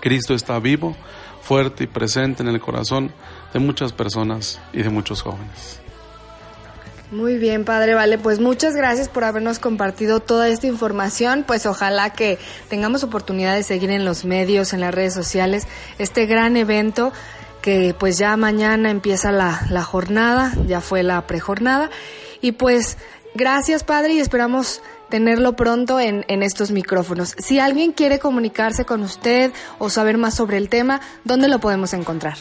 Cristo 0.00 0.34
está 0.34 0.58
vivo, 0.58 0.94
fuerte 1.40 1.84
y 1.84 1.86
presente 1.86 2.42
en 2.42 2.48
el 2.48 2.60
corazón 2.60 3.10
de 3.52 3.58
muchas 3.58 3.92
personas 3.92 4.60
y 4.72 4.82
de 4.82 4.90
muchos 4.90 5.22
jóvenes. 5.22 5.83
Muy 7.14 7.38
bien, 7.38 7.64
padre, 7.64 7.94
vale, 7.94 8.18
pues 8.18 8.40
muchas 8.40 8.74
gracias 8.74 9.08
por 9.08 9.22
habernos 9.22 9.60
compartido 9.60 10.18
toda 10.18 10.48
esta 10.48 10.66
información, 10.66 11.44
pues 11.46 11.64
ojalá 11.64 12.10
que 12.10 12.40
tengamos 12.68 13.04
oportunidad 13.04 13.54
de 13.54 13.62
seguir 13.62 13.90
en 13.90 14.04
los 14.04 14.24
medios, 14.24 14.72
en 14.72 14.80
las 14.80 14.92
redes 14.92 15.14
sociales, 15.14 15.68
este 16.00 16.26
gran 16.26 16.56
evento 16.56 17.12
que 17.62 17.94
pues 17.96 18.18
ya 18.18 18.36
mañana 18.36 18.90
empieza 18.90 19.30
la, 19.30 19.64
la 19.70 19.84
jornada, 19.84 20.54
ya 20.66 20.80
fue 20.80 21.04
la 21.04 21.24
prejornada, 21.28 21.88
y 22.40 22.50
pues 22.50 22.98
gracias, 23.36 23.84
padre, 23.84 24.14
y 24.14 24.18
esperamos 24.18 24.82
tenerlo 25.08 25.54
pronto 25.54 26.00
en, 26.00 26.24
en, 26.26 26.42
estos 26.42 26.72
micrófonos. 26.72 27.36
Si 27.38 27.60
alguien 27.60 27.92
quiere 27.92 28.18
comunicarse 28.18 28.84
con 28.84 29.02
usted 29.04 29.52
o 29.78 29.88
saber 29.88 30.18
más 30.18 30.34
sobre 30.34 30.56
el 30.56 30.68
tema, 30.68 31.00
¿dónde 31.22 31.46
lo 31.46 31.60
podemos 31.60 31.94
encontrar? 31.94 32.38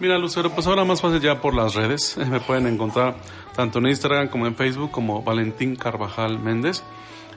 Mira, 0.00 0.16
Lucero, 0.16 0.50
pues 0.54 0.66
ahora 0.66 0.84
más 0.84 1.00
fácil 1.00 1.20
ya 1.20 1.40
por 1.40 1.54
las 1.54 1.74
redes. 1.74 2.16
Me 2.30 2.40
pueden 2.40 2.66
encontrar 2.66 3.16
tanto 3.58 3.80
en 3.80 3.88
Instagram 3.88 4.28
como 4.28 4.46
en 4.46 4.54
Facebook 4.54 4.92
como 4.92 5.20
Valentín 5.20 5.74
Carvajal 5.74 6.38
Méndez. 6.38 6.84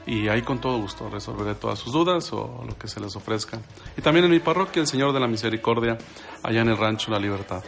Y 0.06 0.28
ahí 0.28 0.44
con 0.44 0.62
todo 0.62 0.78
gusto 0.78 1.10
resolveré 1.10 1.56
todas 1.56 1.80
sus 1.80 1.94
dudas 1.94 2.32
o 2.32 2.64
lo 2.68 2.78
que 2.78 2.88
se 2.88 3.00
les 3.00 3.16
ofrezca. 3.16 3.58
Y 3.98 4.04
también 4.04 4.26
en 4.26 4.32
mi 4.32 4.40
parroquia, 4.40 4.84
el 4.84 4.88
Señor 4.88 5.14
de 5.14 5.20
la 5.20 5.26
Misericordia, 5.26 5.98
allá 6.44 6.62
en 6.62 6.70
el 6.70 6.78
Rancho 6.78 7.10
La 7.10 7.18
Libertad. 7.18 7.64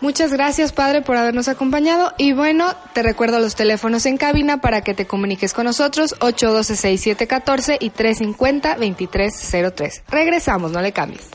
Muchas 0.00 0.32
gracias, 0.32 0.72
Padre, 0.72 1.02
por 1.02 1.16
habernos 1.16 1.48
acompañado. 1.48 2.12
Y 2.16 2.32
bueno, 2.32 2.72
te 2.92 3.02
recuerdo 3.02 3.40
los 3.40 3.56
teléfonos 3.56 4.06
en 4.06 4.16
cabina 4.16 4.60
para 4.60 4.82
que 4.82 4.94
te 4.94 5.04
comuniques 5.04 5.52
con 5.52 5.64
nosotros, 5.64 6.14
812-6714 6.20 7.78
y 7.80 7.90
350-2303. 7.90 10.02
Regresamos, 10.08 10.70
no 10.70 10.80
le 10.80 10.92
cambies. 10.92 11.28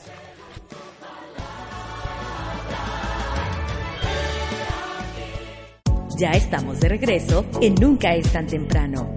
Ya 6.22 6.34
estamos 6.34 6.80
de 6.80 6.88
regreso 6.88 7.44
en 7.62 7.74
Nunca 7.74 8.14
es 8.14 8.32
tan 8.32 8.46
temprano. 8.46 9.16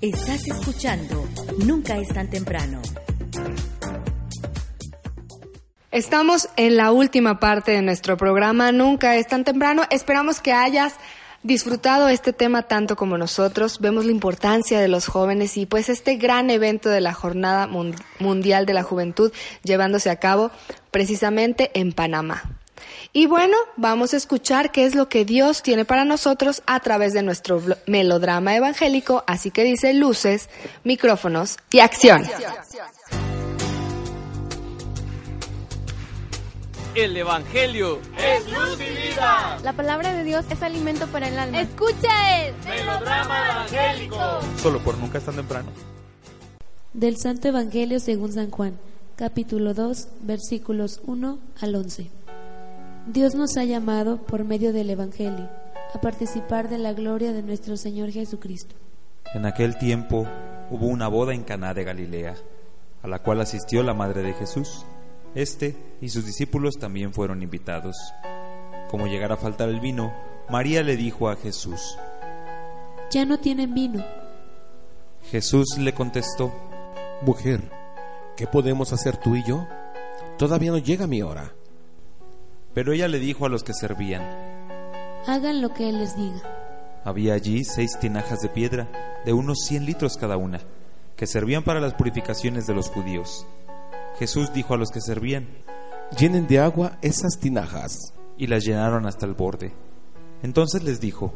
Estás 0.00 0.46
escuchando 0.46 1.28
Nunca 1.58 1.98
es 1.98 2.08
tan 2.08 2.30
temprano. 2.30 2.80
Estamos 5.90 6.48
en 6.56 6.78
la 6.78 6.90
última 6.90 7.38
parte 7.38 7.72
de 7.72 7.82
nuestro 7.82 8.16
programa, 8.16 8.72
Nunca 8.72 9.16
es 9.16 9.26
tan 9.26 9.44
temprano. 9.44 9.82
Esperamos 9.90 10.40
que 10.40 10.54
hayas 10.54 10.94
disfrutado 11.42 12.08
este 12.08 12.32
tema 12.32 12.62
tanto 12.62 12.96
como 12.96 13.18
nosotros. 13.18 13.78
Vemos 13.78 14.06
la 14.06 14.12
importancia 14.12 14.80
de 14.80 14.88
los 14.88 15.06
jóvenes 15.06 15.58
y 15.58 15.66
pues 15.66 15.90
este 15.90 16.16
gran 16.16 16.48
evento 16.48 16.88
de 16.88 17.02
la 17.02 17.12
Jornada 17.12 17.68
Mundial 18.20 18.64
de 18.64 18.72
la 18.72 18.84
Juventud 18.84 19.34
llevándose 19.64 20.08
a 20.08 20.16
cabo 20.16 20.50
precisamente 20.90 21.70
en 21.78 21.92
Panamá. 21.92 22.59
Y 23.12 23.26
bueno, 23.26 23.56
vamos 23.76 24.14
a 24.14 24.16
escuchar 24.16 24.70
qué 24.70 24.84
es 24.84 24.94
lo 24.94 25.08
que 25.08 25.24
Dios 25.24 25.62
tiene 25.62 25.84
para 25.84 26.04
nosotros 26.04 26.62
a 26.66 26.78
través 26.78 27.12
de 27.12 27.22
nuestro 27.22 27.60
melodrama 27.86 28.54
evangélico, 28.54 29.24
así 29.26 29.50
que 29.50 29.64
dice 29.64 29.92
luces, 29.94 30.48
micrófonos 30.84 31.56
y 31.72 31.80
acción. 31.80 32.22
El 36.94 37.16
Evangelio 37.16 38.00
es 38.16 38.46
luz 38.46 38.78
y 38.80 39.08
vida. 39.08 39.58
La 39.64 39.72
palabra 39.72 40.12
de 40.12 40.22
Dios 40.22 40.44
es 40.48 40.62
alimento 40.62 41.08
para 41.08 41.28
el 41.28 41.38
alma. 41.38 41.60
Escucha 41.62 42.46
el 42.46 42.54
melodrama 42.64 43.50
evangélico. 43.50 44.18
Solo 44.62 44.78
por 44.80 44.96
nunca 44.98 45.18
es 45.18 45.24
tan 45.24 45.34
temprano. 45.34 45.70
Del 46.92 47.16
Santo 47.16 47.48
Evangelio 47.48 47.98
según 47.98 48.32
San 48.32 48.50
Juan, 48.50 48.78
capítulo 49.16 49.74
2, 49.74 50.08
versículos 50.22 51.00
1 51.04 51.38
al 51.60 51.74
11. 51.74 52.19
Dios 53.06 53.34
nos 53.34 53.56
ha 53.56 53.64
llamado 53.64 54.18
por 54.18 54.44
medio 54.44 54.72
del 54.72 54.90
Evangelio 54.90 55.48
a 55.94 56.00
participar 56.00 56.68
de 56.68 56.78
la 56.78 56.92
gloria 56.92 57.32
de 57.32 57.42
nuestro 57.42 57.76
Señor 57.76 58.10
Jesucristo. 58.10 58.76
En 59.34 59.46
aquel 59.46 59.78
tiempo 59.78 60.26
hubo 60.70 60.86
una 60.86 61.08
boda 61.08 61.34
en 61.34 61.42
Caná 61.42 61.72
de 61.72 61.84
Galilea, 61.84 62.36
a 63.02 63.08
la 63.08 63.20
cual 63.20 63.40
asistió 63.40 63.82
la 63.82 63.94
madre 63.94 64.22
de 64.22 64.34
Jesús. 64.34 64.84
Este 65.34 65.76
y 66.00 66.10
sus 66.10 66.26
discípulos 66.26 66.76
también 66.78 67.12
fueron 67.14 67.42
invitados. 67.42 67.96
Como 68.90 69.06
llegara 69.06 69.34
a 69.34 69.38
faltar 69.38 69.70
el 69.70 69.80
vino, 69.80 70.12
María 70.50 70.82
le 70.82 70.96
dijo 70.96 71.28
a 71.30 71.36
Jesús, 71.36 71.96
Ya 73.10 73.24
no 73.24 73.38
tienen 73.38 73.74
vino. 73.74 74.04
Jesús 75.30 75.78
le 75.78 75.94
contestó, 75.94 76.52
Mujer, 77.22 77.62
¿qué 78.36 78.46
podemos 78.46 78.92
hacer 78.92 79.16
tú 79.16 79.36
y 79.36 79.44
yo? 79.44 79.66
Todavía 80.38 80.70
no 80.70 80.78
llega 80.78 81.06
mi 81.06 81.22
hora. 81.22 81.52
Pero 82.74 82.92
ella 82.92 83.08
le 83.08 83.18
dijo 83.18 83.46
a 83.46 83.48
los 83.48 83.64
que 83.64 83.74
servían, 83.74 84.22
Hagan 85.26 85.60
lo 85.60 85.74
que 85.74 85.88
Él 85.88 85.98
les 85.98 86.16
diga. 86.16 86.40
Había 87.04 87.34
allí 87.34 87.64
seis 87.64 87.98
tinajas 88.00 88.40
de 88.40 88.48
piedra, 88.48 89.20
de 89.24 89.32
unos 89.32 89.58
cien 89.66 89.86
litros 89.86 90.16
cada 90.16 90.36
una, 90.36 90.60
que 91.16 91.26
servían 91.26 91.64
para 91.64 91.80
las 91.80 91.94
purificaciones 91.94 92.66
de 92.66 92.74
los 92.74 92.88
judíos. 92.88 93.46
Jesús 94.18 94.52
dijo 94.52 94.74
a 94.74 94.76
los 94.76 94.90
que 94.90 95.00
servían, 95.00 95.48
Llenen 96.18 96.46
de 96.46 96.58
agua 96.58 96.98
esas 97.02 97.38
tinajas. 97.38 98.14
Y 98.36 98.46
las 98.46 98.64
llenaron 98.64 99.06
hasta 99.06 99.26
el 99.26 99.34
borde. 99.34 99.72
Entonces 100.42 100.82
les 100.82 101.00
dijo, 101.00 101.34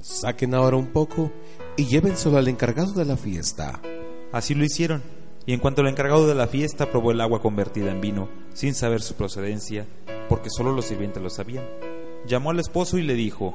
Saquen 0.00 0.54
ahora 0.54 0.76
un 0.76 0.88
poco 0.88 1.30
y 1.76 1.86
llévenselo 1.86 2.36
al 2.36 2.48
encargado 2.48 2.92
de 2.92 3.04
la 3.04 3.16
fiesta. 3.16 3.80
Así 4.32 4.54
lo 4.54 4.64
hicieron. 4.64 5.02
Y 5.46 5.52
en 5.52 5.60
cuanto 5.60 5.82
el 5.82 5.88
encargado 5.88 6.26
de 6.26 6.34
la 6.34 6.46
fiesta 6.46 6.90
probó 6.90 7.12
el 7.12 7.20
agua 7.20 7.40
convertida 7.40 7.90
en 7.90 8.00
vino, 8.00 8.28
sin 8.52 8.74
saber 8.74 9.02
su 9.02 9.14
procedencia, 9.14 9.86
porque 10.28 10.50
solo 10.50 10.72
los 10.72 10.86
sirvientes 10.86 11.22
lo 11.22 11.30
sabían, 11.30 11.64
llamó 12.26 12.50
al 12.50 12.60
esposo 12.60 12.98
y 12.98 13.02
le 13.02 13.14
dijo, 13.14 13.54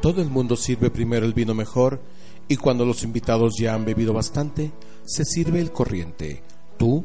Todo 0.00 0.22
el 0.22 0.30
mundo 0.30 0.56
sirve 0.56 0.90
primero 0.90 1.26
el 1.26 1.34
vino 1.34 1.54
mejor, 1.54 2.00
y 2.48 2.56
cuando 2.56 2.84
los 2.84 3.02
invitados 3.04 3.54
ya 3.58 3.74
han 3.74 3.84
bebido 3.84 4.12
bastante, 4.12 4.72
se 5.04 5.24
sirve 5.24 5.60
el 5.60 5.72
corriente. 5.72 6.42
Tú, 6.78 7.04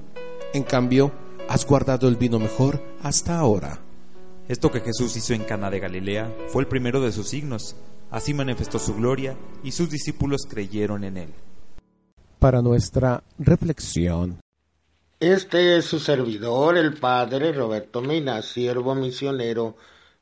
en 0.54 0.64
cambio, 0.64 1.12
has 1.48 1.66
guardado 1.66 2.08
el 2.08 2.16
vino 2.16 2.40
mejor 2.40 2.82
hasta 3.04 3.38
ahora. 3.38 3.80
Esto 4.48 4.72
que 4.72 4.82
Jesús 4.82 5.16
hizo 5.18 5.34
en 5.34 5.44
Cana 5.44 5.70
de 5.70 5.80
Galilea 5.80 6.36
fue 6.48 6.62
el 6.62 6.68
primero 6.68 7.02
de 7.02 7.12
sus 7.12 7.30
signos. 7.30 7.76
Así 8.12 8.34
manifestó 8.34 8.80
su 8.80 8.96
gloria 8.96 9.36
y 9.64 9.72
sus 9.72 9.90
discípulos 9.90 10.42
creyeron 10.48 11.04
en 11.04 11.18
él. 11.18 11.34
Para 12.40 12.62
nuestra 12.62 13.24
reflexión. 13.40 14.40
Este 15.22 15.78
es 15.78 15.86
su 15.86 16.00
servidor, 16.00 16.78
el 16.78 16.96
Padre 16.96 17.54
Roberto 17.54 18.02
Mina, 18.02 18.42
siervo 18.42 18.96
misionero 18.96 19.78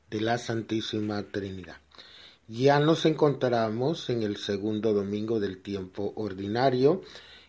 de 0.08 0.20
la 0.20 0.38
Santísima 0.38 1.20
Trinidad. 1.24 1.78
Ya 2.46 2.78
nos 2.78 3.04
encontramos 3.04 4.08
en 4.08 4.22
el 4.22 4.36
segundo 4.36 4.92
domingo 4.92 5.40
del 5.40 5.60
tiempo 5.60 6.12
ordinario 6.14 7.02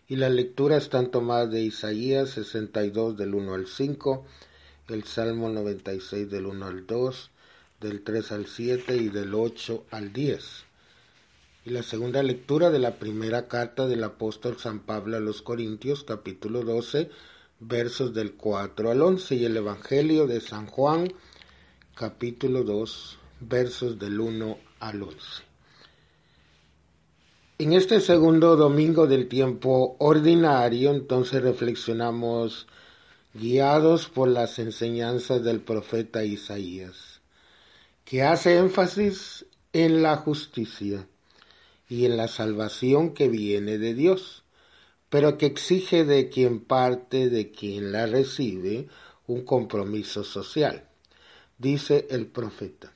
y 0.08 0.16
las 0.16 0.32
lecturas 0.32 0.82
están 0.82 1.12
tomadas 1.12 1.52
de 1.52 1.62
Isaías 1.62 2.30
62 2.30 3.16
del 3.16 3.32
1 3.32 3.54
al 3.54 3.68
5, 3.68 4.26
el 4.88 5.04
Salmo 5.04 5.48
96 5.48 6.28
del 6.28 6.46
1 6.46 6.66
al 6.66 6.84
2, 6.84 7.30
del 7.80 8.02
3 8.02 8.32
al 8.32 8.46
7 8.46 8.96
y 8.96 9.08
del 9.08 9.32
8 9.32 9.86
al 9.92 10.12
10. 10.12 10.64
Y 11.64 11.70
la 11.70 11.84
segunda 11.84 12.24
lectura 12.24 12.70
de 12.70 12.80
la 12.80 12.96
primera 12.96 13.46
carta 13.46 13.86
del 13.86 14.02
apóstol 14.02 14.58
San 14.58 14.80
Pablo 14.80 15.16
a 15.16 15.20
los 15.20 15.42
Corintios, 15.42 16.02
capítulo 16.02 16.64
12, 16.64 17.08
versos 17.60 18.12
del 18.12 18.34
4 18.34 18.90
al 18.90 19.02
11, 19.02 19.34
y 19.34 19.44
el 19.44 19.56
Evangelio 19.56 20.26
de 20.26 20.40
San 20.40 20.66
Juan, 20.66 21.12
capítulo 21.94 22.62
2, 22.64 23.18
versos 23.40 23.98
del 23.98 24.20
1 24.20 24.58
al 24.80 25.02
11. 25.02 25.18
En 27.58 27.72
este 27.72 28.00
segundo 28.00 28.56
domingo 28.56 29.06
del 29.06 29.28
tiempo 29.28 29.96
ordinario, 29.98 30.90
entonces 30.90 31.42
reflexionamos 31.42 32.66
guiados 33.32 34.08
por 34.08 34.28
las 34.28 34.58
enseñanzas 34.58 35.42
del 35.42 35.60
profeta 35.60 36.24
Isaías, 36.24 37.22
que 38.04 38.22
hace 38.22 38.58
énfasis 38.58 39.46
en 39.72 40.02
la 40.02 40.16
justicia 40.16 41.08
y 41.88 42.04
en 42.04 42.16
la 42.16 42.28
salvación 42.28 43.14
que 43.14 43.28
viene 43.28 43.78
de 43.78 43.94
Dios, 43.94 44.44
pero 45.08 45.38
que 45.38 45.46
exige 45.46 46.04
de 46.04 46.28
quien 46.28 46.60
parte, 46.60 47.28
de 47.28 47.50
quien 47.50 47.92
la 47.92 48.06
recibe, 48.06 48.88
un 49.26 49.44
compromiso 49.44 50.24
social. 50.24 50.88
Dice 51.58 52.06
el 52.10 52.26
profeta, 52.26 52.92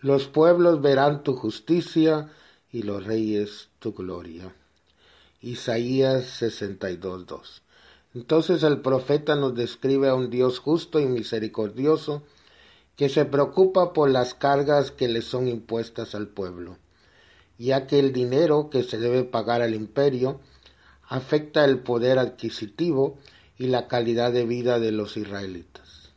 los 0.00 0.28
pueblos 0.28 0.80
verán 0.80 1.22
tu 1.22 1.34
justicia 1.34 2.30
y 2.72 2.82
los 2.82 3.04
reyes 3.04 3.68
tu 3.78 3.92
gloria. 3.92 4.54
Isaías 5.42 6.40
62.2. 6.40 7.62
Entonces 8.14 8.62
el 8.62 8.80
profeta 8.80 9.36
nos 9.36 9.54
describe 9.54 10.08
a 10.08 10.14
un 10.14 10.30
Dios 10.30 10.58
justo 10.58 11.00
y 11.00 11.06
misericordioso 11.06 12.22
que 12.96 13.08
se 13.08 13.24
preocupa 13.24 13.92
por 13.92 14.10
las 14.10 14.34
cargas 14.34 14.90
que 14.90 15.08
le 15.08 15.22
son 15.22 15.48
impuestas 15.48 16.14
al 16.14 16.28
pueblo, 16.28 16.76
ya 17.56 17.86
que 17.86 17.98
el 17.98 18.12
dinero 18.12 18.68
que 18.68 18.82
se 18.82 18.98
debe 18.98 19.24
pagar 19.24 19.62
al 19.62 19.74
imperio 19.74 20.40
afecta 21.10 21.64
el 21.64 21.80
poder 21.80 22.20
adquisitivo 22.20 23.18
y 23.58 23.66
la 23.66 23.88
calidad 23.88 24.32
de 24.32 24.46
vida 24.46 24.78
de 24.78 24.92
los 24.92 25.16
israelitas. 25.16 26.12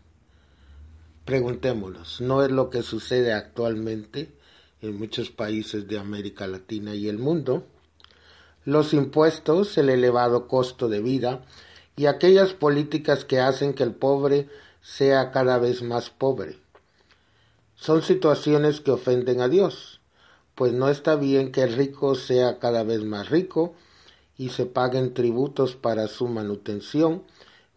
Preguntémonos, 1.26 2.22
¿no 2.22 2.44
es 2.44 2.52
lo 2.52 2.70
que 2.70 2.84
sucede 2.84 3.34
actualmente 3.34 4.32
en 4.82 4.96
muchos 5.00 5.32
países 5.32 5.88
de 5.88 5.98
América 5.98 6.46
Latina 6.46 6.94
y 6.94 7.10
el 7.10 7.18
mundo? 7.18 7.66
Los 8.66 8.94
impuestos, 8.94 9.80
el 9.80 9.90
elevado 9.90 10.48
costo 10.48 10.88
de 10.88 11.02
vida 11.02 11.44
y 11.96 12.06
aquellas 12.06 12.54
políticas 12.54 13.26
que 13.26 13.40
hacen 13.40 13.74
que 13.74 13.84
el 13.84 13.96
pobre 13.96 14.48
sea 14.84 15.32
cada 15.32 15.58
vez 15.58 15.82
más 15.82 16.12
pobre. 16.12 16.60
Son 17.76 18.04
situaciones 18.04 18.80
que 18.80 18.92
ofenden 18.92 19.42
a 19.42 19.50
Dios, 19.50 20.02
pues 20.54 20.72
no 20.72 20.88
está 20.90 21.16
bien 21.16 21.52
que 21.52 21.64
el 21.64 21.74
rico 21.74 22.14
sea 22.14 22.60
cada 22.60 22.84
vez 22.84 23.04
más 23.04 23.32
rico 23.32 23.74
y 24.44 24.50
se 24.50 24.66
paguen 24.66 25.14
tributos 25.14 25.78
para 25.78 26.10
su 26.10 26.28
manutención, 26.28 27.24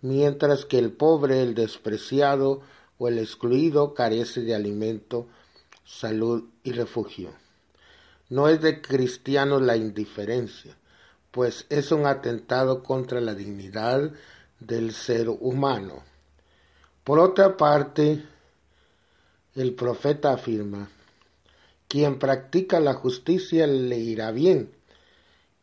mientras 0.02 0.64
que 0.64 0.80
el 0.80 0.90
pobre, 0.90 1.40
el 1.40 1.54
despreciado 1.54 2.60
o 2.98 3.06
el 3.06 3.20
excluido 3.20 3.94
carece 3.94 4.40
de 4.40 4.52
alimento, 4.52 5.28
salud 5.84 6.42
y 6.64 6.72
refugio. 6.72 7.30
No 8.30 8.48
es 8.48 8.60
de 8.62 8.82
cristianos 8.82 9.62
la 9.62 9.76
indiferencia, 9.76 10.76
pues 11.30 11.66
es 11.68 11.92
un 11.92 12.04
atentado 12.04 12.82
contra 12.82 13.20
la 13.20 13.36
dignidad 13.36 14.10
del 14.58 14.92
ser 14.92 15.28
humano. 15.28 16.02
Por 17.04 17.20
otra 17.20 17.56
parte, 17.56 18.24
el 19.54 19.72
profeta 19.76 20.32
afirma, 20.32 20.90
quien 21.86 22.18
practica 22.18 22.80
la 22.80 22.94
justicia 22.94 23.68
le 23.68 23.98
irá 23.98 24.32
bien, 24.32 24.75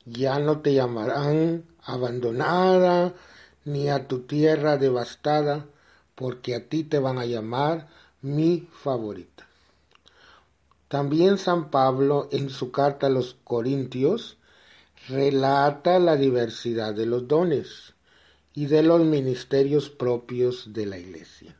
ya 0.05 0.39
no 0.39 0.59
te 0.61 0.73
llamarán 0.73 1.65
abandonada 1.83 3.13
ni 3.65 3.89
a 3.89 4.07
tu 4.07 4.21
tierra 4.21 4.77
devastada, 4.77 5.65
porque 6.15 6.55
a 6.55 6.67
ti 6.67 6.83
te 6.83 6.99
van 6.99 7.17
a 7.17 7.25
llamar 7.25 7.87
mi 8.21 8.67
favorita. 8.71 9.47
También 10.87 11.37
San 11.37 11.71
Pablo 11.71 12.29
en 12.31 12.49
su 12.49 12.71
carta 12.71 13.07
a 13.07 13.09
los 13.09 13.35
Corintios 13.43 14.37
relata 15.09 15.99
la 15.99 16.15
diversidad 16.15 16.93
de 16.93 17.05
los 17.05 17.27
dones 17.27 17.93
y 18.53 18.67
de 18.67 18.83
los 18.83 19.01
ministerios 19.01 19.89
propios 19.89 20.73
de 20.73 20.85
la 20.85 20.97
Iglesia, 20.97 21.55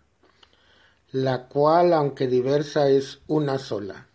la 1.11 1.47
cual, 1.47 1.93
aunque 1.93 2.27
diversa, 2.27 2.89
es 2.89 3.19
una 3.27 3.57
sola. 3.57 4.07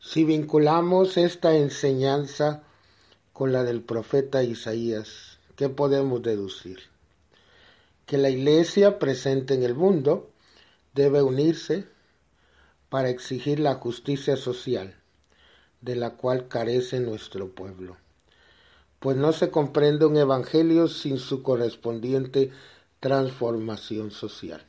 Si 0.00 0.24
vinculamos 0.24 1.16
esta 1.16 1.54
enseñanza 1.54 2.63
con 3.34 3.52
la 3.52 3.62
del 3.64 3.82
profeta 3.82 4.42
Isaías, 4.42 5.38
¿qué 5.56 5.68
podemos 5.68 6.22
deducir? 6.22 6.78
Que 8.06 8.16
la 8.16 8.30
Iglesia 8.30 8.98
presente 8.98 9.52
en 9.52 9.62
el 9.62 9.74
mundo 9.74 10.30
debe 10.94 11.20
unirse 11.20 11.84
para 12.88 13.10
exigir 13.10 13.60
la 13.60 13.74
justicia 13.74 14.38
social 14.38 14.96
de 15.82 15.96
la 15.96 16.16
cual 16.16 16.48
carece 16.48 17.00
nuestro 17.00 17.50
pueblo 17.50 17.98
pues 19.04 19.18
no 19.18 19.34
se 19.34 19.50
comprende 19.50 20.06
un 20.06 20.16
evangelio 20.16 20.88
sin 20.88 21.18
su 21.18 21.42
correspondiente 21.42 22.50
transformación 23.00 24.10
social. 24.10 24.64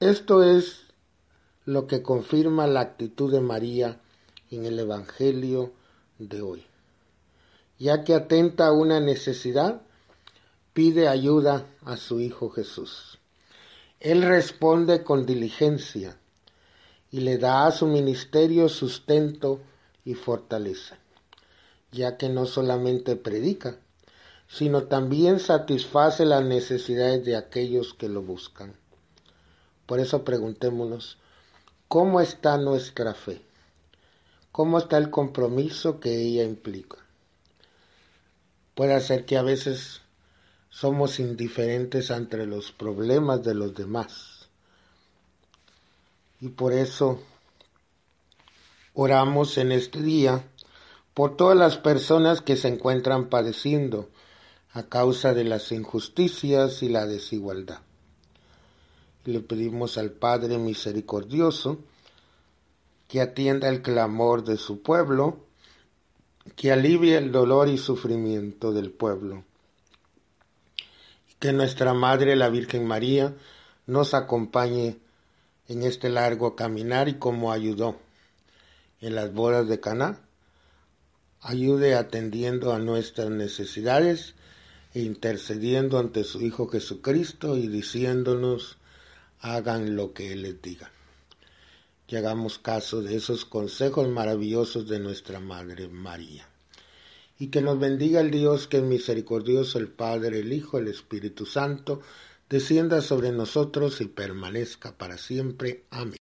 Esto 0.00 0.42
es 0.42 0.86
lo 1.66 1.86
que 1.86 2.02
confirma 2.02 2.66
la 2.66 2.80
actitud 2.80 3.30
de 3.30 3.42
María 3.42 4.00
en 4.50 4.64
el 4.64 4.78
evangelio 4.78 5.74
de 6.18 6.40
hoy. 6.40 6.69
Ya 7.80 8.04
que 8.04 8.14
atenta 8.14 8.68
a 8.68 8.72
una 8.72 9.00
necesidad, 9.00 9.82
pide 10.72 11.08
ayuda 11.08 11.66
a 11.84 11.96
su 11.96 12.20
Hijo 12.20 12.50
Jesús. 12.50 13.18
Él 13.98 14.22
responde 14.22 15.02
con 15.02 15.26
diligencia 15.26 16.16
y 17.10 17.22
le 17.22 17.38
da 17.38 17.66
a 17.66 17.72
su 17.72 17.88
ministerio 17.88 18.68
sustento 18.68 19.60
y 20.04 20.14
fortaleza 20.14 21.00
ya 21.92 22.16
que 22.16 22.28
no 22.28 22.46
solamente 22.46 23.16
predica, 23.16 23.78
sino 24.48 24.84
también 24.84 25.38
satisface 25.38 26.24
las 26.24 26.44
necesidades 26.44 27.24
de 27.24 27.36
aquellos 27.36 27.94
que 27.94 28.08
lo 28.08 28.22
buscan. 28.22 28.74
Por 29.86 30.00
eso 30.00 30.24
preguntémonos, 30.24 31.18
¿cómo 31.88 32.20
está 32.20 32.58
nuestra 32.58 33.14
fe? 33.14 33.42
¿Cómo 34.52 34.78
está 34.78 34.98
el 34.98 35.10
compromiso 35.10 36.00
que 36.00 36.20
ella 36.20 36.44
implica? 36.44 36.98
Puede 38.74 39.00
ser 39.00 39.24
que 39.24 39.36
a 39.36 39.42
veces 39.42 40.00
somos 40.70 41.18
indiferentes 41.18 42.10
ante 42.10 42.46
los 42.46 42.72
problemas 42.72 43.42
de 43.42 43.54
los 43.54 43.74
demás. 43.74 44.48
Y 46.40 46.48
por 46.48 46.72
eso 46.72 47.20
oramos 48.94 49.58
en 49.58 49.72
este 49.72 50.00
día 50.00 50.44
por 51.12 51.36
todas 51.36 51.56
las 51.56 51.76
personas 51.76 52.40
que 52.40 52.56
se 52.56 52.68
encuentran 52.68 53.28
padeciendo 53.28 54.08
a 54.72 54.84
causa 54.84 55.34
de 55.34 55.44
las 55.44 55.72
injusticias 55.72 56.82
y 56.82 56.88
la 56.88 57.06
desigualdad. 57.06 57.80
le 59.24 59.40
pedimos 59.40 59.98
al 59.98 60.12
Padre 60.12 60.56
Misericordioso 60.58 61.78
que 63.06 63.20
atienda 63.20 63.68
el 63.68 63.82
clamor 63.82 64.44
de 64.44 64.56
su 64.56 64.82
pueblo, 64.82 65.44
que 66.56 66.72
alivie 66.72 67.16
el 67.16 67.32
dolor 67.32 67.68
y 67.68 67.78
sufrimiento 67.78 68.72
del 68.72 68.90
pueblo. 68.90 69.44
Que 71.38 71.52
nuestra 71.52 71.94
Madre, 71.94 72.36
la 72.36 72.48
Virgen 72.48 72.86
María, 72.86 73.34
nos 73.86 74.14
acompañe 74.14 74.98
en 75.68 75.82
este 75.82 76.08
largo 76.08 76.56
caminar 76.56 77.08
y 77.08 77.14
como 77.14 77.52
ayudó 77.52 77.98
en 79.00 79.14
las 79.14 79.32
bodas 79.32 79.68
de 79.68 79.80
Caná, 79.80 80.20
ayude 81.40 81.94
atendiendo 81.94 82.72
a 82.72 82.78
nuestras 82.78 83.30
necesidades 83.30 84.34
e 84.92 85.00
intercediendo 85.00 85.98
ante 85.98 86.24
su 86.24 86.42
Hijo 86.42 86.68
Jesucristo 86.68 87.56
y 87.56 87.68
diciéndonos 87.68 88.78
hagan 89.40 89.96
lo 89.96 90.12
que 90.12 90.32
Él 90.32 90.42
les 90.42 90.60
diga. 90.60 90.90
Que 92.10 92.18
hagamos 92.18 92.58
caso 92.58 93.02
de 93.02 93.14
esos 93.14 93.44
consejos 93.44 94.08
maravillosos 94.08 94.88
de 94.88 94.98
nuestra 94.98 95.38
Madre 95.38 95.86
María. 95.86 96.44
Y 97.38 97.52
que 97.52 97.60
nos 97.60 97.78
bendiga 97.78 98.20
el 98.20 98.32
Dios 98.32 98.66
que 98.66 98.78
es 98.78 98.82
misericordioso, 98.82 99.78
el 99.78 99.86
Padre, 99.86 100.40
el 100.40 100.52
Hijo, 100.52 100.78
el 100.78 100.88
Espíritu 100.88 101.46
Santo, 101.46 102.00
descienda 102.48 103.00
sobre 103.00 103.30
nosotros 103.30 104.00
y 104.00 104.06
permanezca 104.06 104.98
para 104.98 105.18
siempre. 105.18 105.84
Amén. 105.90 106.16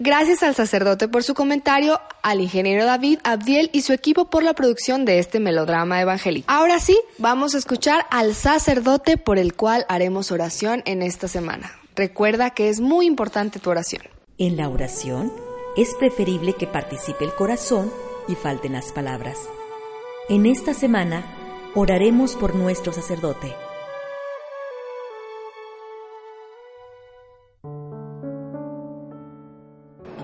Gracias 0.00 0.42
al 0.42 0.56
sacerdote 0.56 1.06
por 1.06 1.22
su 1.22 1.34
comentario, 1.34 2.00
al 2.22 2.40
ingeniero 2.40 2.84
David 2.84 3.20
Abdiel 3.22 3.70
y 3.72 3.82
su 3.82 3.92
equipo 3.92 4.28
por 4.28 4.42
la 4.42 4.54
producción 4.54 5.04
de 5.04 5.20
este 5.20 5.38
melodrama 5.38 6.00
evangélico. 6.00 6.50
Ahora 6.50 6.80
sí, 6.80 6.98
vamos 7.18 7.54
a 7.54 7.58
escuchar 7.58 8.06
al 8.10 8.34
sacerdote 8.34 9.18
por 9.18 9.38
el 9.38 9.54
cual 9.54 9.86
haremos 9.88 10.32
oración 10.32 10.82
en 10.84 11.02
esta 11.02 11.28
semana. 11.28 11.79
Recuerda 12.00 12.48
que 12.48 12.70
es 12.70 12.80
muy 12.80 13.04
importante 13.04 13.58
tu 13.58 13.68
oración. 13.68 14.00
En 14.38 14.56
la 14.56 14.70
oración 14.70 15.30
es 15.76 15.94
preferible 15.96 16.54
que 16.54 16.66
participe 16.66 17.26
el 17.26 17.34
corazón 17.34 17.92
y 18.26 18.36
falten 18.36 18.72
las 18.72 18.90
palabras. 18.90 19.36
En 20.30 20.46
esta 20.46 20.72
semana 20.72 21.22
oraremos 21.74 22.36
por 22.36 22.54
nuestro 22.54 22.94
sacerdote. 22.94 23.54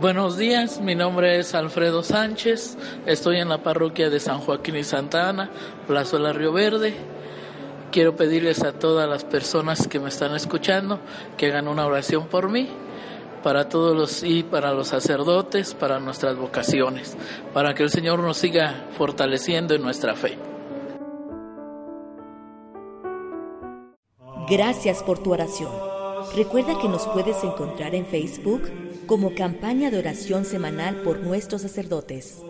Buenos 0.01 0.39
días, 0.39 0.81
mi 0.81 0.95
nombre 0.95 1.39
es 1.39 1.55
Alfredo 1.55 2.03
Sánchez, 2.03 2.79
estoy 3.05 3.37
en 3.37 3.51
la 3.51 3.63
parroquia 3.63 4.09
de 4.09 4.19
San 4.19 4.39
Joaquín 4.39 4.77
y 4.77 4.85
Santa 4.85 5.29
Ana, 5.29 5.51
Plaza 5.87 6.17
Río 6.33 6.55
Verde. 6.55 7.16
Quiero 7.97 8.15
pedirles 8.15 8.63
a 8.63 8.75
todas 8.75 9.09
las 9.09 9.25
personas 9.25 9.89
que 9.89 9.99
me 9.99 10.11
están 10.11 10.35
escuchando 10.35 11.01
que 11.39 11.47
hagan 11.47 11.67
una 11.67 11.87
oración 11.87 12.27
por 12.27 12.51
mí, 12.51 12.69
para 13.43 13.71
todos 13.71 13.97
los 13.97 14.23
y 14.23 14.43
para 14.43 14.75
los 14.75 14.89
sacerdotes, 14.89 15.73
para 15.73 15.99
nuestras 15.99 16.37
vocaciones, 16.37 17.17
para 17.55 17.75
que 17.75 17.85
el 17.85 17.89
Señor 17.89 18.19
nos 18.19 18.37
siga 18.37 18.85
fortaleciendo 18.99 19.75
en 19.75 19.81
nuestra 19.81 20.15
fe. 20.15 20.37
Gracias 24.51 25.03
por 25.03 25.23
tu 25.23 25.33
oración. 25.33 25.73
Recuerda 26.37 26.79
que 26.79 26.91
nos 26.91 27.07
puedes 27.07 27.43
encontrar 27.45 27.95
en 27.95 28.05
Facebook 28.05 28.71
como 29.07 29.35
campaña 29.35 29.91
de 29.91 30.01
oración 30.01 30.45
semanal 30.45 30.97
por 30.97 31.21
nuestros 31.21 31.63
sacerdotes. 31.63 32.43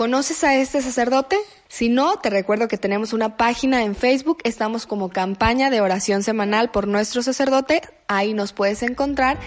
¿Conoces 0.00 0.44
a 0.44 0.56
este 0.56 0.80
sacerdote? 0.80 1.36
Si 1.68 1.90
no, 1.90 2.16
te 2.16 2.30
recuerdo 2.30 2.68
que 2.68 2.78
tenemos 2.78 3.12
una 3.12 3.36
página 3.36 3.84
en 3.84 3.94
Facebook, 3.94 4.38
estamos 4.44 4.86
como 4.86 5.10
campaña 5.10 5.68
de 5.68 5.82
oración 5.82 6.22
semanal 6.22 6.70
por 6.70 6.88
nuestro 6.88 7.20
sacerdote, 7.20 7.82
ahí 8.08 8.32
nos 8.32 8.54
puedes 8.54 8.82
encontrar 8.82 9.38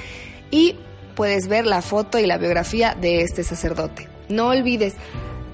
y 0.51 0.76
puedes 1.16 1.47
ver 1.47 1.66
la 1.66 1.82
foto 1.82 2.20
y 2.20 2.28
la 2.28 2.38
biografía 2.38 2.93
de 2.93 3.22
este 3.22 3.43
sacerdote. 3.43 4.08
No 4.30 4.49
olvides, 4.49 4.93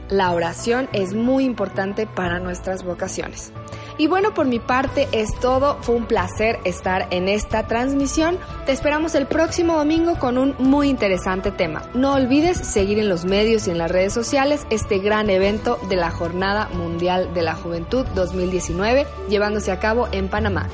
la 0.09 0.33
oración 0.33 0.89
es 0.91 1.13
muy 1.13 1.45
importante 1.45 2.05
para 2.05 2.39
nuestras 2.39 2.83
vocaciones. 2.83 3.53
Y 3.99 4.07
bueno, 4.07 4.33
por 4.33 4.47
mi 4.47 4.59
parte 4.59 5.09
es 5.11 5.35
todo. 5.41 5.77
Fue 5.81 5.93
un 5.93 6.05
placer 6.05 6.61
estar 6.63 7.07
en 7.11 7.27
esta 7.27 7.67
transmisión. 7.67 8.39
Te 8.65 8.71
esperamos 8.71 9.13
el 9.13 9.27
próximo 9.27 9.75
domingo 9.75 10.17
con 10.17 10.37
un 10.37 10.55
muy 10.57 10.87
interesante 10.87 11.51
tema. 11.51 11.81
No 11.93 12.13
olvides 12.13 12.57
seguir 12.57 12.97
en 12.97 13.09
los 13.09 13.25
medios 13.25 13.67
y 13.67 13.71
en 13.71 13.77
las 13.77 13.91
redes 13.91 14.13
sociales 14.13 14.65
este 14.69 14.99
gran 14.99 15.29
evento 15.29 15.77
de 15.89 15.97
la 15.97 16.11
Jornada 16.11 16.69
Mundial 16.69 17.33
de 17.33 17.41
la 17.41 17.55
Juventud 17.55 18.05
2019 18.15 19.05
llevándose 19.27 19.73
a 19.73 19.81
cabo 19.81 20.07
en 20.13 20.29
Panamá. 20.29 20.69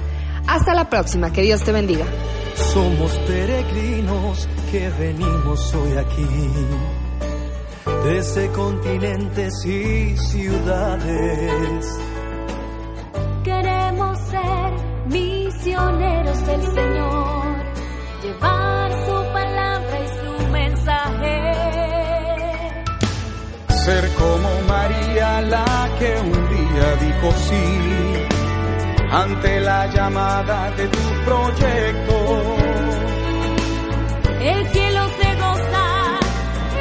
Hasta 0.46 0.76
la 0.76 0.88
próxima, 0.88 1.34
que 1.34 1.42
Dios 1.42 1.64
te 1.64 1.72
bendiga. 1.72 2.06
Somos 2.54 3.12
peregrinos 3.28 4.48
que 4.70 4.88
venimos 5.00 5.74
hoy 5.74 5.98
aquí, 5.98 6.28
desde 8.04 8.52
continentes 8.52 9.66
y 9.66 10.16
ciudades 10.16 11.98
del 16.48 16.62
Señor, 16.62 17.46
llevar 18.24 18.92
su 19.06 19.16
palabra 19.34 20.00
y 20.06 20.08
su 20.20 20.48
mensaje. 20.52 21.38
Ser 23.70 24.06
como 24.14 24.50
María 24.68 25.42
la 25.42 25.90
que 26.00 26.12
un 26.20 26.50
día 26.56 26.88
dijo 27.06 27.32
sí 27.48 27.66
ante 29.12 29.60
la 29.62 29.88
llamada 29.88 30.72
de 30.72 30.88
tu 30.88 31.06
proyecto. 31.26 32.16
El 34.42 34.68
cielo 34.74 35.02
se 35.20 35.30
goza 35.44 35.88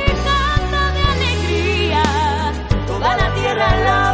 y 0.02 0.10
canta 0.28 0.82
de 0.96 1.02
alegría, 1.14 2.02
toda 2.86 3.16
la 3.16 3.34
tierra 3.34 3.70
alaba 3.70 4.13